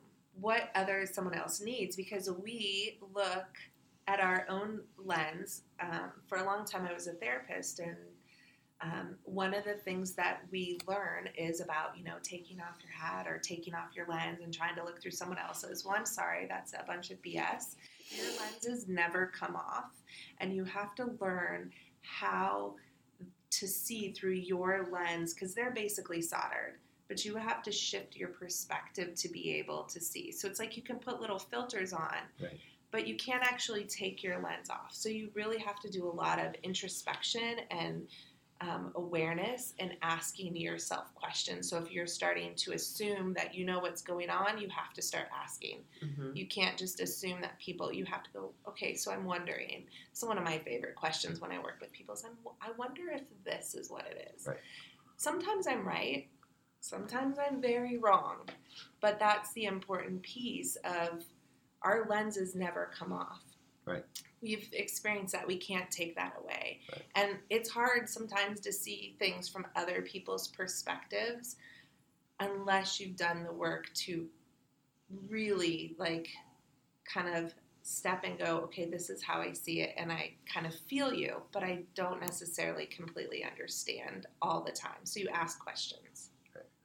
what 0.41 0.71
other 0.75 1.07
someone 1.07 1.35
else 1.35 1.61
needs 1.61 1.97
because 1.97 2.29
we 2.31 2.99
look 3.15 3.47
at 4.07 4.21
our 4.21 4.45
own 4.49 4.81
lens. 4.99 5.63
Um, 5.81 6.11
for 6.27 6.39
a 6.39 6.45
long 6.45 6.67
time, 6.67 6.87
I 6.87 6.93
was 6.93 7.07
a 7.07 7.13
therapist, 7.13 7.79
and 7.79 7.97
um, 8.85 9.15
one 9.25 9.55
of 9.55 9.65
the 9.65 9.75
things 9.75 10.13
that 10.15 10.41
we 10.53 10.79
learn 10.87 11.29
is 11.39 11.61
about 11.61 11.97
you 11.97 12.05
know 12.05 12.17
taking 12.23 12.61
off 12.61 12.77
your 12.83 12.93
hat 12.93 13.27
or 13.27 13.39
taking 13.39 13.75
off 13.75 13.89
your 13.97 14.07
lens 14.09 14.41
and 14.43 14.53
trying 14.53 14.75
to 14.77 14.85
look 14.85 15.01
through 15.01 15.13
someone 15.13 15.39
else's. 15.39 15.85
Well, 15.85 15.95
I'm 15.97 16.05
sorry, 16.07 16.47
that's 16.49 16.75
a 16.75 16.85
bunch 16.87 17.11
of 17.11 17.23
BS. 17.23 17.77
Your 18.11 18.27
lenses 18.41 18.87
never 18.89 19.27
come 19.39 19.57
off, 19.57 19.91
and 20.41 20.55
you 20.55 20.65
have 20.65 20.95
to 20.97 21.07
learn 21.21 21.71
how 22.03 22.75
to 23.53 23.67
see 23.69 24.13
through 24.13 24.33
your 24.33 24.89
lens 24.93 25.33
because 25.33 25.55
they're 25.55 25.71
basically 25.73 26.21
soldered. 26.21 26.79
but 27.07 27.23
you 27.25 27.37
have 27.37 27.63
to 27.63 27.71
shift 27.71 28.17
your 28.17 28.29
perspective 28.31 29.15
to 29.15 29.29
be 29.29 29.53
able 29.59 29.85
to 29.85 30.01
see. 30.01 30.33
So 30.33 30.49
it's 30.49 30.59
like 30.59 30.75
you 30.77 30.83
can 30.83 30.97
put 30.99 31.21
little 31.21 31.39
filters 31.39 31.93
on, 31.93 32.17
Right. 32.43 32.59
but 32.91 33.07
you 33.07 33.15
can't 33.17 33.43
actually 33.45 33.85
take 33.85 34.23
your 34.23 34.39
lens 34.41 34.71
off. 34.71 34.93
So 34.93 35.11
you 35.11 35.31
really 35.35 35.59
have 35.59 35.79
to 35.81 35.91
do 35.91 36.07
a 36.09 36.15
lot 36.25 36.39
of 36.45 36.55
introspection 36.63 37.61
and 37.71 38.09
um, 38.65 38.93
awareness 38.95 39.75
and 39.79 39.97
asking 40.03 40.57
yourself 40.57 41.15
questions. 41.15 41.69
So 41.69 41.77
if 41.79 41.91
you're 41.93 42.07
starting 42.07 42.55
to 42.57 42.73
assume 42.73 43.35
that 43.35 43.55
you 43.55 43.65
know 43.65 43.79
what's 43.79 44.01
going 44.03 44.31
on, 44.31 44.59
you 44.59 44.69
have 44.69 44.93
to 44.95 45.03
start 45.03 45.27
asking. 45.35 45.85
Mhm. 46.03 46.35
You 46.37 46.47
can't 46.47 46.79
just 46.79 47.01
assume 47.01 47.41
that 47.43 47.59
people. 47.59 47.93
You 47.93 48.05
have 48.07 48.23
to 48.23 48.31
go. 48.33 48.53
Okay, 48.69 48.95
so 48.95 49.11
I'm 49.13 49.25
wondering. 49.25 49.87
So 50.13 50.27
one 50.27 50.39
of 50.39 50.45
my 50.45 50.59
favorite 50.59 50.95
questions 50.95 51.41
when 51.41 51.53
I 51.53 51.59
work 51.59 51.79
with 51.81 51.93
people 51.93 52.15
is, 52.15 52.25
I'm, 52.25 52.37
I 52.61 52.71
wonder 52.73 53.11
if 53.11 53.23
this 53.45 53.75
is 53.75 53.91
what 53.91 54.07
it 54.07 54.33
is. 54.35 54.47
Right. 54.47 54.59
Sometimes 55.17 55.67
I'm 55.67 55.87
right. 55.87 56.29
Sometimes 56.81 57.39
I'm 57.39 57.61
very 57.61 57.99
wrong. 57.99 58.49
But 59.01 59.19
that's 59.19 59.53
the 59.53 59.65
important 59.65 60.23
piece 60.23 60.77
of 60.77 61.25
our 61.83 62.07
lenses 62.09 62.55
never 62.55 62.91
come 62.99 63.13
off. 63.13 63.43
Right. 63.87 64.05
We've 64.41 64.69
experienced 64.73 65.33
that. 65.33 65.47
We 65.47 65.57
can't 65.57 65.91
take 65.91 66.17
that 66.17 66.35
away. 66.43 66.81
Right. 66.91 67.03
And 67.15 67.39
it's 67.51 67.69
hard 67.71 68.09
sometimes 68.09 68.61
to 68.61 68.73
see 68.73 69.17
things 69.19 69.49
from 69.49 69.67
other 69.77 70.03
people's 70.03 70.49
perspectives 70.49 71.57
unless 72.41 72.99
you've 72.99 73.17
done 73.17 73.45
the 73.45 73.53
work 73.53 73.93
to 73.95 74.27
really 75.29 75.95
like 75.99 76.29
kind 77.13 77.35
of 77.35 77.55
step 77.83 78.25
and 78.25 78.39
go, 78.39 78.59
okay, 78.65 78.87
this 78.87 79.11
is 79.11 79.23
how 79.23 79.41
I 79.41 79.53
see 79.53 79.83
it, 79.83 79.95
and 79.99 80.11
I 80.11 80.33
kind 80.53 80.67
of 80.67 80.75
feel 80.75 81.13
you, 81.13 81.43
but 81.53 81.63
I 81.63 81.83
don't 81.95 82.21
necessarily 82.21 82.87
completely 82.87 83.45
understand 83.45 84.27
all 84.41 84.63
the 84.63 84.73
time. 84.73 85.05
So 85.05 85.21
you 85.21 85.29
ask 85.29 85.59
questions. 85.59 86.31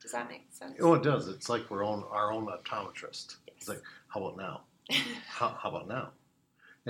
Does 0.01 0.11
that 0.13 0.29
make 0.29 0.47
sense? 0.49 0.75
Oh, 0.79 0.93
it 0.93 1.03
does. 1.03 1.27
It's 1.27 1.49
like 1.49 1.69
we're 1.69 1.83
own 1.83 2.03
our 2.09 2.31
own 2.31 2.47
optometrist. 2.47 3.35
Yes. 3.47 3.55
It's 3.57 3.69
like, 3.69 3.81
how 4.07 4.23
about 4.23 4.37
now? 4.37 4.61
How, 5.27 5.49
how 5.61 5.69
about 5.69 5.87
now? 5.87 6.09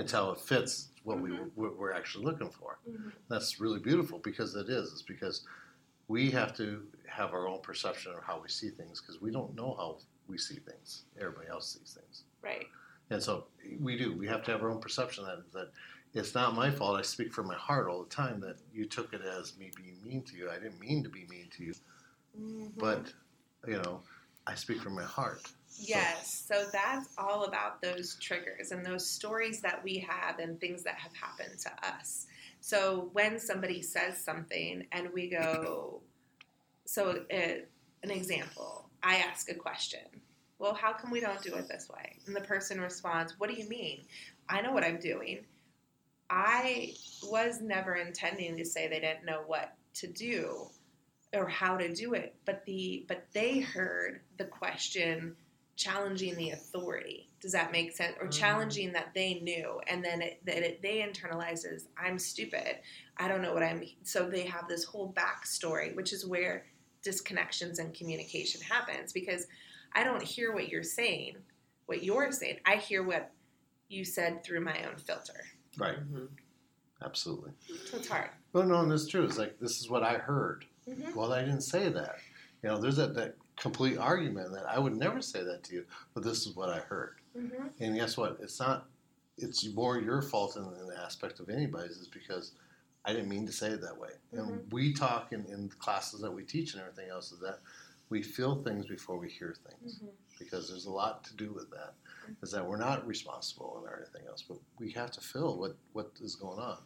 Until 0.00 0.32
it 0.32 0.40
fits 0.40 0.88
what 1.04 1.18
Mhm. 1.18 1.22
we 1.22 1.30
what 1.54 1.76
we're 1.76 1.92
actually 1.92 2.24
looking 2.24 2.50
for. 2.50 2.78
Mhm. 2.88 3.12
That's 3.28 3.60
really 3.60 3.78
beautiful 3.80 4.18
because 4.18 4.54
it 4.56 4.68
is. 4.68 4.92
It's 4.92 5.02
because 5.02 5.46
we 6.08 6.30
have 6.30 6.56
to 6.56 6.86
have 7.06 7.32
our 7.32 7.46
own 7.46 7.60
perception 7.60 8.12
of 8.12 8.22
how 8.24 8.40
we 8.40 8.48
see 8.48 8.70
things 8.70 9.00
because 9.00 9.20
we 9.20 9.30
don't 9.30 9.54
know 9.54 9.74
how 9.74 9.98
we 10.26 10.38
see 10.38 10.56
things. 10.56 11.04
Everybody 11.18 11.48
else 11.48 11.72
sees 11.72 11.92
things, 11.94 12.24
Right. 12.42 12.66
and 13.10 13.22
so 13.22 13.48
we 13.78 13.96
do. 13.96 14.12
We 14.12 14.26
have 14.28 14.42
to 14.44 14.50
have 14.52 14.62
our 14.62 14.70
own 14.70 14.80
perception 14.80 15.24
that 15.24 15.52
that 15.52 15.70
it's 16.14 16.34
not 16.34 16.54
my 16.54 16.70
fault. 16.70 16.98
I 16.98 17.02
speak 17.02 17.32
from 17.32 17.46
my 17.46 17.56
heart 17.56 17.86
all 17.88 18.02
the 18.02 18.08
time. 18.10 18.40
That 18.40 18.58
you 18.72 18.86
took 18.86 19.12
it 19.12 19.20
as 19.22 19.56
me 19.58 19.70
being 19.76 20.02
mean 20.02 20.22
to 20.24 20.36
you. 20.36 20.50
I 20.50 20.58
didn't 20.58 20.80
mean 20.80 21.02
to 21.04 21.10
be 21.10 21.26
mean 21.26 21.48
to 21.50 21.64
you, 21.64 21.74
Mhm. 22.38 22.78
but 22.78 23.12
you 23.66 23.76
know, 23.82 24.02
I 24.46 24.54
speak 24.54 24.80
from 24.80 24.94
my 24.94 25.04
heart. 25.04 25.42
Yes, 25.78 26.44
so 26.46 26.66
that's 26.72 27.08
all 27.16 27.44
about 27.44 27.80
those 27.80 28.16
triggers 28.16 28.70
and 28.72 28.84
those 28.84 29.08
stories 29.08 29.60
that 29.60 29.82
we 29.82 29.98
have 29.98 30.38
and 30.38 30.60
things 30.60 30.82
that 30.82 30.96
have 30.96 31.12
happened 31.14 31.58
to 31.60 31.70
us. 31.86 32.26
So 32.60 33.08
when 33.12 33.38
somebody 33.38 33.82
says 33.82 34.22
something 34.22 34.86
and 34.92 35.10
we 35.12 35.28
go, 35.28 36.02
so 36.84 37.24
uh, 37.32 37.36
an 38.02 38.10
example, 38.10 38.88
I 39.02 39.16
ask 39.16 39.50
a 39.50 39.54
question. 39.54 40.00
Well, 40.58 40.74
how 40.74 40.92
come 40.92 41.10
we 41.10 41.20
don't 41.20 41.40
do 41.42 41.54
it 41.54 41.68
this 41.68 41.88
way? 41.88 42.16
And 42.26 42.36
the 42.36 42.42
person 42.42 42.80
responds, 42.80 43.38
What 43.38 43.48
do 43.48 43.56
you 43.56 43.68
mean? 43.68 44.02
I 44.48 44.60
know 44.60 44.72
what 44.72 44.84
I'm 44.84 44.98
doing. 44.98 45.46
I 46.28 46.94
was 47.24 47.60
never 47.60 47.94
intending 47.94 48.56
to 48.58 48.64
say 48.64 48.86
they 48.86 49.00
didn't 49.00 49.24
know 49.24 49.42
what 49.46 49.74
to 49.94 50.06
do 50.06 50.66
or 51.32 51.48
how 51.48 51.76
to 51.76 51.92
do 51.94 52.14
it, 52.14 52.34
but 52.44 52.64
the 52.66 53.04
but 53.08 53.26
they 53.32 53.60
heard 53.60 54.20
the 54.36 54.44
question 54.44 55.34
challenging 55.80 56.36
the 56.36 56.50
authority. 56.50 57.26
Does 57.40 57.52
that 57.52 57.72
make 57.72 57.92
sense? 57.92 58.14
Or 58.20 58.26
Mhm. 58.26 58.32
challenging 58.38 58.92
that 58.92 59.14
they 59.14 59.40
knew, 59.40 59.80
and 59.86 60.04
then 60.04 60.20
it, 60.20 60.44
that 60.44 60.58
it, 60.58 60.82
they 60.82 60.98
internalizes, 60.98 61.86
I'm 61.96 62.18
stupid. 62.18 62.80
I 63.16 63.28
don't 63.28 63.40
know 63.40 63.54
what 63.54 63.62
I'm. 63.62 63.82
So 64.02 64.28
they 64.28 64.44
have 64.44 64.68
this 64.68 64.84
whole 64.84 65.12
backstory, 65.14 65.94
which 65.96 66.12
is 66.12 66.26
where 66.26 66.66
disconnections 67.02 67.78
and 67.78 67.94
communication 67.94 68.60
happens 68.60 69.12
because 69.12 69.46
I 69.94 70.04
don't 70.04 70.22
hear 70.22 70.52
what 70.52 70.68
you're 70.68 70.82
saying, 70.82 71.36
what 71.86 72.02
you're 72.02 72.30
saying. 72.30 72.60
I 72.66 72.76
hear 72.76 73.02
what 73.02 73.32
you 73.88 74.04
said 74.04 74.44
through 74.44 74.60
my 74.60 74.84
own 74.84 74.98
filter. 74.98 75.46
Right. 75.78 75.98
Mhm. 75.98 76.28
Absolutely. 77.02 77.52
So 77.86 77.96
it's 77.96 78.08
hard. 78.08 78.28
Well, 78.52 78.66
no, 78.66 78.82
and 78.82 78.92
that's 78.92 79.06
true. 79.08 79.24
It's 79.24 79.38
like 79.38 79.58
this 79.58 79.80
is 79.80 79.88
what 79.88 80.02
I 80.02 80.18
heard. 80.18 80.66
Mhm. 80.86 81.14
Well, 81.14 81.32
I 81.32 81.40
didn't 81.40 81.62
say 81.62 81.88
that. 81.88 82.16
You 82.62 82.68
know, 82.68 82.78
there's 82.78 82.96
that, 82.96 83.14
that 83.14 83.36
complete 83.60 83.98
argument 83.98 84.52
that 84.52 84.64
I 84.68 84.78
would 84.78 84.96
never 84.96 85.20
say 85.22 85.44
that 85.44 85.62
to 85.64 85.74
you, 85.74 85.84
but 86.14 86.24
this 86.24 86.46
is 86.46 86.56
what 86.56 86.70
I 86.70 86.78
heard. 86.78 87.16
Mm-hmm. 87.38 87.66
And 87.78 87.94
guess 87.96 88.16
what? 88.16 88.38
It's 88.42 88.58
not. 88.58 88.86
It's 89.38 89.66
more 89.74 89.98
your 89.98 90.20
fault 90.22 90.56
in, 90.56 90.64
in 90.64 90.86
the 90.88 91.00
aspect 91.00 91.40
of 91.40 91.48
anybody's, 91.48 91.92
is 91.92 92.08
because 92.08 92.52
I 93.04 93.12
didn't 93.12 93.28
mean 93.28 93.46
to 93.46 93.52
say 93.52 93.68
it 93.68 93.80
that 93.82 93.96
way. 93.98 94.10
And 94.32 94.60
we 94.72 94.92
talk 94.92 95.32
in, 95.32 95.46
in 95.46 95.70
classes 95.78 96.20
that 96.20 96.30
we 96.30 96.42
teach 96.42 96.74
and 96.74 96.82
everything 96.82 97.08
else 97.10 97.32
is 97.32 97.40
that 97.40 97.60
we 98.10 98.22
feel 98.22 98.62
things 98.62 98.86
before 98.86 99.16
we 99.16 99.30
hear 99.30 99.54
things 99.68 99.96
Mm-hmm. 99.96 100.08
because 100.38 100.68
there's 100.68 100.86
a 100.86 100.90
lot 100.90 101.24
to 101.24 101.34
do 101.36 101.52
with 101.52 101.70
that. 101.70 101.94
Is 102.42 102.50
that 102.52 102.66
we're 102.66 102.76
not 102.76 103.06
responsible 103.06 103.78
and 103.82 103.92
everything 103.92 104.28
else, 104.28 104.42
but 104.46 104.58
we 104.78 104.90
have 104.92 105.10
to 105.12 105.20
feel 105.20 105.56
what 105.58 105.76
what 105.92 106.10
is 106.20 106.34
going 106.34 106.58
on. 106.58 106.78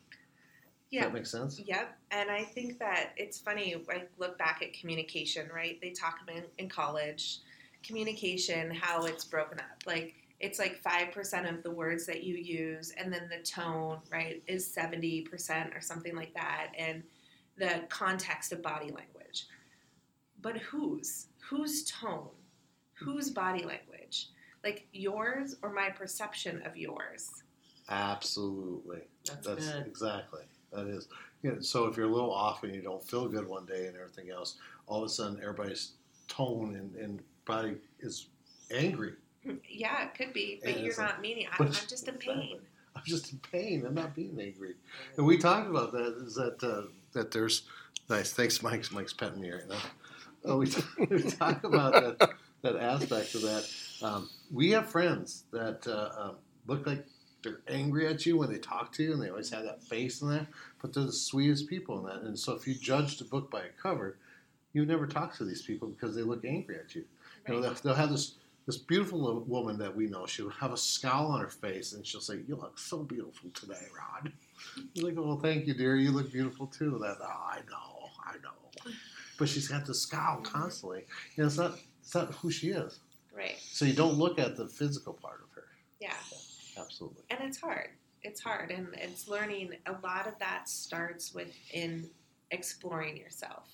Does 0.95 1.01
Yeah. 1.03 1.09
that 1.09 1.15
makes 1.15 1.31
sense? 1.31 1.59
Yep, 1.59 1.99
and 2.13 2.31
I 2.31 2.45
think 2.45 2.79
that 2.79 3.15
it's 3.17 3.37
funny. 3.39 3.75
I 3.91 4.05
look 4.17 4.39
back 4.39 4.63
at 4.63 4.73
communication, 4.75 5.49
right? 5.53 5.81
They 5.81 5.91
talk 5.91 6.21
in, 6.33 6.45
in 6.59 6.69
college, 6.69 7.39
communication, 7.83 8.71
how 8.71 9.05
it's 9.07 9.25
broken 9.25 9.59
up. 9.59 9.83
Like 9.87 10.15
it's 10.39 10.61
like 10.61 10.77
five 10.83 11.11
percent 11.11 11.47
of 11.49 11.65
the 11.65 11.71
words 11.73 12.07
that 12.07 12.23
you 12.23 12.37
use, 12.37 12.93
and 12.97 13.13
then 13.13 13.29
the 13.29 13.43
tone, 13.43 13.99
right, 14.13 14.41
is 14.47 14.65
seventy 14.73 15.23
percent 15.23 15.75
or 15.75 15.81
something 15.81 16.15
like 16.15 16.33
that, 16.35 16.71
and 16.79 17.03
the 17.57 17.83
context 17.89 18.53
of 18.53 18.63
body 18.63 18.93
language. 18.93 19.47
But 20.41 20.59
whose? 20.59 21.27
Whose 21.51 21.85
tone? 21.91 22.29
Whose 22.95 23.31
body 23.31 23.65
language? 23.65 24.29
Like 24.63 24.87
yours 24.93 25.57
or 25.63 25.73
my 25.73 25.91
perception 25.91 26.63
of 26.65 26.77
yours? 26.77 27.43
Absolutely. 27.89 29.03
That's, 29.27 29.45
That's 29.47 29.73
good. 29.73 29.87
exactly 29.87 30.43
that 30.75 30.87
is. 30.87 31.09
You 31.43 31.53
know, 31.53 31.61
so 31.61 31.87
if 31.87 31.97
you're 31.97 32.07
a 32.09 32.13
little 32.13 32.33
off 32.33 32.63
and 32.65 32.75
you 32.75 32.81
don't 32.83 33.03
feel 33.03 33.29
good 33.29 33.47
one 33.47 33.67
day 33.67 33.87
and 33.87 33.97
everything 33.97 34.31
else, 34.31 34.57
all 34.87 35.03
of 35.03 35.07
a 35.07 35.09
sudden 35.09 35.39
everybody's 35.43 35.93
tone 36.29 36.77
and, 36.77 36.95
and 36.97 37.21
body 37.45 37.77
is 38.01 38.29
angry. 38.71 39.13
Yeah, 39.69 40.05
it 40.05 40.15
could 40.15 40.33
be, 40.33 40.61
but 40.63 40.71
Yeah, 40.73 40.79
you're 40.79 40.89
it's 40.89 40.99
like- 40.99 41.09
not 41.09 41.21
meaning. 41.21 41.47
I, 41.53 41.63
I'm 41.63 41.71
just 41.71 42.09
in 42.09 42.15
exactly. 42.15 42.35
pain. 42.35 42.59
I'm 42.97 43.03
just 43.05 43.33
in 43.33 43.39
pain. 43.41 43.85
I'm 43.85 43.95
not 43.95 44.15
being 44.15 44.39
angry. 44.41 44.75
And 45.17 45.27
we 45.27 45.37
talked 45.37 45.69
about 45.69 45.93
that. 45.93 46.17
Is 46.25 46.35
that 46.37 46.63
uh, 46.63 46.89
that 47.13 47.31
there's 47.33 47.63
nice. 48.09 48.33
Thanks, 48.33 48.63
Mike's 48.63 48.93
Mike's 48.93 49.13
petting 49.13 49.41
me 49.41 49.51
right 49.51 49.69
now. 49.69 49.79
Oh, 50.45 50.59
we, 50.59 50.69
we 51.11 51.23
talk 51.25 51.65
about 51.65 51.93
that 52.19 52.31
that 52.63 52.77
aspect 52.77 53.35
of 53.35 53.43
that. 53.43 53.69
Um, 54.01 54.31
we 54.53 54.71
have 54.71 54.89
friends 54.89 55.45
that 55.53 55.87
uh, 55.89 56.23
um, 56.29 56.37
look 56.67 56.87
like 56.87 57.05
they're 57.45 57.61
angry 57.69 58.09
at 58.09 58.27
you 58.27 58.37
when 58.37 58.51
they 58.51 58.59
talk 58.59 58.93
to 58.95 59.03
you, 59.03 59.13
and 59.13 59.23
they 59.23 59.29
always 59.29 59.51
have 59.51 59.65
that 59.65 59.83
face 59.83 60.21
in 60.23 60.31
that. 60.31 60.47
But 60.83 60.93
they're 60.93 61.05
the 61.05 61.13
sweetest 61.13 61.69
people 61.69 61.99
in 61.99 62.07
that. 62.07 62.27
And 62.27 62.39
so, 62.39 62.55
if 62.55 62.67
you 62.67 62.75
judge 62.75 63.19
the 63.19 63.25
book 63.25 63.51
by 63.51 63.61
a 63.61 63.83
cover, 63.83 64.19
you 64.73 64.85
never 64.85 65.07
talk 65.07 65.37
to 65.37 65.45
these 65.45 65.63
people 65.63 65.89
because 65.89 66.17
they 66.17 66.23
look 66.23 66.45
angry 66.45 66.77
at 66.77 66.95
you. 66.95 67.05
You 67.47 67.55
know, 67.55 67.61
they'll, 67.61 67.75
they'll 67.75 67.95
have 67.95 68.11
this 68.11 68.35
this 68.67 68.79
beautiful 68.79 69.45
woman 69.47 69.79
that 69.79 69.95
we 69.95 70.07
know. 70.07 70.27
She'll 70.27 70.49
have 70.49 70.73
a 70.73 70.77
scowl 70.77 71.27
on 71.27 71.41
her 71.41 71.49
face, 71.49 71.93
and 71.93 72.07
she'll 72.07 72.21
say, 72.21 72.41
"You 72.49 72.57
look 72.57 72.79
so 72.79 73.03
beautiful 73.03 73.51
today, 73.51 73.87
Rod." 73.97 74.33
You're 74.95 75.09
like, 75.09 75.19
"Oh, 75.19 75.37
thank 75.37 75.67
you, 75.67 75.75
dear. 75.75 75.97
You 75.97 76.11
look 76.11 76.33
beautiful 76.33 76.67
too." 76.67 76.99
That 77.01 77.19
oh, 77.21 77.27
I 77.27 77.59
know, 77.71 78.09
I 78.25 78.35
know. 78.43 78.93
But 79.39 79.49
she's 79.49 79.69
got 79.69 79.85
the 79.85 79.95
scowl 79.95 80.41
constantly. 80.43 81.05
You 81.37 81.43
know, 81.43 81.47
it's 81.47 81.59
not 81.59 81.79
it's 82.01 82.15
not 82.15 82.33
who 82.35 82.51
she 82.51 82.69
is. 82.69 83.01
Right. 83.37 83.57
So 83.59 83.85
you 83.85 83.95
don't 83.95 84.15
look 84.15 84.39
at 84.39 84.57
the 84.57 84.69
physical 84.69 85.13
part 85.13 85.41
of 85.43 85.51
her. 85.55 85.65
Yeah. 86.01 86.15
Absolutely. 86.79 87.23
And 87.31 87.41
it's 87.43 87.59
hard. 87.61 87.91
It's 88.23 88.41
hard, 88.41 88.71
and 88.71 88.89
it's 88.95 89.29
learning. 89.29 89.75
A 89.87 89.93
lot 90.03 90.27
of 90.27 90.39
that 90.39 90.69
starts 90.69 91.35
within 91.35 92.09
exploring 92.51 93.17
yourself 93.17 93.69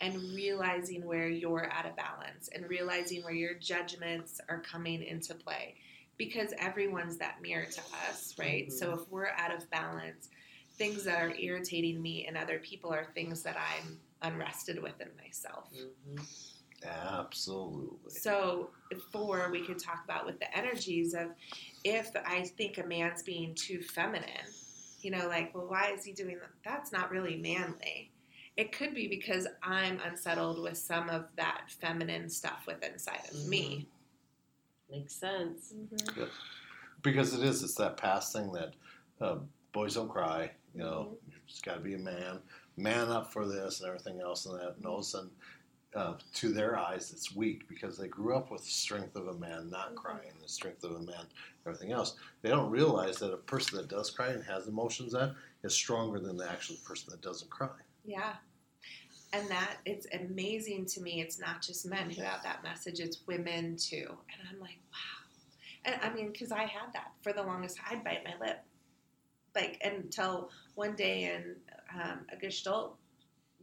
and 0.00 0.14
realizing 0.34 1.04
where 1.06 1.28
you're 1.28 1.70
out 1.72 1.86
of 1.86 1.96
balance 1.96 2.48
and 2.54 2.68
realizing 2.68 3.22
where 3.24 3.32
your 3.34 3.54
judgments 3.54 4.40
are 4.48 4.60
coming 4.60 5.02
into 5.02 5.34
play 5.34 5.74
because 6.16 6.52
everyone's 6.58 7.16
that 7.18 7.40
mirror 7.42 7.64
to 7.66 7.80
us 8.08 8.34
right 8.38 8.68
Mhm. 8.68 8.72
so 8.72 8.94
if 8.94 9.08
we're 9.08 9.28
out 9.36 9.52
of 9.54 9.68
balance 9.70 10.28
things 10.76 11.04
that 11.04 11.20
are 11.22 11.34
irritating 11.34 12.00
me 12.00 12.26
and 12.26 12.36
other 12.36 12.58
people 12.60 12.92
are 12.92 13.04
things 13.14 13.42
that 13.42 13.56
i'm 13.56 14.00
unrested 14.22 14.80
with 14.82 15.00
in 15.00 15.08
myself 15.16 15.68
Mhm. 15.72 16.47
Absolutely. 16.86 18.10
so, 18.10 18.70
four, 19.10 19.48
we 19.50 19.64
could 19.64 19.78
talk 19.78 20.04
about 20.04 20.24
with 20.26 20.38
the 20.38 20.56
energies 20.56 21.12
of 21.14 21.28
if 21.84 22.10
I 22.24 22.42
think 22.42 22.78
a 22.78 22.86
man's 22.86 23.22
being 23.22 23.54
too 23.54 23.82
feminine, 23.82 24.28
you 25.00 25.10
know, 25.10 25.26
like, 25.28 25.54
well, 25.54 25.66
why 25.68 25.90
is 25.96 26.04
he 26.04 26.12
doing 26.12 26.38
that? 26.38 26.50
That's 26.64 26.92
not 26.92 27.10
really 27.10 27.36
manly. 27.36 28.12
it 28.56 28.72
could 28.72 28.92
be 28.92 29.06
because 29.06 29.46
I'm 29.62 30.00
unsettled 30.04 30.60
with 30.60 30.76
some 30.76 31.08
of 31.08 31.28
that 31.36 31.66
feminine 31.80 32.28
stuff 32.28 32.64
within 32.66 32.94
inside 32.94 33.20
of 33.30 33.46
me. 33.46 33.86
Mm-hmm. 34.90 34.98
Makes 34.98 35.14
sense. 35.14 35.74
Mm-hmm. 35.76 36.24
because 37.02 37.34
it 37.34 37.44
is. 37.44 37.62
It's 37.62 37.76
that 37.76 37.96
past 37.96 38.32
thing 38.32 38.52
that 38.52 38.74
uh, 39.20 39.36
boys 39.72 39.94
don't 39.94 40.08
cry. 40.08 40.50
You 40.74 40.80
know, 40.80 41.18
you 41.28 41.34
just 41.46 41.64
got 41.64 41.74
to 41.74 41.80
be 41.80 41.94
a 41.94 41.98
man, 41.98 42.40
man 42.76 43.08
up 43.08 43.32
for 43.32 43.46
this 43.46 43.80
and 43.80 43.88
everything 43.88 44.20
else, 44.20 44.46
and 44.46 44.58
that. 44.58 44.74
And 44.76 44.86
all 44.86 44.96
of 44.96 45.00
a 45.02 45.04
sudden, 45.04 45.30
uh, 45.94 46.14
to 46.34 46.52
their 46.52 46.78
eyes, 46.78 47.12
it's 47.12 47.34
weak 47.34 47.66
because 47.68 47.96
they 47.96 48.08
grew 48.08 48.36
up 48.36 48.50
with 48.50 48.62
the 48.62 48.70
strength 48.70 49.16
of 49.16 49.28
a 49.28 49.34
man 49.34 49.70
not 49.70 49.92
Mhm. 49.92 49.96
crying, 49.96 50.32
the 50.42 50.48
strength 50.48 50.84
of 50.84 50.92
a 50.92 51.00
man, 51.00 51.26
everything 51.66 51.92
else. 51.92 52.16
They 52.42 52.50
don't 52.50 52.70
realize 52.70 53.18
that 53.18 53.32
a 53.32 53.38
person 53.38 53.78
that 53.78 53.88
does 53.88 54.10
cry 54.10 54.28
and 54.28 54.44
has 54.44 54.68
emotions 54.68 55.12
that 55.12 55.34
is 55.62 55.74
stronger 55.74 56.20
than 56.20 56.36
the 56.36 56.48
actual 56.48 56.76
person 56.84 57.10
that 57.10 57.22
doesn't 57.22 57.50
cry. 57.50 57.80
Yeah. 58.04 58.36
And 59.32 59.48
that 59.50 59.78
it's 59.84 60.06
amazing 60.12 60.86
to 60.86 61.00
me. 61.00 61.20
It's 61.20 61.38
not 61.38 61.62
just 61.62 61.86
men 61.86 62.10
who 62.10 62.22
have 62.22 62.42
that 62.42 62.62
message, 62.62 63.00
it's 63.00 63.26
women 63.26 63.76
too. 63.76 64.16
And 64.32 64.48
I'm 64.48 64.60
like, 64.60 64.78
wow. 64.92 65.24
And 65.84 66.00
I 66.02 66.12
mean, 66.14 66.32
because 66.32 66.52
I 66.52 66.64
had 66.64 66.92
that 66.92 67.12
for 67.22 67.32
the 67.32 67.42
longest 67.42 67.78
I'd 67.90 68.04
bite 68.04 68.24
my 68.24 68.36
lip. 68.44 68.62
Like 69.54 69.80
until 69.84 70.50
one 70.74 70.94
day 70.94 71.34
in 71.34 71.56
um, 71.94 72.26
a 72.30 72.36
Gestalt 72.36 72.96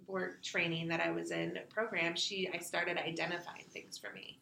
work 0.07 0.43
training 0.43 0.87
that 0.89 1.01
I 1.01 1.11
was 1.11 1.31
in 1.31 1.59
program, 1.69 2.15
she 2.15 2.49
I 2.53 2.59
started 2.59 2.97
identifying 2.97 3.65
things 3.69 3.97
for 3.97 4.11
me. 4.13 4.39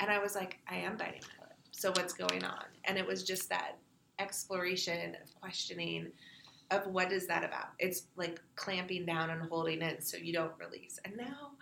And 0.00 0.10
I 0.10 0.18
was 0.18 0.34
like, 0.34 0.58
I 0.68 0.76
am 0.76 0.96
biting 0.96 1.22
my 1.22 1.46
lip. 1.46 1.56
So 1.72 1.90
what's 1.90 2.12
going 2.12 2.44
on? 2.44 2.64
And 2.84 2.98
it 2.98 3.06
was 3.06 3.22
just 3.22 3.48
that 3.48 3.76
exploration 4.18 5.16
of 5.22 5.34
questioning 5.40 6.08
of 6.70 6.86
what 6.86 7.12
is 7.12 7.26
that 7.26 7.44
about? 7.44 7.68
It's 7.78 8.04
like 8.16 8.40
clamping 8.56 9.06
down 9.06 9.30
and 9.30 9.42
holding 9.48 9.82
it 9.82 10.04
so 10.04 10.16
you 10.16 10.32
don't 10.32 10.52
release. 10.58 10.98
And 11.04 11.16
now 11.16 11.52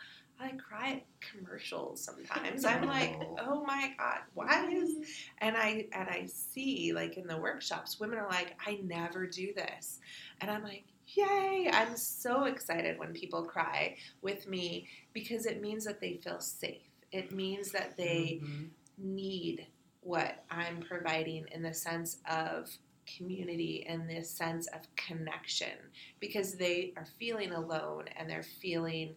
I 0.40 0.50
cry 0.52 0.92
at 0.92 1.02
commercials 1.20 2.02
sometimes. 2.02 2.64
I'm 2.64 2.86
like, 2.86 3.20
oh 3.40 3.64
my 3.64 3.92
god, 3.98 4.18
why 4.34 4.68
is? 4.70 4.96
And 5.38 5.56
I 5.56 5.86
and 5.92 6.08
I 6.08 6.26
see 6.26 6.92
like 6.92 7.16
in 7.16 7.26
the 7.26 7.36
workshops, 7.36 8.00
women 8.00 8.18
are 8.18 8.28
like, 8.28 8.56
I 8.66 8.80
never 8.82 9.26
do 9.26 9.52
this, 9.54 10.00
and 10.40 10.50
I'm 10.50 10.62
like, 10.62 10.84
yay! 11.14 11.70
I'm 11.72 11.96
so 11.96 12.44
excited 12.44 12.98
when 12.98 13.12
people 13.12 13.44
cry 13.44 13.96
with 14.22 14.46
me 14.48 14.88
because 15.12 15.46
it 15.46 15.60
means 15.60 15.84
that 15.84 16.00
they 16.00 16.14
feel 16.14 16.40
safe. 16.40 16.82
It 17.12 17.32
means 17.32 17.70
that 17.72 17.96
they 17.96 18.40
Mhm. 18.42 18.70
need 18.98 19.66
what 20.00 20.44
I'm 20.50 20.80
providing 20.80 21.46
in 21.48 21.62
the 21.62 21.74
sense 21.74 22.20
of 22.28 22.70
community 23.06 23.84
and 23.86 24.08
this 24.08 24.30
sense 24.30 24.66
of 24.68 24.82
connection 24.96 25.78
because 26.20 26.56
they 26.56 26.92
are 26.96 27.04
feeling 27.18 27.52
alone 27.52 28.08
and 28.16 28.28
they're 28.28 28.42
feeling 28.42 29.16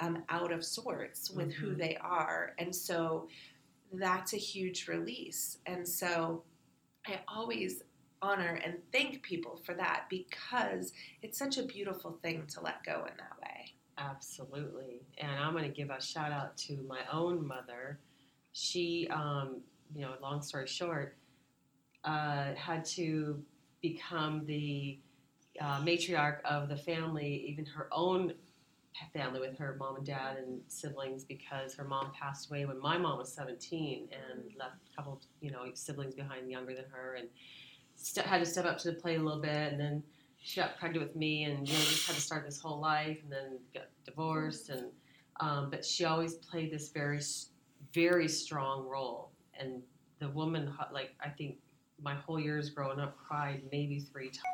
um, 0.00 0.24
out 0.30 0.50
of 0.50 0.64
sorts 0.64 1.30
with 1.30 1.52
who 1.52 1.74
Mhm. 1.74 1.78
they 1.78 1.96
are. 1.98 2.54
And 2.58 2.74
so 2.74 3.28
that's 3.92 4.32
a 4.32 4.38
huge 4.38 4.88
release. 4.88 5.58
And 5.66 5.86
so 5.86 6.44
I 7.06 7.20
always 7.28 7.82
honor 8.22 8.60
and 8.64 8.74
thank 8.92 9.22
people 9.22 9.60
for 9.64 9.74
that 9.74 10.04
because 10.10 10.92
it's 11.22 11.38
such 11.38 11.58
a 11.58 11.62
beautiful 11.62 12.18
thing 12.22 12.44
to 12.54 12.60
let 12.60 12.84
go 12.84 13.04
in 13.06 13.16
that 13.16 13.40
way. 13.40 13.72
Absolutely. 13.98 15.02
And 15.18 15.30
I'm 15.30 15.52
going 15.52 15.64
to 15.64 15.70
give 15.70 15.90
a 15.90 16.00
shout 16.00 16.32
out 16.32 16.56
to 16.58 16.84
my 16.88 17.00
own 17.12 17.46
mother. 17.46 17.98
She, 18.52 19.08
um, 19.10 19.60
you 19.94 20.02
know, 20.02 20.12
long 20.22 20.42
story 20.42 20.66
short, 20.66 21.16
uh, 22.04 22.54
had 22.54 22.84
to 22.84 23.42
become 23.82 24.44
the 24.46 24.98
uh, 25.60 25.80
matriarch 25.82 26.40
of 26.44 26.68
the 26.68 26.76
family, 26.76 27.44
even 27.48 27.66
her 27.66 27.88
own 27.92 28.32
family 29.12 29.40
with 29.40 29.56
her 29.58 29.76
mom 29.78 29.96
and 29.96 30.06
dad 30.06 30.36
and 30.38 30.60
siblings, 30.68 31.24
because 31.24 31.74
her 31.74 31.84
mom 31.84 32.10
passed 32.18 32.50
away 32.50 32.64
when 32.64 32.80
my 32.80 32.96
mom 32.96 33.18
was 33.18 33.32
17 33.32 34.08
and 34.12 34.42
left 34.58 34.76
a 34.92 34.96
couple, 34.96 35.20
you 35.40 35.50
know, 35.50 35.64
siblings 35.74 36.14
behind 36.14 36.50
younger 36.50 36.74
than 36.74 36.84
her, 36.90 37.16
and 37.18 37.28
st- 38.02 38.26
had 38.26 38.38
to 38.38 38.46
step 38.46 38.64
up 38.64 38.78
to 38.78 38.90
the 38.90 38.96
plate 38.96 39.18
a 39.18 39.22
little 39.22 39.40
bit, 39.40 39.72
and 39.72 39.80
then 39.80 40.02
she 40.42 40.60
got 40.60 40.78
pregnant 40.78 41.06
with 41.06 41.16
me, 41.16 41.44
and 41.44 41.68
you 41.68 41.74
know, 41.74 41.80
just 41.80 42.06
had 42.06 42.16
to 42.16 42.22
start 42.22 42.44
this 42.44 42.60
whole 42.60 42.80
life, 42.80 43.18
and 43.22 43.30
then 43.32 43.58
got 43.74 43.86
divorced, 44.04 44.70
and 44.70 44.86
um, 45.40 45.70
but 45.70 45.84
she 45.84 46.04
always 46.04 46.34
played 46.34 46.70
this 46.70 46.90
very, 46.90 47.20
very 47.94 48.28
strong 48.28 48.86
role, 48.86 49.30
and 49.58 49.82
the 50.18 50.28
woman, 50.28 50.72
like 50.92 51.14
I 51.24 51.28
think 51.30 51.56
my 52.02 52.14
whole 52.14 52.38
years 52.40 52.70
growing 52.70 53.00
up, 53.00 53.16
cried 53.16 53.62
maybe 53.70 54.00
three 54.00 54.28
times. 54.28 54.44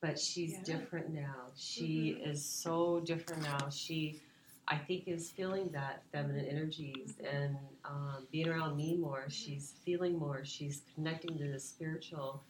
But 0.00 0.18
she's 0.18 0.52
Yeah. 0.54 0.62
different 0.62 1.10
now. 1.10 1.50
She 1.56 2.10
is 2.10 2.44
so 2.44 3.00
different 3.00 3.42
now. 3.42 3.68
She, 3.68 4.20
I 4.68 4.76
think, 4.78 5.08
is 5.08 5.30
feeling 5.30 5.70
that 5.72 6.04
feminine 6.12 6.46
energies 6.46 7.16
and 7.28 7.56
um, 7.84 8.26
being 8.30 8.48
around 8.48 8.76
me 8.76 8.96
more. 8.96 9.28
She's 9.28 9.74
feeling 9.84 10.16
more. 10.16 10.44
She's 10.44 10.82
connecting 10.94 11.36
to 11.38 11.48
the 11.50 11.58
spiritual 11.58 12.44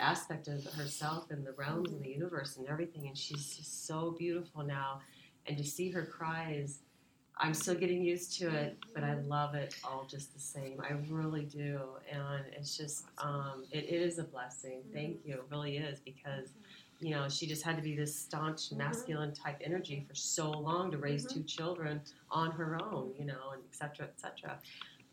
aspect 0.00 0.48
of 0.48 0.64
herself 0.74 1.30
and 1.30 1.46
the 1.46 1.52
realms 1.52 1.90
and 1.92 2.02
the 2.02 2.10
universe 2.10 2.56
and 2.56 2.68
everything. 2.68 3.06
And 3.08 3.16
she's 3.16 3.56
just 3.56 3.86
so 3.86 4.12
beautiful 4.18 4.64
now. 4.64 5.00
And 5.46 5.56
to 5.58 5.64
see 5.64 5.90
her 5.90 6.04
cry 6.06 6.52
is, 6.58 6.80
I'm 7.38 7.54
still 7.54 7.74
getting 7.74 8.02
used 8.04 8.38
to 8.40 8.50
it, 8.50 8.78
but 8.94 9.04
I 9.04 9.14
love 9.14 9.54
it 9.54 9.74
all 9.84 10.06
just 10.10 10.34
the 10.34 10.40
same. 10.40 10.80
I 10.82 10.94
really 11.08 11.44
do. 11.46 11.80
And 12.10 12.44
it's 12.52 12.76
just, 12.76 13.06
um, 13.18 13.64
it, 13.70 13.84
it 13.84 14.02
is 14.02 14.18
a 14.18 14.24
blessing. 14.24 14.82
Thank 14.92 15.24
you. 15.24 15.34
It 15.34 15.44
really 15.50 15.78
is 15.78 16.00
because, 16.00 16.50
you 17.00 17.10
know, 17.10 17.28
she 17.30 17.46
just 17.46 17.62
had 17.64 17.76
to 17.76 17.82
be 17.82 17.96
this 17.96 18.18
staunch 18.18 18.70
Mhm. 18.70 18.78
masculine 18.78 19.34
type 19.34 19.58
energy 19.64 20.04
for 20.06 20.14
so 20.14 20.50
long 20.50 20.90
to 20.90 20.98
raise 20.98 21.24
Mhm. 21.24 21.34
two 21.34 21.42
children 21.44 22.02
on 22.30 22.50
her 22.52 22.82
own, 22.82 23.14
you 23.18 23.24
know, 23.24 23.50
and 23.52 23.62
et 23.64 23.74
cetera, 23.74 24.06
et 24.06 24.20
cetera. 24.20 24.60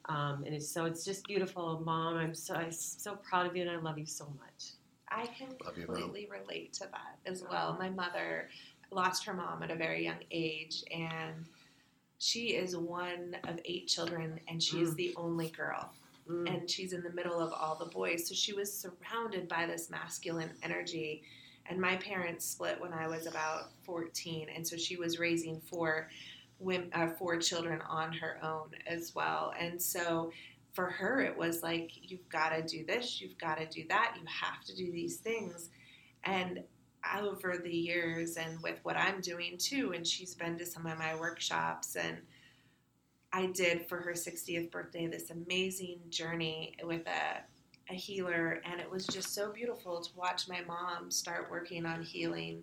Um, 0.10 0.44
and 0.46 0.54
it's, 0.56 0.70
so 0.70 0.86
it's 0.86 1.06
just 1.06 1.26
beautiful, 1.28 1.82
Mom. 1.82 2.16
I'm 2.16 2.34
so 2.36 2.56
I'm 2.56 2.72
so 2.72 3.18
proud 3.18 3.46
of 3.46 3.56
you, 3.56 3.62
and 3.64 3.72
I 3.72 3.78
love 3.78 3.98
you 3.98 4.06
so 4.06 4.26
much. 4.40 4.77
I 5.10 5.26
can 5.28 5.50
Love 5.64 5.78
you, 5.78 5.86
completely 5.86 6.28
relate 6.30 6.74
to 6.74 6.88
that 6.92 7.18
as 7.26 7.44
well. 7.50 7.76
My 7.80 7.90
mother 7.90 8.50
lost 8.92 9.26
her 9.26 9.34
mom 9.34 9.64
at 9.64 9.72
a 9.72 9.76
very 9.76 10.04
young 10.04 10.20
age, 10.32 10.84
and 10.92 11.46
she 12.20 12.56
is 12.56 12.76
one 12.76 13.36
of 13.46 13.60
eight 13.66 13.88
children, 13.88 14.40
and 14.48 14.62
she 14.62 14.82
is 14.82 14.92
Mm. 14.92 14.96
the 14.96 15.14
only 15.16 15.50
girl. 15.50 15.94
Mm. 16.28 16.50
And 16.58 16.70
she's 16.70 16.92
in 16.94 17.04
the 17.04 17.12
middle 17.12 17.40
of 17.40 17.54
all 17.54 17.76
the 17.76 17.86
boys. 17.86 18.28
So 18.28 18.36
she 18.36 18.52
was 18.54 18.74
surrounded 18.74 19.48
by 19.48 19.66
this 19.66 19.90
masculine 19.90 20.52
energy. 20.62 21.24
And 21.70 21.80
my 21.80 21.96
parents 21.98 22.46
split 22.46 22.80
when 22.82 22.94
I 22.94 23.08
was 23.08 23.28
about 23.28 23.72
14. 23.84 24.50
And 24.50 24.66
so 24.68 24.76
she 24.78 24.98
was 24.98 25.20
raising 25.20 25.60
four, 25.62 26.10
women, 26.60 26.90
uh, 26.94 27.08
four 27.18 27.38
children 27.38 27.82
on 27.82 28.12
her 28.14 28.40
own 28.44 28.72
as 28.86 29.14
well. 29.16 29.54
And 29.58 29.82
so 29.82 30.32
for 30.78 30.92
her, 30.92 31.22
it 31.22 31.36
was 31.36 31.64
like, 31.64 31.90
you've 32.04 32.30
got 32.30 32.50
to 32.50 32.62
do 32.62 32.86
this, 32.86 33.20
you've 33.20 33.40
got 33.40 33.58
to 33.58 33.66
do 33.66 33.84
that, 33.90 34.14
you 34.16 34.22
have 34.28 34.64
to 34.64 34.76
do 34.76 34.92
these 34.92 35.18
things. 35.18 35.72
And 36.24 36.64
over 37.20 37.58
the 37.58 37.76
years, 37.76 38.38
and 38.38 38.62
with 38.62 38.78
what 38.84 38.96
I'm 38.96 39.20
doing 39.20 39.58
too, 39.58 39.94
and 39.96 40.06
she's 40.06 40.36
been 40.36 40.56
to 40.60 40.68
some 40.68 40.86
of 40.86 41.00
my 41.00 41.16
workshops, 41.16 41.96
and 41.96 42.20
I 43.34 43.48
did 43.48 43.90
for 43.90 43.98
her 43.98 44.12
60th 44.12 44.70
birthday 44.70 45.08
this 45.08 45.32
amazing 45.32 45.98
journey 46.10 46.76
with 46.84 47.08
a, 47.08 47.92
a 47.92 47.96
healer, 47.96 48.62
and 48.64 48.80
it 48.80 48.92
was 48.92 49.08
just 49.08 49.34
so 49.34 49.52
beautiful 49.52 50.00
to 50.00 50.10
watch 50.16 50.48
my 50.48 50.62
mom 50.68 51.10
start 51.10 51.50
working 51.50 51.88
on 51.88 52.04
healing 52.04 52.62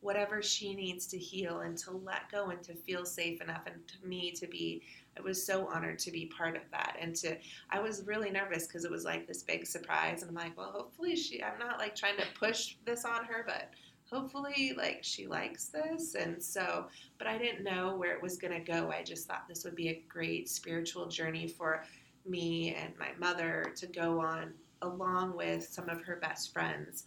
whatever 0.00 0.40
she 0.40 0.72
needs 0.72 1.06
to 1.06 1.18
heal 1.18 1.60
and 1.60 1.76
to 1.76 1.90
let 1.90 2.30
go 2.30 2.50
and 2.50 2.62
to 2.62 2.74
feel 2.74 3.04
safe 3.04 3.40
enough 3.40 3.62
and 3.66 3.74
to 3.88 4.06
me 4.06 4.30
to 4.30 4.46
be 4.46 4.82
I 5.16 5.22
was 5.22 5.44
so 5.44 5.68
honored 5.68 5.98
to 6.00 6.10
be 6.10 6.26
part 6.26 6.56
of 6.56 6.62
that 6.72 6.96
and 7.00 7.14
to 7.16 7.36
I 7.70 7.80
was 7.80 8.04
really 8.06 8.30
nervous 8.30 8.66
because 8.66 8.84
it 8.84 8.90
was 8.90 9.04
like 9.04 9.26
this 9.26 9.42
big 9.42 9.66
surprise 9.66 10.22
and 10.22 10.30
I'm 10.30 10.36
like 10.36 10.56
well 10.56 10.72
hopefully 10.72 11.16
she 11.16 11.42
I'm 11.42 11.58
not 11.58 11.78
like 11.78 11.94
trying 11.94 12.16
to 12.18 12.24
push 12.38 12.76
this 12.84 13.04
on 13.04 13.24
her 13.24 13.44
but 13.46 13.70
hopefully 14.10 14.72
like 14.76 15.00
she 15.02 15.26
likes 15.26 15.66
this. 15.66 16.14
And 16.14 16.42
so 16.42 16.86
but 17.18 17.26
I 17.26 17.38
didn't 17.38 17.64
know 17.64 17.96
where 17.96 18.14
it 18.14 18.22
was 18.22 18.36
going 18.36 18.52
to 18.52 18.72
go. 18.72 18.90
I 18.90 19.02
just 19.02 19.26
thought 19.26 19.48
this 19.48 19.64
would 19.64 19.74
be 19.74 19.88
a 19.88 20.02
great 20.08 20.48
spiritual 20.48 21.06
journey 21.06 21.48
for 21.48 21.82
me 22.26 22.74
and 22.74 22.92
my 22.98 23.10
mother 23.18 23.72
to 23.76 23.86
go 23.86 24.20
on 24.20 24.52
along 24.82 25.36
with 25.36 25.66
some 25.66 25.88
of 25.88 26.02
her 26.02 26.16
best 26.16 26.52
friends. 26.52 27.04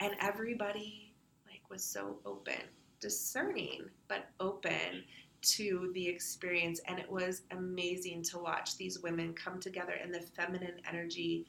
And 0.00 0.14
everybody 0.20 1.12
like 1.46 1.62
was 1.70 1.84
so 1.84 2.18
open 2.24 2.62
discerning 3.00 3.84
but 4.08 4.26
open 4.40 5.04
to 5.40 5.90
the 5.94 6.06
experience 6.08 6.80
and 6.88 6.98
it 6.98 7.10
was 7.10 7.42
amazing 7.52 8.22
to 8.24 8.38
watch 8.38 8.76
these 8.76 9.00
women 9.00 9.32
come 9.34 9.60
together 9.60 9.92
and 10.02 10.12
the 10.12 10.20
feminine 10.20 10.80
energy 10.88 11.46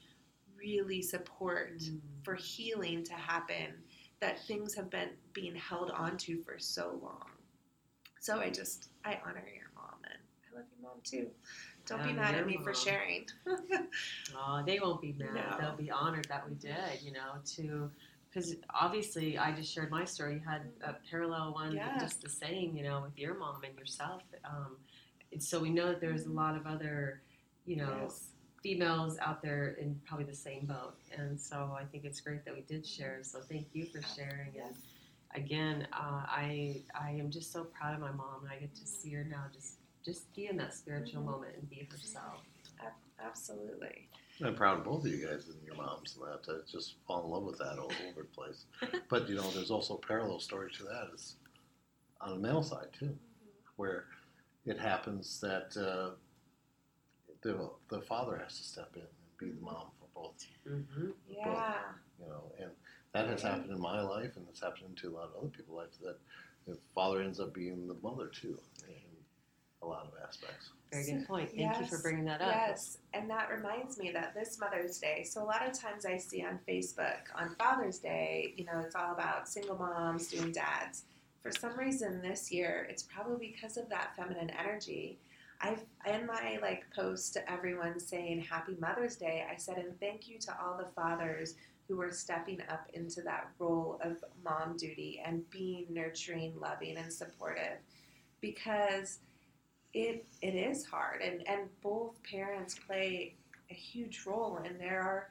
really 0.57 1.01
support 1.01 1.79
Mm. 1.79 1.99
for 2.23 2.35
healing 2.35 3.03
to 3.05 3.13
happen 3.13 3.73
that 4.19 4.45
things 4.45 4.75
have 4.75 4.89
been 4.89 5.09
being 5.33 5.55
held 5.55 5.89
onto 5.91 6.43
for 6.43 6.59
so 6.59 6.99
long 7.01 7.29
so 8.19 8.39
i 8.39 8.49
just 8.49 8.89
i 9.05 9.17
honor 9.25 9.43
your 9.55 9.71
mom 9.75 9.95
and 10.03 10.19
i 10.51 10.55
love 10.57 10.65
your 10.77 10.89
mom 10.89 10.99
too 11.03 11.27
don't 11.85 12.03
be 12.03 12.11
mad 12.13 12.35
at 12.35 12.45
me 12.45 12.59
for 12.63 12.73
sharing 12.75 13.25
Oh, 14.35 14.61
they 14.65 14.79
won't 14.79 15.01
be 15.01 15.13
mad. 15.17 15.33
No. 15.33 15.57
They'll 15.59 15.75
be 15.77 15.89
honored 15.89 16.27
that 16.29 16.47
we 16.47 16.53
did, 16.55 17.01
you 17.01 17.11
know, 17.11 17.35
to 17.55 17.89
because 18.29 18.55
obviously 18.73 19.37
I 19.37 19.51
just 19.51 19.73
shared 19.73 19.89
my 19.89 20.05
story. 20.05 20.35
You 20.35 20.39
had 20.47 20.71
a 20.83 20.93
parallel 21.09 21.53
one, 21.53 21.75
Yeah. 21.75 21.97
just 21.99 22.21
the 22.21 22.29
same, 22.29 22.75
you 22.77 22.83
know, 22.83 23.01
with 23.01 23.17
your 23.17 23.33
mom 23.33 23.63
and 23.63 23.77
yourself. 23.77 24.23
Um, 24.45 24.77
and 25.31 25.41
so 25.41 25.59
we 25.59 25.69
know 25.69 25.87
that 25.87 25.99
there's 26.01 26.25
a 26.25 26.31
lot 26.31 26.55
of 26.55 26.65
other, 26.67 27.21
you 27.65 27.75
know, 27.77 27.97
Yes. 28.03 28.31
females 28.61 29.17
out 29.19 29.41
there 29.41 29.69
in 29.73 29.99
probably 30.05 30.25
the 30.25 30.35
same 30.35 30.65
boat. 30.65 30.95
And 31.17 31.39
so 31.39 31.75
I 31.79 31.85
think 31.85 32.03
it's 32.05 32.21
great 32.21 32.43
that 32.45 32.53
we 32.53 32.61
did 32.61 32.85
share. 32.85 33.23
So 33.23 33.41
thank 33.41 33.73
you 33.73 33.85
for 33.85 34.01
sharing. 34.01 34.59
And 34.59 34.75
again, 35.33 35.87
uh, 35.93 36.25
I 36.27 36.83
I 36.93 37.11
am 37.11 37.31
just 37.31 37.51
so 37.51 37.63
proud 37.65 37.93
of 37.95 37.99
my 38.01 38.11
mom, 38.11 38.43
and 38.43 38.51
I 38.51 38.57
get 38.59 38.75
to 38.75 38.85
see 38.85 39.11
her 39.13 39.23
now 39.23 39.45
just 39.53 39.79
just 40.03 40.33
be 40.33 40.47
in 40.47 40.57
that 40.57 40.73
spiritual 40.73 41.21
Mhm. 41.21 41.25
moment 41.25 41.55
and 41.55 41.69
be 41.69 41.83
herself. 41.91 42.45
Absolutely. 43.19 44.09
I'm 44.43 44.55
proud 44.55 44.79
of 44.79 44.85
both 44.85 45.05
of 45.05 45.11
you 45.11 45.27
guys 45.27 45.47
and 45.47 45.57
your 45.65 45.75
moms 45.75 46.15
and 46.15 46.25
that. 46.25 46.49
I 46.51 46.59
just 46.71 46.95
fall 47.07 47.25
in 47.25 47.29
love 47.31 47.43
with 47.43 47.57
that 47.59 47.77
all 47.77 47.91
over 48.09 48.21
the 48.21 48.23
place. 48.23 48.65
But 49.09 49.27
you 49.27 49.35
know, 49.35 49.49
there's 49.51 49.71
also 49.71 49.95
a 49.95 50.07
parallel 50.07 50.39
story 50.39 50.71
to 50.77 50.83
that 50.83 51.09
is 51.13 51.35
on 52.21 52.29
the 52.41 52.47
male 52.47 52.63
side 52.63 52.87
too, 52.97 53.17
where 53.75 54.05
it 54.65 54.79
happens 54.79 55.39
that 55.41 55.75
uh, 55.77 56.11
the 57.41 57.69
the 57.89 58.01
father 58.01 58.37
has 58.37 58.57
to 58.57 58.63
step 58.63 58.91
in 58.95 59.01
and 59.01 59.37
be 59.37 59.51
the 59.51 59.63
mom 59.63 59.87
for 59.99 60.07
both. 60.13 60.45
Mm-hmm. 60.67 61.09
Yeah. 61.29 61.73
You 62.19 62.27
know, 62.27 62.51
and 62.59 62.71
that 63.13 63.27
has 63.27 63.41
happened 63.41 63.71
in 63.71 63.79
my 63.79 64.01
life, 64.01 64.31
and 64.35 64.45
it's 64.49 64.61
happened 64.61 64.97
to 64.97 65.09
a 65.09 65.13
lot 65.13 65.29
of 65.29 65.35
other 65.39 65.47
people's 65.49 65.77
lives. 65.77 65.97
That 66.03 66.17
the 66.67 66.77
father 66.93 67.21
ends 67.21 67.39
up 67.39 67.53
being 67.53 67.87
the 67.87 67.95
mother 68.03 68.27
too, 68.27 68.57
in 68.87 68.93
a 69.81 69.85
lot 69.85 70.03
of 70.03 70.13
aspects. 70.27 70.69
Very 70.91 71.05
good 71.05 71.27
point. 71.27 71.51
Thank 71.55 71.79
you 71.79 71.85
for 71.85 71.99
bringing 72.01 72.25
that 72.25 72.41
up. 72.41 72.51
Yes, 72.51 72.97
and 73.13 73.29
that 73.29 73.49
reminds 73.51 73.99
me 73.99 74.11
that 74.11 74.33
this 74.33 74.59
Mother's 74.59 74.97
Day, 74.97 75.23
so 75.23 75.43
a 75.43 75.45
lot 75.45 75.67
of 75.67 75.79
times 75.79 76.05
I 76.05 76.17
see 76.17 76.43
on 76.43 76.59
Facebook 76.67 77.19
on 77.35 77.55
Father's 77.59 77.99
Day, 77.99 78.53
you 78.57 78.65
know, 78.65 78.79
it's 78.83 78.95
all 78.95 79.13
about 79.13 79.47
single 79.47 79.77
moms 79.77 80.27
doing 80.29 80.51
dads. 80.51 81.03
For 81.43 81.51
some 81.51 81.77
reason 81.77 82.21
this 82.21 82.51
year, 82.51 82.87
it's 82.89 83.03
probably 83.03 83.53
because 83.53 83.77
of 83.77 83.87
that 83.89 84.15
feminine 84.15 84.49
energy. 84.49 85.19
I've 85.61 85.83
in 86.07 86.25
my 86.25 86.57
like 86.61 86.85
post 86.95 87.33
to 87.33 87.51
everyone 87.51 87.99
saying 87.99 88.41
Happy 88.41 88.75
Mother's 88.79 89.15
Day, 89.15 89.45
I 89.49 89.57
said 89.57 89.77
and 89.77 89.99
thank 89.99 90.27
you 90.27 90.39
to 90.39 90.57
all 90.59 90.77
the 90.77 90.91
fathers 90.91 91.55
who 91.87 92.01
are 92.01 92.11
stepping 92.11 92.61
up 92.69 92.87
into 92.93 93.21
that 93.23 93.49
role 93.59 93.99
of 94.03 94.23
mom 94.43 94.77
duty 94.77 95.21
and 95.25 95.47
being 95.49 95.85
nurturing, 95.89 96.53
loving, 96.59 96.97
and 96.97 97.11
supportive, 97.11 97.77
because 98.41 99.19
it 99.93 100.25
it 100.41 100.55
is 100.55 100.85
hard 100.85 101.21
and 101.21 101.47
and 101.47 101.61
both 101.81 102.15
parents 102.23 102.75
play 102.87 103.33
a 103.71 103.73
huge 103.73 104.23
role 104.25 104.59
and 104.63 104.79
there 104.79 105.01
are 105.01 105.29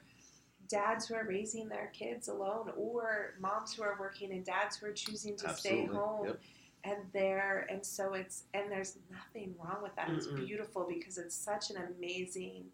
dads 0.68 1.06
who 1.06 1.14
are 1.14 1.24
raising 1.26 1.68
their 1.68 1.90
kids 1.94 2.28
alone 2.28 2.70
or 2.76 3.34
moms 3.40 3.72
who 3.74 3.82
are 3.82 3.96
working 3.98 4.32
and 4.32 4.44
dads 4.44 4.76
who 4.76 4.86
are 4.86 4.92
choosing 4.92 5.36
to 5.36 5.54
stay 5.54 5.86
home 5.86 6.26
Yep. 6.26 6.40
and 6.84 6.96
there 7.12 7.66
and 7.70 7.84
so 7.86 8.14
it's 8.14 8.44
and 8.54 8.70
there's 8.70 8.98
nothing 9.10 9.54
wrong 9.58 9.78
with 9.82 9.94
that 9.96 10.10
it's 10.10 10.26
Mm-mm. 10.26 10.44
beautiful 10.46 10.86
because 10.88 11.18
it's 11.18 11.34
such 11.36 11.70
an 11.70 11.76
amazing 11.96 12.64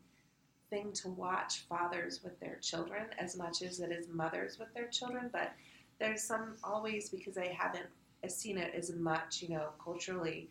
thing 0.71 0.91
to 0.93 1.09
watch 1.11 1.61
fathers 1.69 2.23
with 2.25 2.39
their 2.41 2.57
children 2.57 3.05
as 3.19 3.37
much 3.37 3.61
as 3.63 3.81
it 3.81 3.93
is 3.93 4.09
mothers 4.09 4.59
with 4.59 4.73
their 4.75 4.89
children 4.89 5.29
but 5.33 5.53
there's 6.01 6.23
some 6.23 6.57
always 6.65 7.11
because 7.11 7.37
i 7.39 7.47
haven't 7.57 7.87
seen 8.29 8.57
it 8.57 8.75
as 8.75 8.91
much 8.93 9.43
you 9.43 9.51
know 9.51 9.69
culturally 9.83 10.49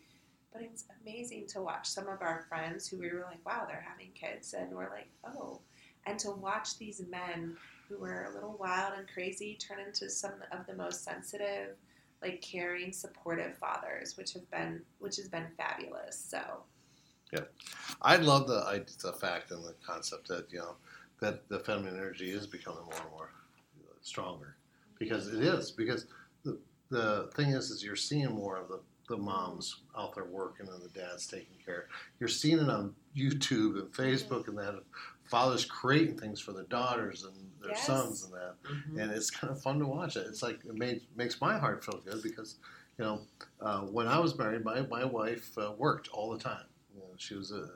but 0.54 0.62
it's 0.62 0.84
amazing 1.02 1.46
to 1.48 1.60
watch 1.60 1.86
some 1.86 2.08
of 2.08 2.22
our 2.22 2.46
friends 2.48 2.88
who 2.88 2.98
we 2.98 3.10
were 3.10 3.26
like 3.28 3.44
wow 3.44 3.66
they're 3.66 3.84
having 3.86 4.10
kids 4.14 4.54
and 4.54 4.72
we're 4.72 4.90
like 4.90 5.08
oh. 5.26 5.60
And 6.06 6.18
to 6.18 6.32
watch 6.32 6.76
these 6.76 7.00
men 7.08 7.56
who 7.88 7.98
were 7.98 8.26
a 8.30 8.34
little 8.34 8.58
wild 8.60 8.92
and 8.98 9.08
crazy 9.08 9.56
turn 9.58 9.78
into 9.80 10.10
some 10.10 10.34
of 10.52 10.66
the 10.66 10.74
most 10.74 11.02
sensitive 11.02 11.76
like 12.22 12.42
caring 12.42 12.92
supportive 12.92 13.56
fathers 13.56 14.16
which 14.16 14.32
have 14.34 14.48
been 14.50 14.82
which 14.98 15.16
has 15.16 15.28
been 15.28 15.46
fabulous 15.56 16.16
so. 16.16 16.42
Yeah, 17.32 17.40
I 18.02 18.16
love 18.16 18.46
the 18.46 18.64
I, 18.66 18.82
the 19.02 19.12
fact 19.12 19.50
and 19.50 19.64
the 19.64 19.74
concept 19.84 20.28
that 20.28 20.52
you 20.52 20.58
know 20.58 20.76
that 21.20 21.48
the 21.48 21.58
feminine 21.58 21.96
energy 21.96 22.30
is 22.30 22.46
becoming 22.46 22.84
more 22.84 23.00
and 23.00 23.10
more 23.10 23.30
uh, 23.82 23.94
stronger. 24.02 24.56
Because 24.98 25.28
it 25.28 25.42
is 25.42 25.70
because 25.70 26.06
the 26.44 26.58
the 26.90 27.30
thing 27.34 27.50
is 27.50 27.70
is 27.70 27.82
you're 27.82 27.96
seeing 27.96 28.30
more 28.30 28.56
of 28.56 28.68
the 28.68 28.80
the 29.08 29.16
moms 29.16 29.82
out 29.96 30.14
there 30.14 30.24
working 30.24 30.68
and 30.68 30.82
the 30.82 30.88
dads 30.88 31.26
taking 31.26 31.56
care. 31.64 31.88
You're 32.18 32.28
seeing 32.28 32.58
it 32.58 32.68
on 32.70 32.94
YouTube 33.16 33.78
and 33.78 33.92
Facebook 33.92 34.48
and 34.48 34.56
that 34.58 34.82
fathers 35.24 35.64
creating 35.64 36.18
things 36.18 36.40
for 36.40 36.52
their 36.52 36.64
daughters 36.64 37.24
and 37.24 37.34
their 37.60 37.70
Yes. 37.72 37.86
sons 37.86 38.24
and 38.24 38.32
that 38.34 38.56
Mhm. 38.64 39.00
and 39.00 39.10
it's 39.10 39.30
kind 39.30 39.50
of 39.52 39.60
fun 39.62 39.78
to 39.78 39.86
watch 39.86 40.16
it. 40.16 40.26
It's 40.26 40.42
like 40.42 40.64
it 40.64 40.74
made, 40.74 41.02
makes 41.16 41.40
my 41.40 41.58
heart 41.58 41.84
feel 41.84 42.00
good 42.00 42.22
because 42.22 42.56
you 42.98 43.04
know 43.04 43.26
uh, 43.60 43.80
when 43.82 44.06
I 44.06 44.18
was 44.18 44.36
married, 44.38 44.64
my 44.64 44.82
my 44.82 45.04
wife 45.04 45.56
uh, 45.58 45.72
worked 45.76 46.08
all 46.08 46.30
the 46.32 46.38
time. 46.38 46.66
You 46.94 47.00
know, 47.00 47.08
she 47.16 47.34
was 47.34 47.50
a, 47.52 47.68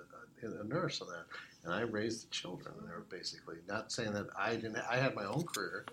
a, 0.42 0.60
a 0.60 0.64
nurse 0.64 1.00
and 1.00 1.10
that, 1.10 1.26
and 1.64 1.72
I 1.72 1.80
raised 1.80 2.26
the 2.26 2.30
children 2.30 2.74
there 2.86 3.00
basically. 3.00 3.56
Not 3.66 3.90
saying 3.92 4.12
that 4.12 4.26
I 4.36 4.54
didn't. 4.56 4.76
I 4.78 4.96
had 4.96 5.14
my 5.14 5.24
own 5.24 5.44
career, 5.44 5.84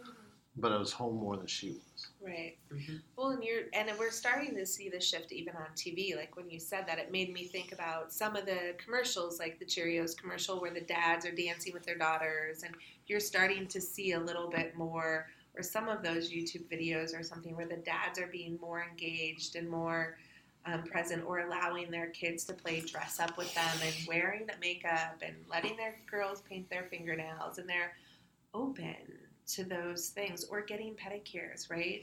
but 0.57 0.71
I 0.71 0.77
was 0.77 0.91
home 0.93 1.15
more 1.15 1.38
than 1.38 1.47
she 1.47 1.71
was. 1.71 1.94
Right 2.22 2.58
Mhm. 2.72 3.01
Well, 3.16 3.30
and 3.30 3.43
you're 3.43 3.64
and 3.74 3.89
we're 3.97 4.12
starting 4.12 4.56
to 4.56 4.66
see 4.66 4.89
the 4.89 4.99
shift 4.99 5.32
even 5.32 5.56
on 5.56 5.68
TV. 5.76 6.16
Like 6.16 6.36
when 6.36 6.49
you 6.49 6.60
said 6.60 6.86
that, 6.88 6.99
it 6.99 7.12
made 7.12 7.32
me 7.32 7.45
think 7.45 7.72
about 7.72 8.12
some 8.12 8.36
of 8.36 8.45
the 8.45 8.76
commercials, 8.78 9.39
like 9.39 9.60
the 9.60 9.66
Cheerios 9.66 10.18
commercial, 10.18 10.60
where 10.60 10.74
the 10.74 10.82
dads 10.82 11.26
are 11.26 11.32
dancing 11.32 11.74
with 11.74 11.86
their 11.86 11.97
daughters, 11.97 12.64
and 12.64 12.76
you're 13.08 13.20
starting 13.22 13.68
to 13.68 13.80
see 13.82 14.14
a 14.14 14.20
little 14.20 14.49
bit 14.49 14.76
more, 14.76 15.28
or 15.56 15.64
some 15.64 15.88
of 15.88 16.03
those 16.03 16.32
YouTube 16.32 16.66
videos 16.70 17.18
or 17.18 17.24
something 17.24 17.56
where 17.56 17.68
the 17.68 17.78
dads 17.78 18.20
are 18.20 18.28
being 18.28 18.58
more 18.62 18.84
engaged 18.84 19.56
and 19.56 19.70
more 19.70 20.18
um, 20.66 20.84
present, 20.84 21.24
or 21.26 21.39
allowing 21.39 21.91
their 21.91 22.08
kids 22.08 22.43
to 22.45 22.53
play 22.53 22.82
dress 22.82 23.20
up 23.20 23.38
with 23.38 23.53
them 23.56 23.78
and 23.84 23.95
wearing 24.08 24.45
the 24.45 24.58
makeup 24.60 25.22
and 25.22 25.36
letting 25.49 25.78
their 25.78 25.95
girls 26.10 26.41
paint 26.41 26.70
their 26.70 26.84
fingernails, 26.84 27.58
and 27.60 27.70
they're 27.70 27.93
open 28.53 28.95
to 29.47 29.63
those 29.63 30.09
things, 30.09 30.43
or 30.45 30.61
getting 30.61 30.95
pedicures, 30.95 31.69
right? 31.69 31.99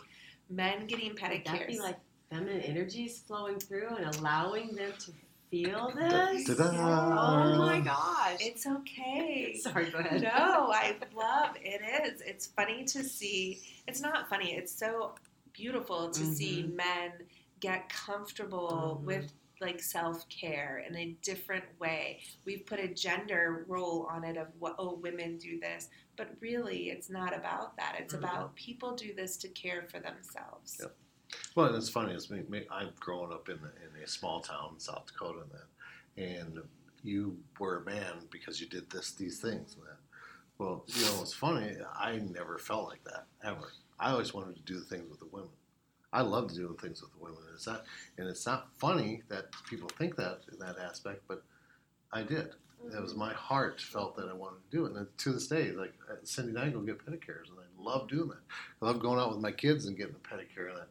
Men 0.51 0.87
getting 0.87 1.09
Would 1.11 1.19
pedicures. 1.19 1.45
that 1.45 1.67
be 1.69 1.79
like 1.81 1.99
feminine 2.31 2.61
energies 2.61 3.21
flowing 3.27 3.59
through 3.59 3.97
and 3.97 4.15
allowing 4.17 4.75
them 4.75 4.93
to 5.01 5.13
feel 5.51 5.93
this? 5.95 6.45
Da-da-da. 6.47 7.53
Oh 7.55 7.59
my 7.59 7.81
gosh. 7.81 8.39
It's 8.41 8.67
okay. 8.67 9.57
Sorry, 9.61 9.91
go 9.91 9.99
ahead. 9.99 10.23
no, 10.23 10.31
I 10.73 10.97
love 11.15 11.57
it 11.61 11.81
is. 12.07 12.21
It's 12.23 12.47
funny 12.47 12.85
to 12.85 13.03
see. 13.05 13.61
It's 13.89 14.01
not 14.01 14.29
funny. 14.29 14.55
It's 14.55 14.73
so 14.73 15.15
beautiful 15.53 16.11
to 16.11 16.25
see 16.25 16.63
men 16.75 17.13
get 17.61 17.89
comfortable 17.89 19.01
Mhm. 19.03 19.07
with 19.07 19.33
like 19.63 19.81
self-care 19.83 20.85
in 20.87 20.95
a 20.97 21.17
different 21.23 21.65
way. 21.79 22.21
We've 22.45 22.67
put 22.67 22.81
a 22.81 22.89
gender 22.89 23.65
role 23.69 24.07
on 24.11 24.25
it 24.25 24.37
of 24.37 24.49
what 24.59 24.75
oh 24.79 24.97
women 24.97 25.39
do 25.39 25.59
this, 25.59 25.89
but 26.17 26.31
really 26.41 26.91
it's 26.91 27.09
not 27.09 27.35
about 27.35 27.77
that. 27.77 27.97
It's 27.99 28.13
Mhm. 28.13 28.19
about 28.19 28.55
people 28.57 28.95
do 28.95 29.15
this 29.15 29.37
to 29.39 29.49
care 29.49 29.87
for 29.91 30.01
themselves. 30.01 30.77
Yep. 30.81 30.97
Well, 31.55 31.67
and 31.67 31.77
it's 31.77 31.89
funny. 31.89 32.13
It's 32.13 32.29
me, 32.31 32.43
me, 32.49 32.67
I'm 32.71 32.91
growing 33.01 33.33
up 33.33 33.49
in, 33.49 33.57
in 33.57 34.03
a 34.03 34.07
small 34.07 34.43
town 34.43 34.73
in 34.75 34.81
South 34.81 35.07
Dakota, 35.07 35.41
and 35.41 35.51
that, 35.51 36.53
and 36.57 36.69
you 37.03 37.39
were 37.59 37.79
a 37.79 37.85
man 37.85 38.27
because 38.31 38.61
you 38.61 38.67
did 38.67 38.91
this, 38.91 39.13
these 39.13 39.41
things, 39.41 39.75
and 39.77 39.85
that. 39.85 39.97
Well, 40.59 40.85
you 40.89 41.03
know, 41.07 41.23
it's 41.23 41.33
funny. 41.33 41.75
I 41.95 42.19
never 42.19 42.59
felt 42.59 42.89
like 42.89 43.03
that 43.05 43.27
ever. 43.43 43.73
I 43.99 44.11
always 44.11 44.35
wanted 44.35 44.57
to 44.57 44.63
do 44.63 44.79
the 44.79 44.85
things 44.85 45.09
with 45.11 45.21
the 45.21 45.27
women. 45.27 45.49
I 46.13 46.21
love 46.23 46.53
doing 46.53 46.77
things 46.77 47.03
with 47.03 47.11
women. 47.19 47.39
It's 47.55 47.67
not, 47.67 47.85
and 48.19 48.29
it's 48.29 48.47
not 48.47 48.69
funny 48.79 49.23
that 49.29 49.47
people 49.69 49.89
think 49.99 50.17
that 50.17 50.41
in 50.53 50.59
that 50.59 50.77
aspect, 50.79 51.23
but 51.29 51.43
I 52.13 52.23
did. 52.23 52.51
That 52.91 53.01
was 53.01 53.15
my 53.15 53.33
heart 53.33 53.81
felt 53.81 54.17
that 54.17 54.29
I 54.29 54.33
wanted 54.33 54.59
to 54.71 54.77
do 54.77 54.87
it, 54.87 54.93
and 54.97 55.07
to 55.19 55.33
this 55.33 55.47
day, 55.47 55.71
like 55.71 55.95
uh, 56.11 56.17
Cindy 56.25 56.51
and 56.51 56.59
I 56.59 56.69
go 56.69 56.81
get 56.81 56.99
pedicures, 56.99 57.49
and 57.49 57.59
I 57.59 57.83
love 57.83 58.09
doing 58.09 58.29
that. 58.29 58.43
I 58.83 58.87
love 58.87 59.01
going 59.01 59.21
out 59.21 59.31
with 59.31 59.41
my 59.41 59.53
kids 59.53 59.87
and 59.87 59.97
getting 59.97 60.17
a 60.17 60.19
pedicure, 60.19 60.69
and 60.71 60.79
that. 60.79 60.89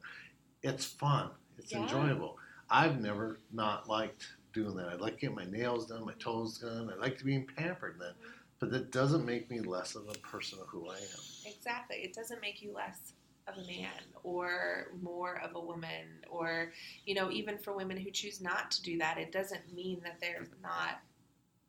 It's 0.63 0.85
fun. 0.85 1.31
It's 1.57 1.71
Yeah. 1.73 1.81
enjoyable. 1.81 2.37
I've 2.69 3.01
never 3.01 3.39
not 3.51 3.89
liked 3.89 4.27
doing 4.53 4.75
that. 4.77 4.87
I 4.89 4.95
like 4.95 5.19
getting 5.19 5.35
my 5.35 5.45
nails 5.45 5.87
done, 5.87 6.05
my 6.05 6.13
toes 6.13 6.59
done. 6.59 6.89
I 6.89 6.95
like 6.95 7.17
to 7.17 7.25
being 7.25 7.45
pampered, 7.45 7.93
and 7.93 8.01
that. 8.01 8.15
But 8.59 8.71
that 8.71 8.91
doesn't 8.91 9.25
make 9.25 9.49
me 9.49 9.59
less 9.59 9.95
of 9.95 10.07
a 10.07 10.13
person 10.19 10.59
of 10.59 10.67
who 10.67 10.87
I 10.87 10.95
am. 10.97 11.19
Exactly. 11.45 11.97
It 11.97 12.13
doesn't 12.13 12.39
make 12.41 12.61
you 12.61 12.73
less 12.73 13.13
of 13.47 13.55
a 13.57 13.67
man 13.67 13.89
or 14.23 14.87
more 15.01 15.41
of 15.43 15.55
a 15.55 15.59
woman 15.59 16.23
or 16.29 16.71
you 17.05 17.15
know 17.15 17.31
even 17.31 17.57
for 17.57 17.75
women 17.75 17.97
who 17.97 18.11
choose 18.11 18.39
not 18.39 18.69
to 18.69 18.81
do 18.81 18.97
that 18.97 19.17
it 19.17 19.31
doesn't 19.31 19.73
mean 19.73 19.99
that 20.03 20.19
they're 20.21 20.47
not 20.61 21.01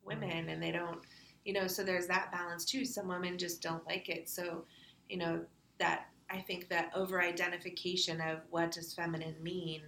women 0.05 0.49
and 0.49 0.63
they 0.63 0.71
don't 0.71 1.01
you 1.45 1.53
know 1.53 1.67
so 1.67 1.83
there's 1.83 2.07
that 2.07 2.31
balance 2.33 2.65
too. 2.65 2.85
Some 2.85 3.09
women 3.09 3.39
just 3.39 3.63
don't 3.63 3.87
like 3.87 4.09
it. 4.09 4.29
So 4.29 4.65
you 5.09 5.19
know 5.19 5.41
that 5.79 6.07
i 6.31 6.39
think 6.39 6.69
that 6.69 6.91
over 6.95 7.21
identification 7.21 8.21
of 8.21 8.39
what 8.51 8.71
does 8.71 8.95
feminine 8.95 9.35
mean 9.43 9.83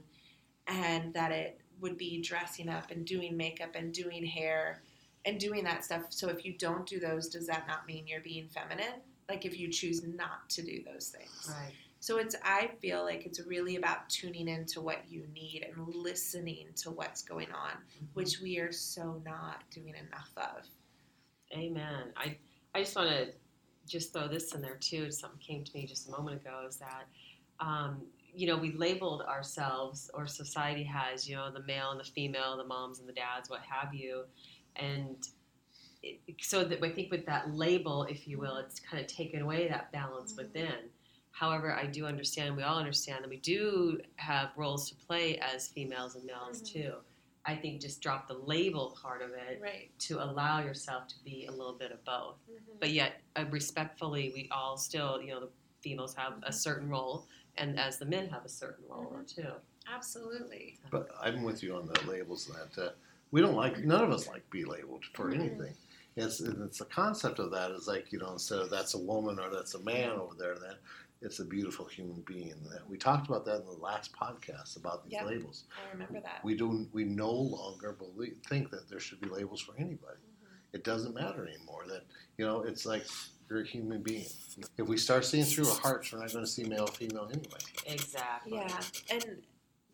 and 0.66 1.14
that 1.14 1.30
it 1.30 1.60
would 1.80 1.96
be 1.96 2.20
dressing 2.20 2.68
up 2.68 2.90
and 2.90 3.04
doing 3.04 3.36
makeup 3.36 3.74
and 3.74 3.92
doing 3.92 4.24
hair 4.24 4.82
and 5.24 5.38
doing 5.40 5.64
that 5.64 5.84
stuff. 5.84 6.02
So 6.10 6.28
if 6.28 6.44
you 6.44 6.54
don't 6.58 6.86
do 6.86 6.98
those 6.98 7.28
does 7.28 7.46
that 7.46 7.66
not 7.66 7.86
mean 7.86 8.06
you're 8.06 8.20
being 8.20 8.48
feminine 8.48 9.00
like 9.28 9.44
if 9.44 9.58
you 9.58 9.68
choose 9.68 10.02
not 10.04 10.48
to 10.50 10.62
do 10.62 10.82
those 10.84 11.08
things. 11.08 11.48
Right. 11.50 11.72
So 12.00 12.18
it's 12.18 12.36
I 12.44 12.70
feel 12.82 13.02
like 13.02 13.24
it's 13.24 13.40
really 13.46 13.76
about 13.76 14.08
tuning 14.10 14.48
into 14.48 14.80
what 14.82 15.08
you 15.08 15.26
need 15.32 15.66
and 15.66 15.94
listening 15.94 16.66
to 16.76 16.90
what's 16.90 17.22
going 17.22 17.50
on, 17.52 17.70
Mm-hmm. 17.70 18.04
which 18.14 18.40
we 18.40 18.58
are 18.58 18.72
so 18.72 19.22
not 19.24 19.62
doing 19.70 19.94
enough 19.94 20.30
of. 20.36 20.66
Amen. 21.52 22.12
I 22.16 22.36
I 22.74 22.80
just 22.80 22.96
want 22.96 23.08
to 23.10 23.28
just 23.88 24.12
throw 24.12 24.28
this 24.28 24.54
in 24.54 24.60
there 24.60 24.76
too. 24.80 25.10
Something 25.10 25.38
came 25.40 25.64
to 25.64 25.72
me 25.74 25.86
just 25.86 26.08
a 26.08 26.10
moment 26.10 26.40
ago. 26.40 26.64
Is 26.68 26.76
that 26.76 27.04
um, 27.60 28.02
you 28.34 28.46
know 28.46 28.56
we 28.56 28.72
labeled 28.72 29.22
ourselves, 29.22 30.10
or 30.12 30.26
society 30.26 30.82
has, 30.84 31.28
you 31.28 31.36
know, 31.36 31.50
the 31.50 31.62
male 31.62 31.90
and 31.90 32.00
the 32.00 32.04
female, 32.04 32.56
the 32.56 32.64
moms 32.64 32.98
and 32.98 33.08
the 33.08 33.12
dads, 33.12 33.48
what 33.48 33.60
have 33.62 33.94
you, 33.94 34.24
and 34.76 35.16
so 36.40 36.64
that 36.64 36.82
I 36.82 36.90
think 36.90 37.10
with 37.10 37.26
that 37.26 37.54
label, 37.54 38.04
if 38.04 38.26
you 38.28 38.38
will, 38.38 38.56
it's 38.56 38.80
kind 38.80 39.00
of 39.02 39.06
taken 39.08 39.42
away 39.42 39.68
that 39.68 39.92
balance 39.92 40.32
Mhm. 40.34 40.38
within. 40.38 40.90
However, 41.32 41.72
I 41.74 41.86
do 41.86 42.06
understand. 42.06 42.56
We 42.56 42.62
all 42.62 42.78
understand 42.78 43.24
that 43.24 43.28
we 43.30 43.38
do 43.38 44.00
have 44.16 44.52
roles 44.56 44.88
to 44.90 44.94
play 44.94 45.38
as 45.38 45.68
females 45.68 46.14
and 46.14 46.24
males 46.24 46.62
Mhm. 46.62 46.66
too. 46.72 46.94
I 47.46 47.56
think 47.56 47.80
just 47.80 48.00
drop 48.00 48.26
the 48.28 48.34
label 48.34 48.96
part 49.02 49.20
of 49.20 49.32
it 49.32 49.60
Right. 49.60 49.90
to 50.00 50.22
allow 50.22 50.60
yourself 50.60 51.08
to 51.08 51.24
be 51.24 51.46
a 51.46 51.50
little 51.50 51.74
bit 51.74 51.92
of 51.92 52.02
both. 52.04 52.38
But 52.80 52.90
yet, 52.90 53.20
uh, 53.36 53.44
respectfully, 53.50 54.30
we 54.32 54.48
all 54.50 54.76
still, 54.78 55.20
you 55.20 55.28
know, 55.34 55.40
the 55.40 55.50
females 55.80 56.14
have 56.14 56.42
a 56.44 56.50
Mhm. 56.50 56.54
certain 56.54 56.88
role, 56.88 57.26
and 57.56 57.78
as 57.78 57.98
the 57.98 58.06
men 58.06 58.28
have 58.28 58.44
a 58.44 58.48
certain 58.48 58.86
role 58.88 59.08
or 59.12 59.24
two. 59.24 59.52
Absolutely. 59.86 60.78
But 60.90 61.10
I'm 61.20 61.42
with 61.42 61.62
you 61.62 61.76
on 61.76 61.86
the 61.86 62.00
labels 62.06 62.48
and 62.48 62.56
that 62.56 62.78
uh, 62.78 62.94
we 63.30 63.40
don't 63.40 63.54
like 63.56 63.78
none 63.84 64.04
of 64.04 64.10
us 64.10 64.26
like 64.26 64.48
be 64.50 64.64
labeled 64.64 65.04
for 65.14 65.30
Mhm. 65.30 65.34
anything. 65.34 65.76
It's 66.16 66.40
it's 66.40 66.78
the 66.78 66.84
concept 66.84 67.38
of 67.40 67.50
that 67.50 67.70
is 67.72 67.88
like 67.88 68.12
you 68.12 68.18
know 68.20 68.32
instead 68.32 68.60
of 68.60 68.70
that's 68.70 68.94
a 68.94 68.98
woman 68.98 69.38
or 69.40 69.50
that's 69.50 69.74
a 69.74 69.82
man 69.82 70.10
over 70.10 70.34
there 70.38 70.54
that 70.54 70.76
it's 71.22 71.40
a 71.40 71.44
beautiful 71.44 71.86
human 71.86 72.22
being. 72.26 72.54
We 72.88 72.98
talked 72.98 73.26
about 73.28 73.44
that 73.46 73.60
in 73.60 73.64
the 73.66 73.72
last 73.72 74.12
podcast 74.14 74.76
about 74.76 75.04
these 75.04 75.14
Yep. 75.14 75.26
labels. 75.26 75.64
I 75.82 75.90
remember 75.92 76.20
that. 76.20 76.44
We 76.44 76.54
do 76.54 76.86
we 76.92 77.04
no 77.04 77.30
longer 77.32 77.92
believe 77.92 78.36
think 78.48 78.70
that 78.70 78.88
there 78.88 79.00
should 79.00 79.20
be 79.20 79.28
labels 79.28 79.60
for 79.60 79.74
anybody. 79.76 80.18
Mhm. 80.44 80.48
It 80.74 80.84
doesn't 80.84 81.14
matter 81.14 81.46
anymore. 81.48 81.84
That 81.88 82.04
you 82.38 82.44
know 82.46 82.62
it's 82.62 82.86
like 82.86 83.06
you're 83.50 83.60
a 83.62 83.66
human 83.66 84.02
being. 84.02 84.26
If 84.78 84.86
we 84.86 84.96
start 84.96 85.24
seeing 85.24 85.44
through 85.44 85.68
our 85.68 85.80
hearts, 85.80 86.12
we're 86.12 86.20
not 86.20 86.32
going 86.32 86.44
to 86.44 86.50
see 86.50 86.64
male 86.64 86.86
female 86.86 87.28
anyway. 87.32 87.58
Exactly. 87.86 88.52
Yeah, 88.58 88.80
and 89.10 89.42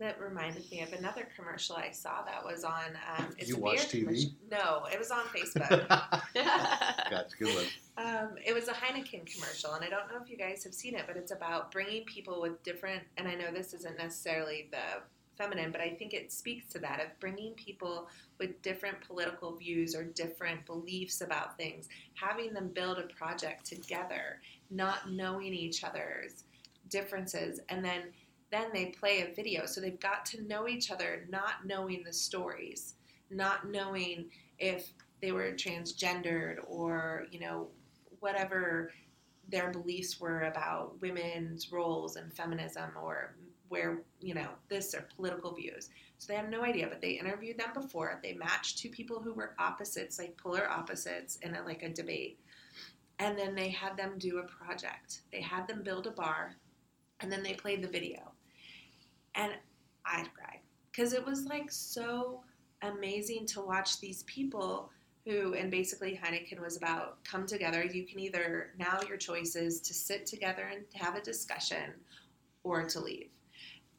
that 0.00 0.20
reminded 0.20 0.68
me 0.70 0.80
of 0.82 0.92
another 0.92 1.28
commercial 1.36 1.76
I 1.76 1.90
saw 1.90 2.22
that 2.22 2.44
was 2.44 2.64
on. 2.64 2.96
Um, 3.16 3.26
it's 3.38 3.48
You 3.50 3.56
a 3.56 3.60
watch 3.60 3.88
TV? 3.88 4.00
commercial. 4.00 4.30
No, 4.50 4.86
it 4.92 4.98
was 4.98 5.10
on 5.10 5.24
Facebook. 5.26 5.88
Gotcha, 7.10 7.36
good 7.38 7.54
one. 7.54 7.64
Um, 7.96 8.30
it 8.44 8.54
was 8.54 8.68
a 8.68 8.72
Heineken 8.72 9.26
commercial, 9.32 9.74
and 9.74 9.84
I 9.84 9.88
don't 9.90 10.08
know 10.08 10.18
if 10.22 10.30
you 10.30 10.36
guys 10.38 10.64
have 10.64 10.74
seen 10.74 10.94
it, 10.94 11.04
but 11.06 11.16
it's 11.16 11.32
about 11.32 11.70
bringing 11.70 12.04
people 12.04 12.40
with 12.40 12.62
different. 12.62 13.02
And 13.18 13.28
I 13.28 13.34
know 13.34 13.52
this 13.52 13.74
isn't 13.74 13.98
necessarily 13.98 14.68
the 14.70 15.02
feminine, 15.36 15.70
but 15.70 15.80
I 15.82 15.90
think 15.90 16.14
it 16.14 16.32
speaks 16.32 16.66
to 16.72 16.78
that 16.80 17.00
of 17.00 17.06
bringing 17.20 17.52
people 17.52 18.08
with 18.38 18.60
different 18.62 19.00
political 19.06 19.54
views 19.56 19.94
or 19.94 20.04
different 20.04 20.64
beliefs 20.66 21.20
about 21.20 21.56
things, 21.56 21.88
having 22.14 22.52
them 22.54 22.68
build 22.68 22.98
a 22.98 23.02
project 23.14 23.66
together, 23.66 24.40
not 24.70 25.10
knowing 25.10 25.52
each 25.52 25.84
other's 25.84 26.44
differences, 26.88 27.60
and 27.68 27.84
then 27.84 28.02
then 28.50 28.66
they 28.72 28.86
play 28.86 29.22
a 29.22 29.34
video. 29.34 29.66
So 29.66 29.80
they've 29.80 30.00
got 30.00 30.24
to 30.26 30.42
know 30.42 30.68
each 30.68 30.90
other, 30.90 31.26
not 31.28 31.66
knowing 31.66 32.02
the 32.04 32.12
stories, 32.12 32.94
not 33.30 33.68
knowing 33.68 34.30
if 34.58 34.92
they 35.22 35.32
were 35.32 35.52
transgendered 35.52 36.56
or 36.66 37.26
you 37.30 37.40
know 37.40 37.68
whatever 38.20 38.92
their 39.48 39.70
beliefs 39.70 40.20
were 40.20 40.42
about 40.42 41.00
women's 41.00 41.72
roles 41.72 42.16
and 42.16 42.32
feminism 42.32 42.90
or 43.00 43.34
where 43.68 44.02
you 44.20 44.34
know 44.34 44.48
this 44.68 44.94
or 44.94 45.06
political 45.16 45.54
views. 45.54 45.90
So 46.18 46.32
they 46.32 46.36
have 46.36 46.50
no 46.50 46.64
idea 46.64 46.88
but 46.88 47.00
they 47.00 47.12
interviewed 47.12 47.58
them 47.58 47.70
before. 47.74 48.18
They 48.22 48.34
matched 48.34 48.78
two 48.78 48.90
people 48.90 49.20
who 49.20 49.32
were 49.32 49.54
opposites 49.58 50.18
like 50.18 50.36
polar 50.36 50.68
opposites 50.68 51.36
in 51.42 51.54
a, 51.54 51.62
like 51.62 51.82
a 51.82 51.88
debate. 51.88 52.38
And 53.18 53.38
then 53.38 53.54
they 53.54 53.68
had 53.68 53.96
them 53.98 54.14
do 54.18 54.38
a 54.38 54.64
project. 54.64 55.22
They 55.30 55.42
had 55.42 55.68
them 55.68 55.82
build 55.82 56.06
a 56.06 56.10
bar 56.10 56.56
and 57.20 57.30
then 57.30 57.42
they 57.42 57.52
played 57.52 57.82
the 57.82 57.88
video 57.88 58.29
and 59.34 59.52
i 60.04 60.24
cried 60.34 60.60
because 60.90 61.12
it 61.12 61.24
was 61.24 61.46
like 61.46 61.70
so 61.70 62.42
amazing 62.82 63.46
to 63.46 63.60
watch 63.60 64.00
these 64.00 64.22
people 64.24 64.90
who 65.26 65.54
and 65.54 65.70
basically 65.70 66.18
Heineken 66.22 66.60
was 66.60 66.76
about 66.76 67.22
come 67.24 67.46
together. 67.46 67.84
You 67.84 68.06
can 68.06 68.18
either 68.20 68.70
now 68.78 69.00
your 69.06 69.16
choice 69.16 69.54
is 69.54 69.80
to 69.82 69.94
sit 69.94 70.26
together 70.26 70.70
and 70.72 70.84
have 70.94 71.14
a 71.14 71.20
discussion 71.20 71.92
or 72.64 72.84
to 72.84 73.00
leave. 73.00 73.28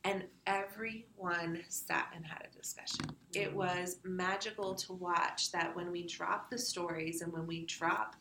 And 0.03 0.23
everyone 0.47 1.61
sat 1.69 2.11
and 2.15 2.25
had 2.25 2.47
a 2.51 2.57
discussion. 2.57 3.05
It 3.33 3.49
mm-hmm. 3.49 3.57
was 3.57 3.97
magical 4.03 4.73
to 4.75 4.93
watch 4.93 5.51
that 5.51 5.75
when 5.75 5.91
we 5.91 6.07
drop 6.07 6.49
the 6.49 6.57
stories 6.57 7.21
and 7.21 7.31
when 7.31 7.45
we 7.45 7.65
drop 7.65 8.15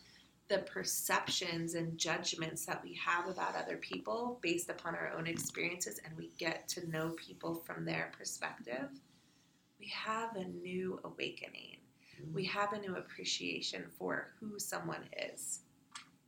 the 0.50 0.58
perceptions 0.58 1.74
and 1.74 1.96
judgments 1.96 2.66
that 2.66 2.84
we 2.84 2.94
have 2.94 3.28
about 3.28 3.56
other 3.56 3.78
people 3.78 4.38
based 4.42 4.68
upon 4.68 4.94
our 4.94 5.12
own 5.16 5.26
experiences 5.26 6.00
and 6.04 6.14
we 6.18 6.30
get 6.38 6.68
to 6.68 6.86
know 6.90 7.10
people 7.16 7.54
from 7.54 7.86
their 7.86 8.12
perspective, 8.18 8.88
we 9.78 9.88
have 9.88 10.36
a 10.36 10.44
new 10.44 11.00
awakening 11.04 11.78
we 12.32 12.44
have 12.44 12.72
a 12.72 12.78
new 12.78 12.96
appreciation 12.96 13.84
for 13.98 14.28
who 14.38 14.58
someone 14.58 15.04
is. 15.34 15.60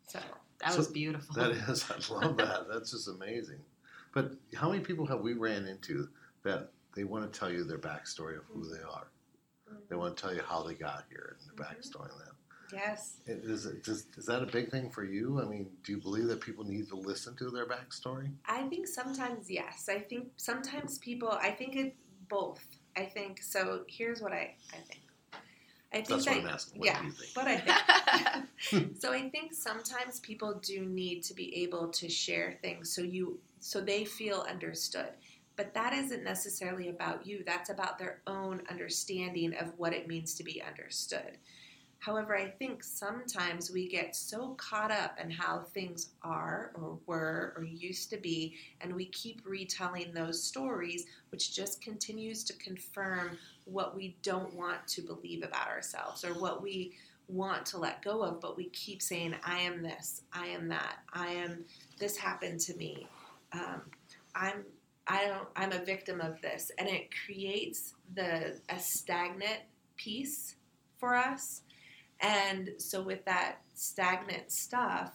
So 0.07 0.19
That 0.61 0.73
So 0.73 0.79
was 0.79 0.89
beautiful. 0.89 1.35
That 1.35 1.51
is, 1.53 1.85
I 1.91 2.15
love 2.15 2.37
that. 2.39 2.69
That's 2.73 2.91
just 2.91 3.09
amazing. 3.09 3.61
But 4.15 4.33
how 4.55 4.71
many 4.71 4.83
people 4.83 5.07
have 5.07 5.21
we 5.21 5.35
ran 5.35 5.67
into 5.67 6.09
that 6.45 6.71
they 6.95 7.05
want 7.05 7.31
to 7.31 7.39
tell 7.39 7.51
you 7.51 7.65
their 7.65 7.79
backstory 7.79 8.37
of 8.37 8.45
who 8.53 8.65
they 8.69 8.83
are? 8.83 9.07
They 9.89 9.97
want 9.97 10.17
to 10.17 10.23
tell 10.23 10.35
you 10.35 10.43
how 10.43 10.63
they 10.63 10.75
got 10.75 11.05
here 11.09 11.37
and 11.39 11.49
their 11.49 11.67
Mhm. 11.67 11.71
backstory 11.71 12.11
and 12.11 12.21
that. 12.21 12.32
Yes, 12.73 13.17
Is, 13.27 13.67
does, 13.85 14.07
is 14.17 14.27
that 14.27 14.43
a 14.43 14.47
big 14.47 14.71
thing 14.71 14.91
for 14.91 15.05
you? 15.05 15.41
I 15.41 15.45
mean, 15.45 15.69
do 15.85 15.93
you 15.93 15.99
believe 15.99 16.27
that 16.29 16.41
people 16.41 16.65
need 16.65 16.89
to 16.89 16.97
listen 16.97 17.37
to 17.37 17.51
their 17.51 17.67
backstory? 17.67 18.31
I 18.47 18.63
think 18.69 18.87
sometimes 18.87 19.51
yes. 19.51 19.89
I 19.89 19.99
think 19.99 20.29
sometimes 20.37 20.99
people. 20.99 21.31
I 21.31 21.51
think 21.51 21.77
it's 21.77 21.97
both. 22.29 22.65
I 22.97 23.05
think 23.05 23.43
so. 23.43 23.83
Here's 23.89 24.21
what 24.21 24.33
I 24.33 24.55
I 24.73 24.77
think. 24.77 25.01
I 25.93 25.97
think 25.97 26.09
That's 26.09 26.25
that, 26.25 26.37
what 26.37 26.45
I'm 26.45 26.51
asking. 26.51 26.79
What 26.81 26.87
yeah, 26.87 27.01
do 27.01 27.07
you 27.07 27.13
think? 27.13 27.35
but 27.35 27.47
I 27.47 27.57
think 28.71 28.99
so. 29.01 29.13
I 29.13 29.29
think 29.29 29.53
sometimes 29.53 30.21
people 30.21 30.59
do 30.63 30.87
need 30.87 31.23
to 31.25 31.35
be 31.35 31.63
able 31.63 31.89
to 31.89 32.09
share 32.09 32.59
things 32.63 32.95
so 32.95 33.03
you 33.03 33.39
so 33.61 33.81
they 33.81 34.05
feel 34.05 34.47
understood. 34.49 35.11
But 35.55 35.75
that 35.75 35.93
isn't 35.93 36.25
necessarily 36.25 36.89
about 36.89 37.27
you. 37.27 37.43
That's 37.45 37.69
about 37.69 37.99
their 37.99 38.23
own 38.27 38.63
understanding 38.71 39.55
of 39.55 39.73
what 39.77 39.93
it 39.93 40.09
means 40.09 40.35
to 40.37 40.45
be 40.45 40.63
understood. 40.63 41.37
However, 42.03 42.37
I 42.37 42.49
think 42.49 42.83
sometimes 42.83 43.71
we 43.71 43.87
get 43.87 44.17
so 44.17 44.55
caught 44.55 44.91
up 44.91 45.21
in 45.23 45.31
how 45.31 45.61
things 45.61 46.09
are 46.25 46.73
or 46.75 46.99
were 47.07 47.55
or 47.57 47.63
used 47.63 48.11
to 48.11 48.17
be, 48.17 48.57
and 48.81 48.93
we 48.93 49.05
keep 49.05 49.41
retelling 49.47 50.13
those 50.13 50.43
stories, 50.43 51.07
which 51.31 51.55
just 51.55 51.81
continues 51.81 52.43
to 52.43 52.55
confirm 52.55 53.39
what 53.67 53.95
we 53.95 54.17
don't 54.23 54.53
want 54.53 54.85
to 54.89 55.03
believe 55.03 55.45
about 55.45 55.69
ourselves 55.69 56.25
or 56.25 56.35
what 56.35 56.61
we 56.61 56.93
want 57.29 57.65
to 57.67 57.79
let 57.79 58.03
go 58.03 58.25
of, 58.25 58.41
but 58.41 58.57
we 58.57 58.65
keep 58.71 59.01
saying, 59.01 59.37
I 59.45 59.61
am 59.61 59.81
this, 59.81 60.23
I 60.33 60.47
am 60.47 60.67
that, 60.71 60.97
I 61.13 61.29
am, 61.29 61.65
this 62.01 62.17
happened 62.17 62.59
to 62.63 62.77
me. 62.77 63.07
Um, 63.53 63.83
I'm 64.35 64.65
I 65.07 65.27
don't 65.27 65.49
I'm 65.57 65.73
a 65.73 65.85
victim 65.85 66.21
of 66.21 66.41
this 66.41 66.71
and 66.79 66.89
it 66.89 67.11
creates 67.25 67.95
the 68.15 68.61
a 68.69 68.79
stagnant 68.79 69.61
piece 69.97 70.57
for 70.97 71.17
us 71.17 71.63
and 72.23 72.71
so 72.79 73.03
with 73.03 73.25
that 73.27 73.59
stagnant 73.75 74.51
stuff 74.51 75.13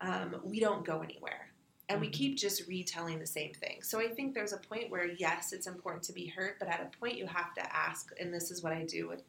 um, 0.00 0.36
we 0.44 0.60
don't 0.60 0.84
go 0.84 1.00
anywhere. 1.00 1.52
And 1.88 2.00
we 2.00 2.08
Mhm. 2.08 2.12
keep 2.12 2.36
just 2.38 2.68
retelling 2.68 3.18
the 3.18 3.26
same 3.26 3.52
thing. 3.54 3.82
So 3.82 3.98
i 4.00 4.08
think 4.08 4.34
there's 4.34 4.52
a 4.52 4.58
point 4.58 4.90
where 4.90 5.06
yes 5.06 5.52
it's 5.52 5.66
important 5.66 6.04
to 6.04 6.12
be 6.12 6.26
heard 6.26 6.54
but 6.60 6.68
at 6.68 6.80
a 6.80 6.98
point 6.98 7.16
you 7.16 7.26
have 7.26 7.54
to 7.54 7.76
ask 7.76 8.12
and 8.20 8.32
this 8.32 8.50
is 8.50 8.62
what 8.62 8.72
i 8.72 8.84
do 8.84 9.08
with 9.08 9.22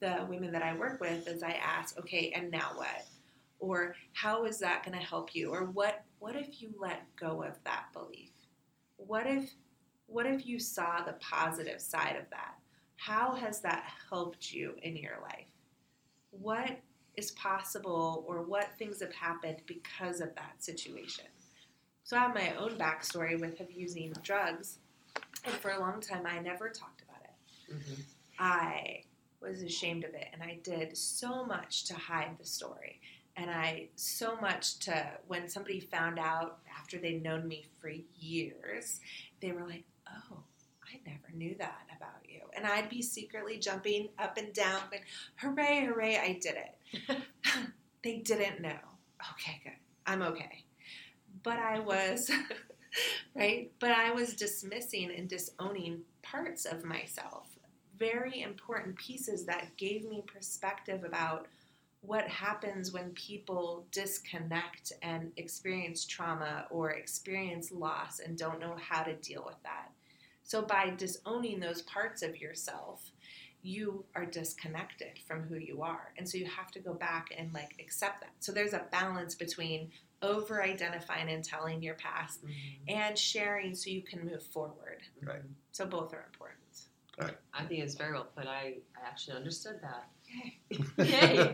the 0.00 0.26
women 0.28 0.52
that 0.52 0.62
i 0.62 0.74
work 0.74 1.00
with 1.00 1.28
is 1.28 1.42
i 1.42 1.52
ask 1.52 1.98
okay 1.98 2.32
and 2.32 2.50
now 2.50 2.72
what? 2.74 3.06
Or 3.60 3.96
how 4.12 4.44
is 4.44 4.58
that 4.60 4.84
going 4.84 4.98
to 4.98 5.04
help 5.04 5.34
you? 5.34 5.50
Or 5.52 5.64
what 5.66 6.04
what 6.18 6.34
if 6.36 6.60
you 6.62 6.74
let 6.78 7.14
go 7.16 7.42
of 7.42 7.62
that 7.64 7.86
belief? 7.92 8.30
What 8.96 9.26
if 9.26 9.52
what 10.06 10.26
if 10.26 10.46
you 10.46 10.58
saw 10.58 11.02
the 11.02 11.14
positive 11.14 11.80
side 11.80 12.16
of 12.16 12.28
that? 12.30 12.54
How 12.96 13.34
has 13.34 13.60
that 13.60 13.84
helped 14.08 14.52
you 14.52 14.74
in 14.82 14.96
your 14.96 15.18
life 15.22 15.46
what 16.40 16.78
is 17.16 17.30
possible 17.32 18.24
or 18.28 18.42
what 18.42 18.68
things 18.78 19.00
have 19.00 19.12
happened 19.14 19.56
because 19.66 20.20
of 20.20 20.34
that 20.34 20.62
situation 20.62 21.24
so 22.04 22.16
i 22.16 22.20
have 22.20 22.34
my 22.34 22.54
own 22.56 22.76
backstory 22.78 23.38
with 23.38 23.60
of 23.60 23.70
using 23.72 24.12
drugs 24.22 24.78
and 25.44 25.54
for 25.54 25.70
a 25.72 25.80
long 25.80 26.00
time 26.00 26.24
i 26.26 26.38
never 26.38 26.68
talked 26.68 27.02
about 27.02 27.22
it 27.24 27.74
Mhm. 27.74 28.02
I 28.38 29.04
was 29.40 29.62
ashamed 29.62 30.04
of 30.04 30.14
it 30.14 30.28
and 30.32 30.42
I 30.42 30.58
did 30.62 30.96
so 30.96 31.44
much 31.44 31.84
to 31.86 31.94
hide 31.94 32.38
the 32.38 32.44
story. 32.46 33.00
And 33.36 33.50
I 33.50 33.88
so 33.94 34.36
much 34.40 34.78
to 34.80 35.18
when 35.26 35.48
somebody 35.48 35.80
found 35.80 36.18
out 36.18 36.60
after 36.78 36.98
they'd 36.98 37.22
known 37.22 37.46
me 37.46 37.66
for 37.80 37.90
years, 38.18 39.00
they 39.40 39.52
were 39.52 39.66
like, 39.66 39.84
"Oh, 40.08 40.42
I 40.82 41.00
never 41.06 41.30
knew 41.34 41.54
that 41.56 41.86
about 41.96 42.17
you." 42.17 42.17
And 42.58 42.66
I'd 42.66 42.88
be 42.88 43.02
secretly 43.02 43.58
jumping 43.58 44.08
up 44.18 44.36
and 44.36 44.52
down, 44.52 44.82
going, 44.90 45.02
"Hooray, 45.36 45.86
hooray, 45.86 46.16
I 46.16 46.38
did 46.40 46.56
it." 46.56 47.22
they 48.02 48.16
didn't 48.18 48.60
know. 48.60 48.78
Okay, 49.32 49.60
good. 49.62 49.72
I'm 50.06 50.22
okay. 50.22 50.64
But 51.44 51.58
I 51.58 51.78
was 51.78 52.30
right? 53.34 53.70
But 53.78 53.92
I 53.92 54.10
was 54.10 54.34
dismissing 54.34 55.12
and 55.16 55.28
disowning 55.28 56.02
parts 56.22 56.64
of 56.64 56.84
myself, 56.84 57.46
very 57.98 58.42
important 58.42 58.96
pieces 58.96 59.44
that 59.46 59.76
gave 59.76 60.08
me 60.08 60.24
perspective 60.26 61.04
about 61.04 61.46
what 62.00 62.28
happens 62.28 62.92
when 62.92 63.10
people 63.10 63.84
disconnect 63.90 64.92
and 65.02 65.32
experience 65.36 66.04
trauma 66.04 66.66
or 66.70 66.90
experience 66.90 67.72
loss 67.72 68.20
and 68.20 68.38
don't 68.38 68.60
know 68.60 68.76
how 68.80 69.02
to 69.02 69.14
deal 69.16 69.42
with 69.44 69.60
that. 69.64 69.90
So, 70.48 70.62
by 70.62 70.94
disowning 70.96 71.60
those 71.60 71.82
parts 71.82 72.22
of 72.22 72.40
yourself, 72.40 73.10
you 73.60 74.06
are 74.14 74.24
disconnected 74.24 75.18
from 75.26 75.42
who 75.42 75.56
you 75.56 75.82
are. 75.82 76.14
And 76.16 76.26
so 76.26 76.38
you 76.38 76.46
have 76.46 76.70
to 76.70 76.78
go 76.80 76.94
back 76.94 77.34
and 77.36 77.52
like 77.52 77.74
accept 77.78 78.22
that. 78.22 78.30
So 78.40 78.50
there's 78.50 78.72
a 78.72 78.86
balance 78.90 79.34
between 79.34 79.90
over 80.22 80.62
identifying 80.62 81.28
and 81.28 81.44
telling 81.44 81.82
your 81.82 81.96
past 81.96 82.42
Mhm. 82.42 82.54
and 82.88 83.18
sharing 83.18 83.74
so 83.74 83.90
you 83.90 84.00
can 84.00 84.24
move 84.24 84.42
forward. 84.42 85.02
Right. 85.22 85.42
So 85.72 85.84
both 85.84 86.14
are 86.14 86.24
important. 86.24 86.86
Right. 87.18 87.36
I 87.52 87.66
think 87.66 87.82
it's 87.84 87.94
very 87.94 88.14
well 88.14 88.30
put. 88.34 88.46
I, 88.46 88.78
I 88.96 89.06
actually 89.06 89.36
understood 89.36 89.80
that. 89.82 90.08
Yay. 90.30 90.58
Yay! 90.98 91.52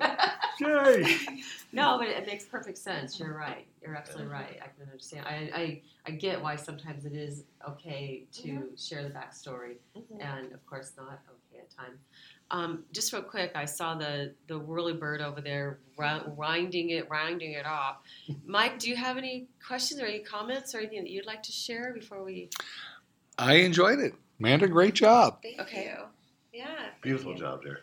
Yay! 0.61 1.19
no, 1.73 1.99
but 1.99 2.09
it 2.09 2.27
makes 2.27 2.45
perfect 2.45 2.79
sense. 2.79 3.19
You're 3.19 3.37
right. 3.37 3.67
You're 3.83 3.95
absolutely 3.97 4.33
right. 4.33 4.59
I 4.63 4.67
can 4.69 4.83
understand. 4.91 5.27
I, 5.27 5.51
I, 5.55 5.83
I 6.07 6.11
get 6.13 6.41
why 6.43 6.57
sometimes 6.57 7.05
it 7.05 7.13
is 7.13 7.45
okay 7.69 8.25
to 8.33 8.49
Mm-hmm. 8.49 8.75
share 8.77 9.03
the 9.03 9.11
backstory, 9.11 9.77
and 10.21 10.53
of 10.53 10.65
course 10.67 10.93
not 10.97 11.21
okay 11.29 11.61
at 11.61 11.71
times. 11.71 11.99
Um, 12.51 12.85
just 12.93 13.13
real 13.13 13.23
quick, 13.23 13.53
I 13.55 13.65
saw 13.65 13.95
the 13.95 14.33
the 14.49 14.59
whirly 14.59 14.93
bird 14.93 15.21
over 15.23 15.41
there 15.41 15.79
ri- 15.97 16.23
winding 16.37 16.91
it, 16.91 17.09
rounding 17.11 17.53
it 17.53 17.67
off. 17.67 17.97
Mike, 18.45 18.79
do 18.79 18.89
you 18.91 18.97
have 18.97 19.17
any 19.17 19.47
questions 19.67 20.01
or 20.01 20.07
any 20.07 20.21
comments 20.21 20.75
or 20.75 20.79
anything 20.79 21.03
that 21.03 21.11
you'd 21.11 21.27
like 21.27 21.43
to 21.45 21.53
share 21.53 21.93
before 21.95 22.23
we? 22.23 22.51
I 23.39 23.55
enjoyed 23.57 23.99
it. 23.99 24.15
Amanda, 24.39 24.69
great 24.69 24.95
job. 24.95 25.39
Thank 25.43 25.61
Okay. 25.61 25.85
you. 25.85 26.05
Yeah. 26.61 26.67
Beautiful 27.03 27.33
you. 27.33 27.39
job, 27.39 27.63
dear. 27.63 27.81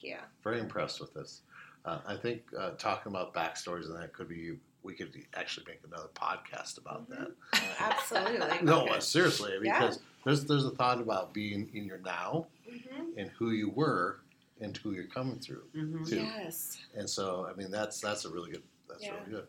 Thank 0.00 0.12
you. 0.12 0.18
Very 0.44 0.60
impressed 0.60 1.00
with 1.00 1.12
this. 1.14 1.42
Uh, 1.84 1.98
I 2.06 2.16
think 2.16 2.42
uh, 2.58 2.70
talking 2.78 3.10
about 3.12 3.34
backstories 3.34 3.86
and 3.86 3.96
that 4.00 4.12
could 4.12 4.28
be. 4.28 4.52
We 4.84 4.94
could 4.94 5.12
actually 5.34 5.66
make 5.66 5.80
another 5.86 6.08
podcast 6.14 6.78
about 6.78 7.08
that. 7.10 7.32
Oh, 7.54 7.60
absolutely. 7.80 8.58
No, 8.62 8.86
uh, 8.86 9.00
seriously, 9.00 9.52
Yeah. 9.62 9.78
because 9.80 9.98
there's 10.24 10.44
there's 10.44 10.64
a 10.64 10.70
thought 10.70 11.00
about 11.00 11.34
being 11.34 11.68
in 11.74 11.84
your 11.84 11.98
now 11.98 12.46
Mhm. 12.66 13.14
and 13.16 13.28
who 13.30 13.50
you 13.50 13.70
were 13.70 14.20
and 14.60 14.76
who 14.76 14.92
you're 14.92 15.04
coming 15.08 15.40
through. 15.40 15.64
Mm-hmm. 15.74 16.04
Yes. 16.06 16.78
And 16.94 17.10
so, 17.10 17.48
I 17.50 17.54
mean, 17.56 17.70
that's 17.72 18.00
that's 18.00 18.24
a 18.24 18.30
really 18.30 18.52
good. 18.52 18.62
That's 18.88 19.02
Yeah. 19.02 19.14
really 19.18 19.30
good. 19.32 19.46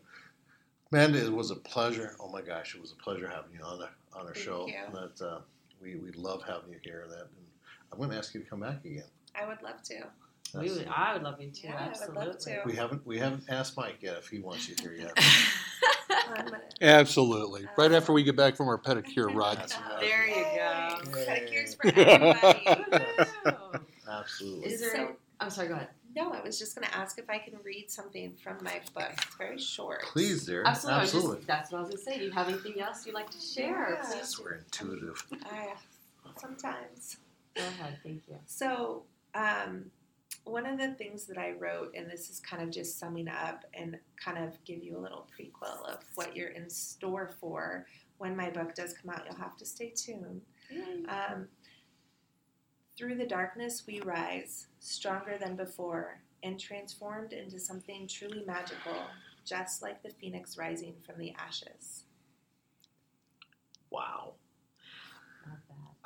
Amanda, 0.92 1.24
it 1.24 1.32
was 1.32 1.52
a 1.52 1.56
pleasure. 1.56 2.16
Oh 2.18 2.28
my 2.28 2.42
gosh, 2.42 2.74
it 2.74 2.80
was 2.80 2.90
a 2.92 2.96
pleasure 2.96 3.28
having 3.28 3.52
you 3.56 3.64
on 3.64 3.78
the, 3.78 3.88
on 4.12 4.26
our 4.26 4.34
Thank 4.34 4.44
show. 4.44 4.66
you. 4.66 4.74
That 4.92 5.24
uh, 5.24 5.40
we 5.80 5.94
we 5.94 6.10
love 6.12 6.42
having 6.42 6.70
you 6.72 6.80
here. 6.82 7.06
That, 7.08 7.20
and 7.20 7.46
I'm 7.92 7.98
going 7.98 8.10
to 8.10 8.16
ask 8.18 8.34
you 8.34 8.40
to 8.42 8.46
come 8.50 8.60
back 8.60 8.84
again. 8.84 9.04
I 9.40 9.46
would 9.46 9.62
love 9.62 9.80
to. 9.84 10.06
We 10.54 10.70
would, 10.70 10.88
I 10.88 11.14
would 11.14 11.22
love 11.22 11.40
you 11.40 11.50
to. 11.50 11.66
Yeah, 11.66 11.76
I 11.76 11.82
would 11.82 11.90
absolutely. 11.90 12.26
love 12.26 12.38
to. 12.38 12.62
we 12.66 12.74
haven't 12.74 13.06
we 13.06 13.18
haven't 13.18 13.44
asked 13.48 13.76
Mike 13.76 13.98
yet 14.00 14.16
if 14.18 14.28
he 14.28 14.38
wants 14.40 14.68
you 14.68 14.74
here 14.80 14.92
yet. 14.92 15.12
I'm 16.28 16.52
Absolutely. 16.80 17.66
Right 17.76 17.92
after 17.92 18.12
we 18.12 18.22
get 18.22 18.36
back 18.36 18.56
from 18.56 18.68
our 18.68 18.78
pedicure 18.78 19.34
rod. 19.34 19.58
That's 19.58 19.76
right. 19.76 20.00
There 20.00 20.26
you 20.28 20.34
go. 20.34 21.20
Pedicures 21.20 21.76
for 21.76 21.86
everybody. 21.98 23.86
Absolutely. 24.10 24.72
Is 24.72 24.80
there? 24.80 24.94
So- 24.96 25.16
I'm 25.42 25.48
sorry. 25.50 25.68
Go 25.68 25.74
ahead. 25.74 25.88
no, 26.14 26.32
I 26.32 26.42
was 26.42 26.58
just 26.58 26.76
going 26.76 26.86
to 26.86 26.94
ask 26.94 27.18
if 27.18 27.30
I 27.30 27.38
can 27.38 27.54
read 27.64 27.90
something 27.90 28.34
from 28.44 28.58
my 28.62 28.80
book. 28.94 29.08
It's 29.12 29.34
very 29.36 29.58
short. 29.58 30.02
Please, 30.02 30.44
dear. 30.44 30.64
Absolutely. 30.66 31.02
Absolutely. 31.02 31.36
Just, 31.36 31.46
that's 31.46 31.72
what 31.72 31.78
I 31.78 31.80
was 31.80 31.90
going 31.90 32.04
to 32.04 32.10
say. 32.10 32.18
Do 32.18 32.24
you 32.26 32.30
have 32.32 32.48
anything 32.48 32.78
else 32.80 33.06
you'd 33.06 33.14
like 33.14 33.30
to 33.30 33.40
share? 33.40 33.98
Yeah. 34.02 34.06
Please. 34.18 34.38
We're 34.38 34.56
intuitive. 34.56 35.24
I, 35.50 35.68
sometimes. 36.38 37.16
Go 37.56 37.62
ahead. 37.62 37.98
Thank 38.02 38.22
you. 38.28 38.36
So, 38.44 39.04
um, 39.34 39.86
one 40.44 40.66
of 40.66 40.78
the 40.78 40.94
things 40.94 41.26
that 41.26 41.38
I 41.38 41.52
wrote, 41.52 41.94
and 41.94 42.10
this 42.10 42.30
is 42.30 42.40
kind 42.40 42.62
of 42.62 42.70
just 42.70 42.98
summing 42.98 43.28
up 43.28 43.64
and 43.74 43.98
kind 44.22 44.38
of 44.38 44.62
give 44.64 44.82
you 44.82 44.96
a 44.96 45.00
little 45.00 45.26
prequel 45.38 45.86
of 45.88 45.98
what 46.14 46.34
you're 46.34 46.48
in 46.48 46.68
store 46.68 47.30
for 47.40 47.86
when 48.18 48.36
my 48.36 48.50
book 48.50 48.74
does 48.74 48.92
come 48.92 49.12
out. 49.12 49.24
You'll 49.26 49.38
have 49.38 49.56
to 49.58 49.66
stay 49.66 49.92
tuned. 49.94 50.42
Um, 51.08 51.48
through 52.96 53.16
the 53.16 53.26
darkness, 53.26 53.84
we 53.86 54.00
rise, 54.00 54.66
stronger 54.78 55.38
than 55.38 55.56
before, 55.56 56.20
and 56.42 56.58
transformed 56.58 57.32
into 57.32 57.58
something 57.58 58.06
truly 58.06 58.42
magical, 58.46 58.96
just 59.44 59.82
like 59.82 60.02
the 60.02 60.10
phoenix 60.10 60.58
rising 60.58 60.94
from 61.06 61.18
the 61.18 61.34
ashes. 61.38 62.04
Wow. 63.90 64.34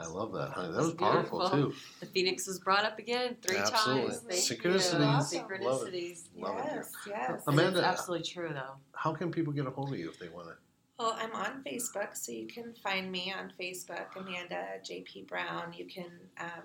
Love 0.00 0.06
that. 0.06 0.06
I 0.06 0.06
love 0.06 0.32
that, 0.32 0.48
honey. 0.50 0.68
That 0.68 0.74
That's 0.74 0.86
was 0.86 0.94
powerful 0.94 1.50
too. 1.50 1.74
The 2.00 2.06
phoenix 2.06 2.46
was 2.46 2.58
brought 2.58 2.84
up 2.84 2.98
again 2.98 3.36
three 3.42 3.56
Absolutely. 3.56 4.10
times. 4.10 4.24
Thank 4.28 4.60
Synchronicities. 4.60 4.98
You. 4.98 5.04
Awesome. 5.04 5.40
Love 5.40 5.50
it. 5.50 5.60
Synchronicities. 5.62 6.20
Love 6.36 6.58
it, 6.58 6.62
dear. 6.64 6.74
yes, 6.76 6.92
yes. 7.08 7.42
Amanda- 7.46 7.78
it's 7.78 7.86
absolutely 7.86 8.26
true, 8.26 8.50
though. 8.52 8.74
How 8.92 9.12
can 9.12 9.30
people 9.30 9.52
get 9.52 9.66
a 9.66 9.70
hold 9.70 9.92
of 9.92 9.98
you 9.98 10.08
if 10.08 10.18
they 10.18 10.28
want 10.28 10.48
to? 10.48 10.54
Well, 10.98 11.16
I'm 11.18 11.32
on 11.32 11.62
Facebook, 11.66 12.16
so 12.16 12.30
you 12.32 12.46
can 12.46 12.72
find 12.82 13.10
me 13.10 13.32
on 13.36 13.52
Facebook, 13.60 14.14
Amanda 14.16 14.64
JP 14.82 15.26
Brown. 15.28 15.72
You 15.72 15.86
can 15.86 16.10
um, 16.38 16.62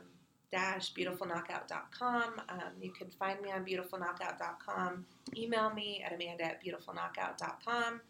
dash 0.52 0.94
beautifulknockout.com. 0.94 2.42
Um, 2.50 2.60
you 2.82 2.92
can 2.92 3.10
find 3.10 3.42
me 3.42 3.52
on 3.52 3.66
beautifulknockout.com. 3.66 5.06
Email 5.38 5.74
me 5.74 6.04
at 6.06 6.14
amanda 6.14 6.46
at 6.46 6.64
beautifulknockout.com. 6.64 8.02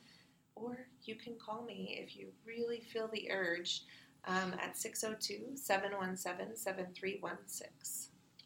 Or 0.56 0.88
you 1.04 1.16
can 1.16 1.36
call 1.36 1.64
me 1.64 1.98
if 2.04 2.18
you 2.18 2.28
really 2.46 2.82
feel 2.92 3.10
the 3.14 3.32
urge 3.32 3.84
um, 4.26 4.54
at 4.62 4.78
602 4.78 5.56
717 5.58 6.56
7316. 6.56 7.68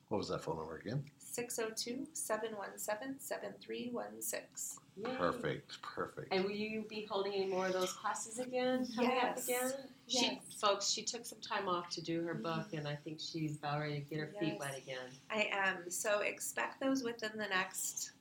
What 0.09 0.17
was 0.17 0.30
that 0.30 0.41
phone 0.41 0.57
number 0.57 0.76
again? 0.78 1.03
602 1.17 2.07
717 2.13 3.15
7316. 3.19 4.80
Yay. 4.95 5.15
Perfect. 5.17 5.82
Perfect. 5.82 6.28
And 6.32 6.43
will 6.43 6.51
you 6.51 6.86
be 6.88 7.07
holding 7.09 7.34
any 7.34 7.47
more 7.47 7.65
of 7.65 7.74
those 7.74 7.91
classes 7.93 8.38
again? 8.38 8.88
Coming 8.95 9.17
up 9.17 9.34
Yes. 9.38 9.43
again? 9.47 9.71
She, 10.07 10.26
Yes. 10.26 10.38
folks, 10.61 10.89
she 10.91 11.01
took 11.03 11.26
some 11.26 11.39
time 11.41 11.67
off 11.67 11.89
to 11.91 12.01
do 12.01 12.21
her 12.24 12.36
book, 12.36 12.74
and 12.74 12.88
I 12.88 12.95
think 12.95 13.19
she's 13.19 13.57
about 13.57 13.80
ready 13.80 13.95
to 13.95 14.01
get 14.01 14.19
her 14.19 14.32
feet 14.39 14.59
wet 14.59 14.78
again. 14.78 15.09
I 15.32 15.49
am. 15.51 15.89
So 15.89 16.19
expect 16.19 16.80
those 16.80 17.01
within 17.03 17.32
the 17.36 17.47
next 17.47 18.11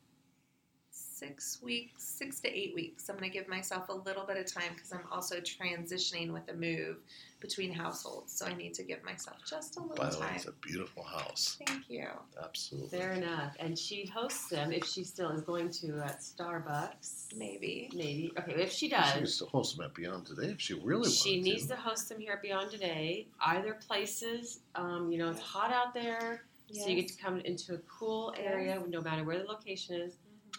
six 1.23 1.59
weeks, 1.63 2.03
six 2.03 2.41
to 2.41 2.49
eight 2.49 2.75
weeks. 2.75 3.09
I'm 3.09 3.17
going 3.17 3.31
to 3.31 3.39
give 3.39 3.49
myself 3.49 3.89
a 3.89 3.93
little 3.95 4.25
bit 4.25 4.37
of 4.37 4.53
time 4.53 4.73
because 4.75 4.93
I'm 4.93 5.05
also 5.11 5.37
transitioning 5.37 6.33
with 6.33 6.49
a 6.49 6.55
move 6.55 6.97
between 7.41 7.73
households. 7.73 8.33
So 8.33 8.47
I 8.47 8.55
need 8.55 8.75
to 8.75 8.83
give 8.83 9.03
myself 9.05 9.37
just 9.49 9.77
a 9.77 9.81
little 9.81 9.97
By 9.97 10.11
the 10.11 10.19
way, 10.19 10.27
time. 10.27 10.37
it's 10.37 10.47
a 10.47 10.53
beautiful 10.53 11.05
house. 11.05 11.59
Thank 11.67 11.89
you. 11.89 12.07
Absolutely. 12.43 12.99
Fair 12.99 13.13
enough. 13.13 13.55
And 13.61 13.79
she 13.79 14.07
hosts 14.07 14.49
them 14.49 14.73
if 14.73 14.85
she 14.85 15.05
still 15.05 15.31
is 15.31 15.43
going 15.43 15.71
to 15.71 16.01
at 16.05 16.21
Starbucks. 16.21 17.37
Maybe. 17.37 17.89
Maybe. 17.95 18.33
Okay, 18.39 18.55
if 18.61 18.73
she 18.73 18.89
does. 18.89 19.07
She 19.07 19.13
does. 19.13 19.21
used 19.21 19.39
to 19.41 19.47
host 19.47 19.77
them 19.77 19.87
at 19.87 19.95
Beyond 19.95 20.27
Today 20.27 20.49
if 20.49 20.61
she 20.61 20.75
really 20.75 21.03
wanted 21.03 21.13
She 21.13 21.41
needs 21.41 21.63
to. 21.67 21.75
to 21.75 21.77
host 21.77 22.09
them 22.09 22.21
here 22.21 22.33
at 22.33 22.43
Beyond 22.43 22.71
Today. 22.71 23.27
Either 23.41 23.75
places, 23.87 24.61
um, 24.75 25.11
you 25.13 25.19
know, 25.19 25.31
it's 25.31 25.41
hot 25.41 25.73
out 25.73 25.95
there, 25.95 26.45
so 26.73 26.89
you 26.89 26.97
get 26.97 27.09
to 27.09 27.17
come 27.23 27.39
into 27.41 27.75
a 27.75 27.79
cool 27.79 28.33
area, 28.39 28.83
no 28.89 29.03
matter 29.03 29.25
where 29.25 29.39
the 29.39 29.45
location 29.45 29.95
is, 30.01 30.15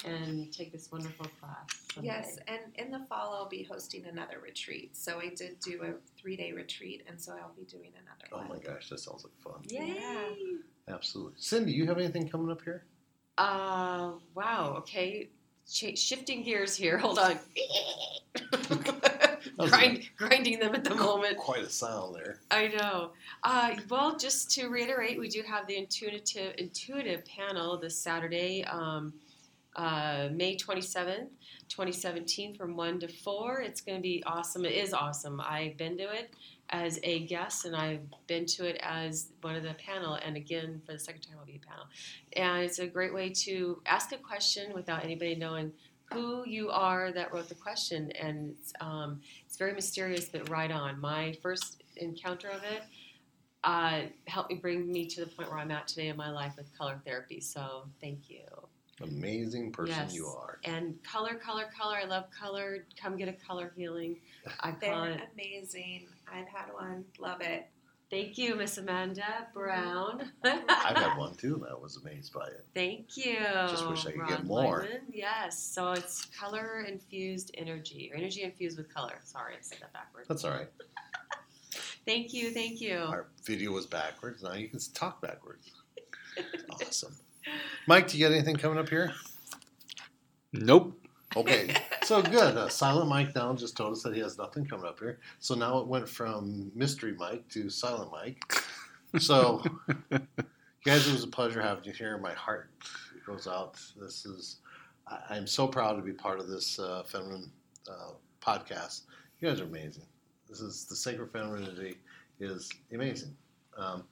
and 0.06 0.52
take 0.52 0.72
this 0.72 0.92
wonderful 0.92 1.28
class. 1.40 1.68
someday. 1.94 2.08
Yes, 2.08 2.38
and 2.48 2.60
in 2.76 2.92
the 2.92 3.06
fall 3.08 3.34
I'll 3.34 3.48
be 3.50 3.64
hosting 3.64 4.06
another 4.06 4.40
retreat. 4.44 4.96
So 4.96 5.20
I 5.20 5.30
did 5.30 5.60
do 5.60 5.82
a 5.84 5.94
three 6.20 6.36
day 6.36 6.52
retreat, 6.52 7.04
and 7.08 7.20
so 7.20 7.34
I'll 7.34 7.54
be 7.58 7.64
doing 7.66 7.92
another 7.94 8.28
Oh 8.32 8.48
one. 8.50 8.60
my 8.60 8.64
gosh, 8.64 8.90
that 8.90 9.00
sounds 9.00 9.24
like 9.24 9.34
fun. 9.42 9.62
Yay! 9.70 9.96
Yeah. 10.00 10.94
Absolutely. 10.96 11.34
Cindy, 11.38 11.72
you 11.72 11.86
have 11.88 11.98
anything 11.98 12.28
coming 12.28 12.52
up 12.52 12.62
here? 12.64 12.84
Uh, 13.38 14.12
wow. 14.36 14.76
Okay, 14.80 15.30
Ch- 15.70 15.98
shifting 15.98 16.44
gears 16.44 16.76
here. 16.76 16.98
Hold 16.98 17.20
on. 17.20 17.40
was 19.58 19.70
Grind, 19.72 20.04
grinding 20.18 20.60
them 20.60 20.76
at 20.76 20.84
the 20.84 20.94
moment. 20.96 21.38
Quite 21.38 21.64
a 21.64 21.70
sound 21.70 22.16
there. 22.16 22.40
I 22.52 22.68
know. 22.68 23.12
Uh, 23.44 23.76
well, 23.90 24.18
just 24.18 24.52
to 24.52 24.68
reiterate, 24.68 25.20
we 25.20 25.30
do 25.30 25.42
have 25.44 25.68
the 25.68 25.78
intuitive 25.78 26.54
intuitive 26.58 27.24
panel 27.26 27.78
this 27.78 27.96
Saturday. 27.98 28.64
Um, 28.66 29.14
uh, 29.76 30.30
May 30.32 30.56
27th, 30.56 31.30
2017, 31.70 32.56
from 32.56 32.76
1 32.76 33.00
to 33.00 33.08
4. 33.08 33.62
It's 33.62 33.82
going 33.82 33.98
to 33.98 34.02
be 34.02 34.24
awesome. 34.26 34.66
It 34.66 34.74
is 34.74 34.94
awesome. 34.94 35.42
I've 35.42 35.78
been 35.78 35.98
to 35.98 36.04
it 36.04 36.34
as 36.70 37.00
a 37.04 37.26
guest, 37.26 37.66
and 37.66 37.76
I've 37.76 38.02
been 38.28 38.46
to 38.48 38.68
it 38.68 38.80
as 38.82 39.30
one 39.42 39.56
of 39.56 39.64
the 39.64 39.76
panel, 39.76 40.16
and 40.16 40.36
again, 40.38 40.82
for 40.86 40.94
the 40.94 41.00
second 41.00 41.22
time, 41.22 41.38
I'll 41.40 41.46
be 41.46 41.62
a 41.64 41.68
panel. 41.68 41.86
And 42.36 42.64
it's 42.64 42.80
a 42.80 42.88
great 42.88 43.14
way 43.14 43.30
to 43.30 43.82
ask 43.86 44.12
a 44.12 44.18
question 44.18 44.74
without 44.74 45.04
anybody 45.04 45.36
knowing 45.36 45.72
who 46.12 46.44
you 46.46 46.70
are 46.70 47.12
that 47.12 47.34
wrote 47.34 47.50
the 47.50 47.56
question. 47.56 48.12
And 48.12 48.52
it's, 48.52 48.74
um, 48.82 49.22
it's 49.46 49.58
very 49.58 49.74
mysterious, 49.74 50.30
but 50.30 50.50
right 50.50 50.72
on. 50.72 51.00
My 51.00 51.38
first 51.42 51.84
encounter 51.98 52.50
of 52.50 52.64
it 52.64 52.84
uh, 53.64 54.02
helped 54.28 54.52
me 54.52 54.58
bring 54.58 54.92
me 54.92 55.06
to 55.08 55.22
the 55.22 55.28
point 55.28 55.50
where 55.50 55.60
I'm 55.60 55.72
at 55.72 55.88
today 55.88 56.10
in 56.10 56.18
my 56.18 56.30
life 56.30 56.54
with 56.58 56.76
color 56.78 57.00
therapy. 57.06 57.40
So 57.40 57.86
thank 58.02 58.30
you. 58.30 58.42
Amazing 59.02 59.72
person 59.72 59.96
Yes. 59.96 60.14
you 60.14 60.28
are. 60.28 60.60
And 60.66 61.02
color, 61.04 61.34
color, 61.36 61.66
color. 61.76 61.96
I 61.96 62.06
love 62.06 62.26
color. 62.32 62.86
Come 63.02 63.18
get 63.18 63.28
a 63.28 63.34
color 63.34 63.74
healing. 63.76 64.18
I 64.60 64.72
They're 64.80 65.10
it. 65.10 65.22
amazing. 65.34 66.08
I've 66.32 66.48
had 66.48 66.72
one. 66.74 67.06
Love 67.20 67.42
it. 67.42 67.68
Thank 68.12 68.38
you, 68.38 68.54
Miss 68.54 68.78
Amanda 68.78 69.48
Brown. 69.56 70.30
I've 70.44 70.96
had 70.98 71.18
one 71.18 71.34
too, 71.34 71.56
and 71.56 71.66
I 71.66 71.74
was 71.74 71.98
amazed 71.98 72.32
by 72.32 72.46
it. 72.46 72.64
Thank 72.76 73.18
you. 73.18 73.38
Just 73.70 73.88
wish 73.90 74.06
I 74.06 74.12
could 74.12 74.28
get 74.28 74.44
more. 74.46 74.82
Lyman. 74.84 75.02
Yes. 75.12 75.58
So 75.58 75.94
it's 75.94 76.26
color 76.26 76.86
infused 76.88 77.50
energy, 77.58 78.12
or 78.14 78.18
energy 78.18 78.44
infused 78.44 78.78
with 78.78 78.94
color. 78.94 79.14
Sorry, 79.24 79.56
I 79.56 79.62
said 79.62 79.80
that 79.82 79.94
backwards. 79.94 80.28
That's 80.28 80.44
all 80.44 80.52
right. 80.52 80.68
Thank 82.06 82.34
you. 82.34 82.52
Thank 82.52 82.82
you. 82.82 82.98
Our 83.00 83.28
video 83.44 83.72
was 83.72 83.88
backwards. 83.88 84.44
Now 84.44 84.54
you 84.54 84.68
can 84.68 84.80
talk 84.94 85.20
backwards. 85.20 85.72
Awesome. 86.70 87.16
Mike, 87.88 88.08
do 88.08 88.18
you 88.18 88.26
got 88.26 88.34
anything 88.34 88.56
coming 88.56 88.78
up 88.78 88.90
here? 88.90 89.14
Nope. 90.54 91.00
Okay, 91.36 91.76
so 92.04 92.22
good. 92.22 92.56
Uh, 92.56 92.70
Silent 92.70 93.10
Mike 93.10 93.36
now 93.36 93.54
just 93.56 93.76
told 93.76 93.94
us 93.94 94.04
that 94.04 94.14
he 94.14 94.22
has 94.22 94.38
nothing 94.38 94.66
coming 94.66 94.86
up 94.86 95.00
here. 95.00 95.20
So 95.40 95.56
now 95.56 95.80
it 95.80 95.88
went 95.88 96.08
from 96.08 96.72
Mystery 96.76 97.16
Mike 97.18 97.48
to 97.50 97.70
Silent 97.70 98.12
Mike. 98.12 98.40
So, 99.18 99.64
guys, 100.86 101.08
it 101.08 101.12
was 101.12 101.24
a 101.24 101.28
pleasure 101.28 101.62
having 101.62 101.86
you 101.86 101.92
here. 101.92 102.20
My 102.20 102.34
heart 102.34 102.70
goes 103.26 103.48
out. 103.48 103.80
This 104.00 104.26
is, 104.26 104.58
I, 105.08 105.20
I'm 105.32 105.48
so 105.48 105.68
proud 105.68 105.94
to 105.94 106.04
be 106.04 106.14
part 106.14 106.40
of 106.40 106.48
this 106.48 106.78
uh, 106.78 107.02
feminine 107.04 107.52
uh, 107.90 108.12
podcast. 108.40 109.02
You 109.40 109.50
guys 109.50 109.60
are 109.60 109.66
amazing. 109.66 110.06
This 110.48 110.62
is 110.62 110.86
the 110.86 110.96
sacred 110.96 111.32
femininity 111.32 111.96
is 112.40 112.72
amazing. 112.94 113.36
Um, 113.76 114.04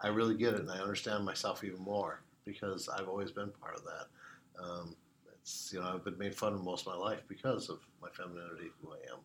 I 0.00 0.08
really 0.08 0.36
get 0.36 0.54
it, 0.54 0.60
and 0.60 0.70
I 0.70 0.78
understand 0.78 1.26
myself 1.26 1.62
even 1.62 1.80
more 1.80 2.22
because 2.44 2.88
I've 2.88 3.08
always 3.08 3.30
been 3.30 3.50
part 3.60 3.76
of 3.76 3.84
that. 3.84 4.62
Um, 4.62 4.96
it's 5.32 5.70
you 5.72 5.80
know 5.80 5.86
I've 5.94 6.04
been 6.04 6.18
made 6.18 6.34
fun 6.34 6.54
of 6.54 6.62
most 6.64 6.86
of 6.86 6.92
my 6.92 6.98
life 6.98 7.22
because 7.28 7.68
of 7.68 7.80
my 8.02 8.08
femininity, 8.10 8.70
who 8.82 8.92
I 8.92 8.98
am, 9.12 9.18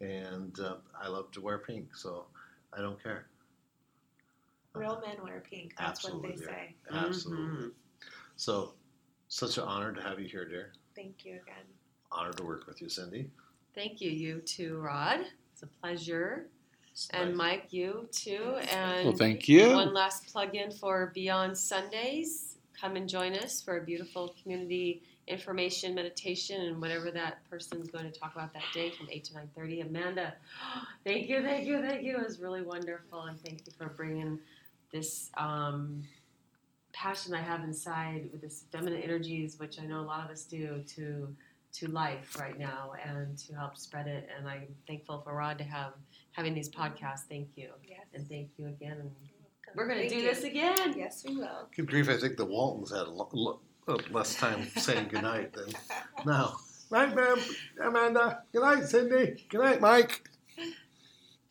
and, 0.00 0.24
that. 0.26 0.32
and 0.32 0.60
uh, 0.60 0.76
I 1.00 1.08
love 1.08 1.30
to 1.32 1.40
wear 1.40 1.58
pink, 1.58 1.94
so 1.96 2.26
I 2.72 2.80
don't 2.80 3.02
care. 3.02 3.26
Real 4.74 5.02
men 5.04 5.16
wear 5.24 5.42
pink. 5.48 5.74
That's 5.76 6.04
what 6.04 6.22
they 6.22 6.28
Absolutely, 6.30 6.44
yeah. 6.46 6.52
say. 6.52 6.74
Absolutely. 6.92 7.66
Mhm. 7.66 7.72
So, 8.36 8.74
such 9.28 9.58
an 9.58 9.64
honor 9.64 9.92
to 9.92 10.00
have 10.00 10.20
you 10.20 10.28
here, 10.28 10.44
dear. 10.48 10.72
Thank 10.94 11.24
you 11.24 11.32
again. 11.42 11.64
Honored 12.12 12.36
to 12.36 12.44
work 12.44 12.66
with 12.68 12.80
you, 12.80 12.88
Cindy. 12.88 13.30
Thank 13.74 14.00
you. 14.00 14.10
You 14.10 14.40
too, 14.40 14.78
Rod. 14.78 15.20
It's 15.52 15.62
a 15.62 15.66
pleasure. 15.66 16.46
It's 16.98 17.08
And. 17.10 17.36
Mike, 17.36 17.68
you 17.70 18.08
too. 18.10 18.56
And 18.72 19.06
Well, 19.06 19.16
thank 19.16 19.48
you. 19.48 19.72
One 19.72 19.94
last 19.94 20.26
plug 20.26 20.56
in 20.56 20.72
for 20.72 21.12
Beyond 21.14 21.56
Sundays. 21.56 22.56
Come 22.78 22.96
and 22.96 23.08
join 23.08 23.34
us 23.34 23.62
for 23.62 23.78
a 23.78 23.84
beautiful 23.84 24.34
community 24.42 25.02
information, 25.28 25.94
meditation, 25.94 26.60
and 26.62 26.80
whatever 26.80 27.10
that 27.12 27.38
person's 27.48 27.88
going 27.88 28.10
to 28.10 28.18
talk 28.18 28.34
about 28.34 28.52
that 28.54 28.64
day 28.74 28.90
from 28.90 29.06
8 29.10 29.24
to 29.24 29.34
9.30. 29.34 29.86
Amanda, 29.86 30.34
thank 31.04 31.28
you, 31.28 31.42
thank 31.42 31.66
you, 31.66 31.80
thank 31.80 32.02
you. 32.02 32.16
It 32.16 32.24
was 32.24 32.40
really 32.40 32.62
wonderful, 32.62 33.22
and 33.22 33.38
thank 33.42 33.64
you 33.66 33.72
for 33.76 33.90
bringing 33.90 34.40
this 34.90 35.30
um, 35.36 36.02
passion 36.92 37.32
I 37.34 37.42
have 37.42 37.62
inside 37.62 38.30
with 38.32 38.40
this 38.40 38.64
feminine 38.72 39.02
energies, 39.02 39.58
which 39.58 39.78
I 39.78 39.86
know 39.86 40.00
a 40.00 40.02
lot 40.02 40.24
of 40.24 40.30
us 40.30 40.42
do, 40.44 40.82
to 40.96 41.28
to 41.70 41.86
life 41.88 42.36
right 42.38 42.58
now 42.58 42.92
and 43.04 43.36
to 43.36 43.54
help 43.54 43.76
spread 43.76 44.06
it. 44.06 44.28
And 44.36 44.48
I'm 44.48 44.74
thankful 44.86 45.20
for 45.20 45.34
Rod 45.34 45.58
to 45.58 45.64
have 45.64 45.92
having 46.38 46.54
these 46.54 46.68
podcasts. 46.68 47.24
Thank 47.28 47.48
you. 47.56 47.70
Yes. 47.86 47.98
And 48.14 48.26
thank 48.28 48.50
you 48.56 48.68
again. 48.68 48.92
And 48.92 49.10
You're 49.24 49.34
welcome. 49.42 49.72
we're 49.74 49.88
going 49.88 50.08
to 50.08 50.08
do 50.08 50.20
you. 50.22 50.22
this 50.22 50.44
again. 50.44 50.94
Yes, 50.96 51.24
we 51.26 51.36
will. 51.36 51.68
Good 51.76 51.88
grief, 51.88 52.08
I 52.08 52.16
think 52.16 52.36
the 52.36 52.44
Waltons 52.44 52.90
had 52.92 53.08
a 53.08 53.10
lo- 53.10 53.28
lo- 53.32 53.60
uh, 53.88 53.96
less 54.12 54.36
time 54.36 54.68
saying 54.76 55.08
goodnight 55.08 55.52
than 55.52 55.66
now. 56.24 56.54
Night, 56.92 57.14
ma'am. 57.14 57.38
Amanda. 57.84 58.44
Good 58.52 58.62
night, 58.62 58.84
Cindy. 58.84 59.44
Good 59.50 59.60
night, 59.60 59.80
Mike. 59.80 60.28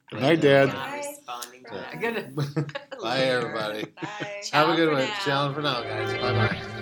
Good 0.10 0.22
night, 0.22 0.40
Dad. 0.42 0.70
Not 0.70 0.76
Bye. 0.78 1.04
responding 1.06 1.64
Bye. 1.70 2.64
Bye, 3.02 3.20
everybody. 3.20 3.86
Bye. 4.02 4.42
Have 4.54 4.70
a 4.70 4.76
good 4.78 4.94
one. 4.94 5.02
now. 5.04 5.14
Ciao 5.26 5.54
for 5.54 5.62
now, 5.62 5.82
guys. 5.84 6.14
Bye 6.14 6.32
bye. 6.48 6.74